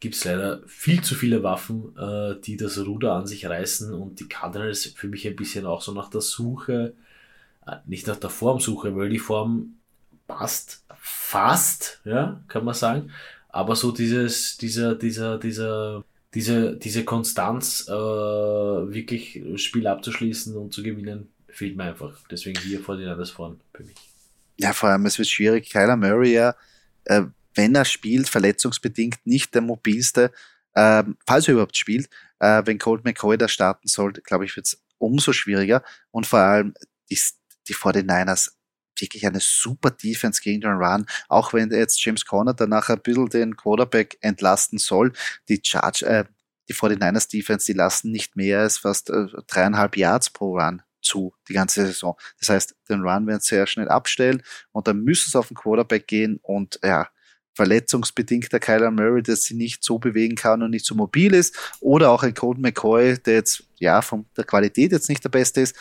gibt's 0.00 0.24
leider 0.24 0.60
viel 0.66 1.02
zu 1.02 1.14
viele 1.14 1.42
Waffen, 1.42 1.96
äh, 1.96 2.40
die 2.40 2.56
das 2.56 2.78
Ruder 2.78 3.14
an 3.14 3.26
sich 3.26 3.46
reißen 3.46 3.92
und 3.92 4.20
die 4.20 4.28
Cardinals 4.28 4.86
für 4.86 5.08
mich 5.08 5.26
ein 5.26 5.36
bisschen 5.36 5.66
auch 5.66 5.80
so 5.80 5.92
nach 5.92 6.10
der 6.10 6.20
Suche, 6.20 6.94
äh, 7.66 7.76
nicht 7.86 8.06
nach 8.06 8.16
der 8.16 8.30
Formsuche, 8.30 8.94
weil 8.96 9.08
die 9.08 9.18
Form 9.18 9.76
passt 10.28 10.84
fast, 11.00 12.00
ja, 12.04 12.40
kann 12.48 12.64
man 12.64 12.74
sagen, 12.74 13.10
aber 13.48 13.74
so 13.74 13.90
dieses, 13.90 14.58
dieser, 14.58 14.94
dieser, 14.94 15.38
dieser, 15.38 16.04
diese, 16.34 16.76
diese 16.76 17.04
Konstanz, 17.04 17.88
äh, 17.88 17.92
wirklich 17.92 19.42
Spiel 19.56 19.86
abzuschließen 19.86 20.56
und 20.56 20.74
zu 20.74 20.82
gewinnen, 20.82 21.28
fehlt 21.48 21.76
mir 21.76 21.84
einfach. 21.84 22.12
Deswegen 22.30 22.60
hier 22.60 22.80
vor 22.80 22.96
den 22.96 23.24
vorn 23.24 23.58
für 23.72 23.84
mich. 23.84 23.96
Ja, 24.58 24.72
vor 24.72 24.88
allem, 24.88 25.06
es 25.06 25.18
wird 25.18 25.28
schwierig. 25.28 25.70
Kyler 25.70 25.96
Murray 25.96 26.32
ja, 26.32 26.54
äh, 27.04 27.22
wenn 27.54 27.74
er 27.74 27.84
spielt, 27.84 28.28
verletzungsbedingt 28.28 29.26
nicht 29.26 29.54
der 29.54 29.62
mobilste, 29.62 30.32
äh, 30.74 31.04
falls 31.26 31.48
er 31.48 31.54
überhaupt 31.54 31.76
spielt. 31.76 32.08
Äh, 32.38 32.62
wenn 32.66 32.78
Colt 32.78 33.04
McCoy 33.04 33.38
da 33.38 33.48
starten 33.48 33.88
sollte, 33.88 34.22
glaube 34.22 34.44
ich, 34.44 34.56
wird 34.56 34.66
es 34.66 34.82
umso 34.98 35.32
schwieriger. 35.32 35.82
Und 36.10 36.26
vor 36.26 36.40
allem 36.40 36.74
die, 37.10 37.18
die 37.68 37.74
49ers 37.74 38.52
wirklich 38.98 39.26
eine 39.26 39.40
super 39.40 39.90
Defense 39.90 40.40
gegen 40.40 40.62
den 40.62 40.72
Run, 40.72 41.06
auch 41.28 41.52
wenn 41.52 41.70
jetzt 41.70 42.02
James 42.02 42.24
Conner 42.24 42.54
danach 42.54 42.88
ein 42.88 43.00
bisschen 43.00 43.28
den 43.28 43.56
Quarterback 43.56 44.16
entlasten 44.20 44.78
soll. 44.78 45.12
Die 45.48 45.60
Charge, 45.62 46.06
äh, 46.06 46.24
die 46.68 46.74
49ers 46.74 47.30
Defense, 47.30 47.66
die 47.66 47.74
lassen 47.76 48.10
nicht 48.10 48.36
mehr 48.36 48.60
als 48.60 48.78
fast 48.78 49.10
äh, 49.10 49.26
dreieinhalb 49.46 49.96
Yards 49.96 50.30
pro 50.30 50.58
Run 50.58 50.82
zu, 51.06 51.32
die 51.48 51.54
ganze 51.54 51.86
Saison. 51.86 52.16
Das 52.38 52.50
heißt, 52.50 52.74
den 52.88 53.00
Run 53.00 53.26
werden 53.26 53.40
sie 53.40 53.54
sehr 53.54 53.66
schnell 53.66 53.88
abstellen 53.88 54.42
und 54.72 54.86
dann 54.88 55.02
müssen 55.02 55.30
sie 55.30 55.38
auf 55.38 55.48
den 55.48 55.56
Quarterback 55.56 56.06
gehen 56.06 56.38
und 56.42 56.78
ja, 56.82 57.08
verletzungsbedingt 57.54 58.52
der 58.52 58.60
Kyler 58.60 58.90
Murray, 58.90 59.22
der 59.22 59.36
sich 59.36 59.56
nicht 59.56 59.82
so 59.82 59.98
bewegen 59.98 60.36
kann 60.36 60.62
und 60.62 60.70
nicht 60.70 60.84
so 60.84 60.94
mobil 60.94 61.32
ist, 61.32 61.56
oder 61.80 62.10
auch 62.10 62.22
ein 62.22 62.34
Colton 62.34 62.60
McCoy, 62.60 63.18
der 63.18 63.34
jetzt 63.34 63.64
ja 63.78 64.02
von 64.02 64.26
der 64.36 64.44
Qualität 64.44 64.92
jetzt 64.92 65.08
nicht 65.08 65.24
der 65.24 65.30
beste 65.30 65.62
ist, 65.62 65.74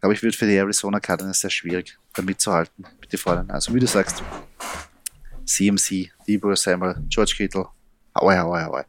glaube 0.00 0.14
ich, 0.14 0.22
wird 0.22 0.34
für 0.34 0.46
die 0.46 0.56
Arizona 0.56 1.00
Cardinals 1.00 1.40
sehr 1.40 1.50
schwierig, 1.50 1.98
da 2.14 2.22
mitzuhalten 2.22 2.86
mit 3.00 3.12
den 3.12 3.18
Fordern. 3.18 3.50
Also 3.50 3.74
wie 3.74 3.80
du 3.80 3.86
sagst, 3.86 4.22
CMC, 5.44 6.10
Debo 6.26 6.54
Samuel, 6.54 6.96
George 7.08 7.34
Kittle, 7.36 7.68
hauai, 8.14 8.38
hauai, 8.38 8.64
hauai. 8.64 8.84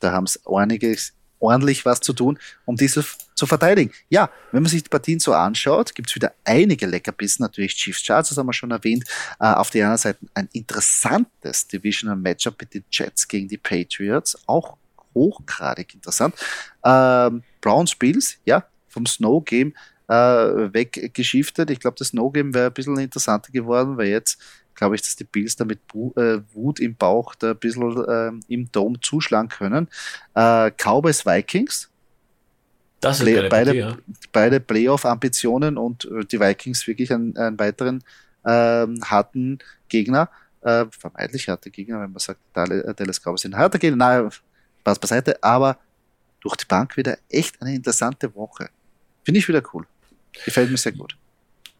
Da 0.00 0.12
haben 0.12 0.24
es 0.24 0.40
einiges 0.46 1.14
ordentlich 1.44 1.84
was 1.84 2.00
zu 2.00 2.12
tun, 2.12 2.38
um 2.64 2.76
diese 2.76 3.04
zu 3.34 3.46
verteidigen. 3.46 3.92
Ja, 4.08 4.30
wenn 4.52 4.62
man 4.62 4.70
sich 4.70 4.82
die 4.82 4.88
Partien 4.88 5.20
so 5.20 5.32
anschaut, 5.34 5.94
gibt 5.94 6.08
es 6.08 6.14
wieder 6.14 6.32
einige 6.44 6.86
Leckerbissen. 6.86 7.42
Natürlich 7.42 7.74
Chiefs 7.74 8.04
Charts, 8.04 8.30
das 8.30 8.38
haben 8.38 8.46
wir 8.46 8.52
schon 8.52 8.70
erwähnt. 8.70 9.04
Äh, 9.40 9.46
auf 9.46 9.70
der 9.70 9.84
anderen 9.84 9.98
Seite 9.98 10.18
ein 10.34 10.48
interessantes 10.52 11.66
Divisional 11.66 12.16
Matchup 12.16 12.56
mit 12.60 12.74
den 12.74 12.84
Jets 12.90 13.28
gegen 13.28 13.48
die 13.48 13.58
Patriots. 13.58 14.38
Auch 14.46 14.76
hochgradig 15.14 15.94
interessant. 15.94 16.34
Ähm, 16.84 17.42
Browns 17.60 17.94
Bills, 17.94 18.38
ja, 18.44 18.64
vom 18.88 19.06
Snow 19.06 19.44
Game 19.44 19.74
äh, 20.08 20.14
weggeschiftet. 20.72 21.70
Ich 21.70 21.80
glaube, 21.80 21.96
das 21.98 22.12
No-Game 22.12 22.54
wäre 22.54 22.66
ein 22.66 22.72
bisschen 22.72 22.98
interessanter 22.98 23.52
geworden, 23.52 23.96
weil 23.96 24.08
jetzt 24.08 24.38
glaube 24.74 24.94
ich, 24.94 25.02
dass 25.02 25.16
die 25.16 25.24
Bills 25.24 25.56
da 25.56 25.64
mit 25.64 25.80
äh, 25.92 26.40
Wut 26.52 26.80
im 26.80 26.94
Bauch 26.94 27.34
da 27.34 27.50
ein 27.50 27.56
bisschen 27.56 28.04
äh, 28.06 28.32
im 28.52 28.70
Dom 28.72 29.00
zuschlagen 29.00 29.48
können. 29.48 29.88
Äh, 30.34 30.70
Cowboys 30.72 31.24
Vikings. 31.24 31.90
Das 33.00 33.18
ist 33.18 33.24
Play, 33.24 33.48
beide, 33.48 33.76
ja. 33.76 33.96
beide 34.32 34.60
Playoff-Ambitionen 34.60 35.76
und 35.76 36.06
äh, 36.06 36.24
die 36.24 36.40
Vikings 36.40 36.86
wirklich 36.86 37.12
einen, 37.12 37.36
einen 37.36 37.58
weiteren 37.58 38.02
ähm, 38.44 39.00
harten 39.04 39.58
Gegner. 39.88 40.30
Äh, 40.62 40.86
vermeintlich 40.90 41.48
harte 41.48 41.70
Gegner, 41.70 42.00
wenn 42.00 42.12
man 42.12 42.18
sagt, 42.18 42.40
äh, 42.54 42.94
Dallas 42.94 43.20
Cowboys 43.20 43.42
sind 43.42 43.56
harte 43.56 43.78
Gegner. 43.78 43.96
Nein, 43.96 44.30
Spaß 44.80 44.98
beiseite, 44.98 45.42
aber 45.42 45.78
durch 46.40 46.56
die 46.56 46.66
Bank 46.66 46.96
wieder 46.96 47.18
echt 47.28 47.60
eine 47.60 47.74
interessante 47.74 48.34
Woche. 48.34 48.70
Finde 49.24 49.38
ich 49.38 49.48
wieder 49.48 49.62
cool. 49.72 49.86
Gefällt 50.44 50.70
mir 50.70 50.76
sehr 50.76 50.92
gut. 50.92 51.16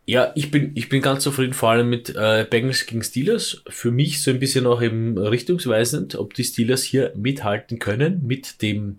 Ja, 0.07 0.33
ich 0.35 0.51
bin, 0.51 0.73
ich 0.75 0.91
bin 0.91 1.01
ganz 1.01 1.23
zufrieden, 1.23 1.55
vor 1.55 1.71
allem 1.71 1.89
mit 1.89 2.11
äh, 2.15 2.47
Bengals 2.49 2.85
gegen 2.85 3.03
Steelers. 3.03 3.63
Für 3.69 3.91
mich 3.91 4.23
so 4.23 4.31
ein 4.31 4.39
bisschen 4.39 4.67
auch 4.67 4.83
eben 4.83 5.17
richtungsweisend, 5.17 6.17
ob 6.17 6.35
die 6.35 6.45
Steelers 6.45 6.83
hier 6.83 7.13
mithalten 7.17 7.79
können 7.79 8.27
mit 8.27 8.61
dem 8.61 8.97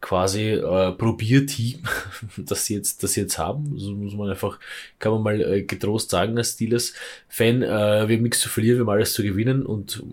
quasi 0.00 0.50
äh, 0.50 0.92
Probierteam, 0.92 1.80
das 2.36 2.64
sie 2.64 2.74
jetzt, 2.74 3.02
das 3.02 3.14
sie 3.14 3.22
jetzt 3.22 3.38
haben. 3.38 3.76
So 3.76 3.90
muss 3.90 4.14
man 4.14 4.30
einfach, 4.30 4.60
kann 5.00 5.12
man 5.14 5.22
mal 5.22 5.40
äh, 5.40 5.62
getrost 5.62 6.10
sagen 6.10 6.38
als 6.38 6.52
Steelers-Fan, 6.52 7.62
äh, 7.62 8.08
wir 8.08 8.16
haben 8.16 8.22
nichts 8.22 8.38
zu 8.38 8.48
verlieren, 8.48 8.78
wir 8.78 8.82
haben 8.82 8.90
alles 8.90 9.14
zu 9.14 9.24
gewinnen 9.24 9.66
und 9.66 10.04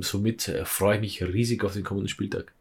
somit 0.00 0.48
äh, 0.48 0.66
freue 0.66 0.96
ich 0.96 1.00
mich 1.00 1.22
riesig 1.22 1.64
auf 1.64 1.72
den 1.72 1.84
kommenden 1.84 2.08
Spieltag. 2.08 2.52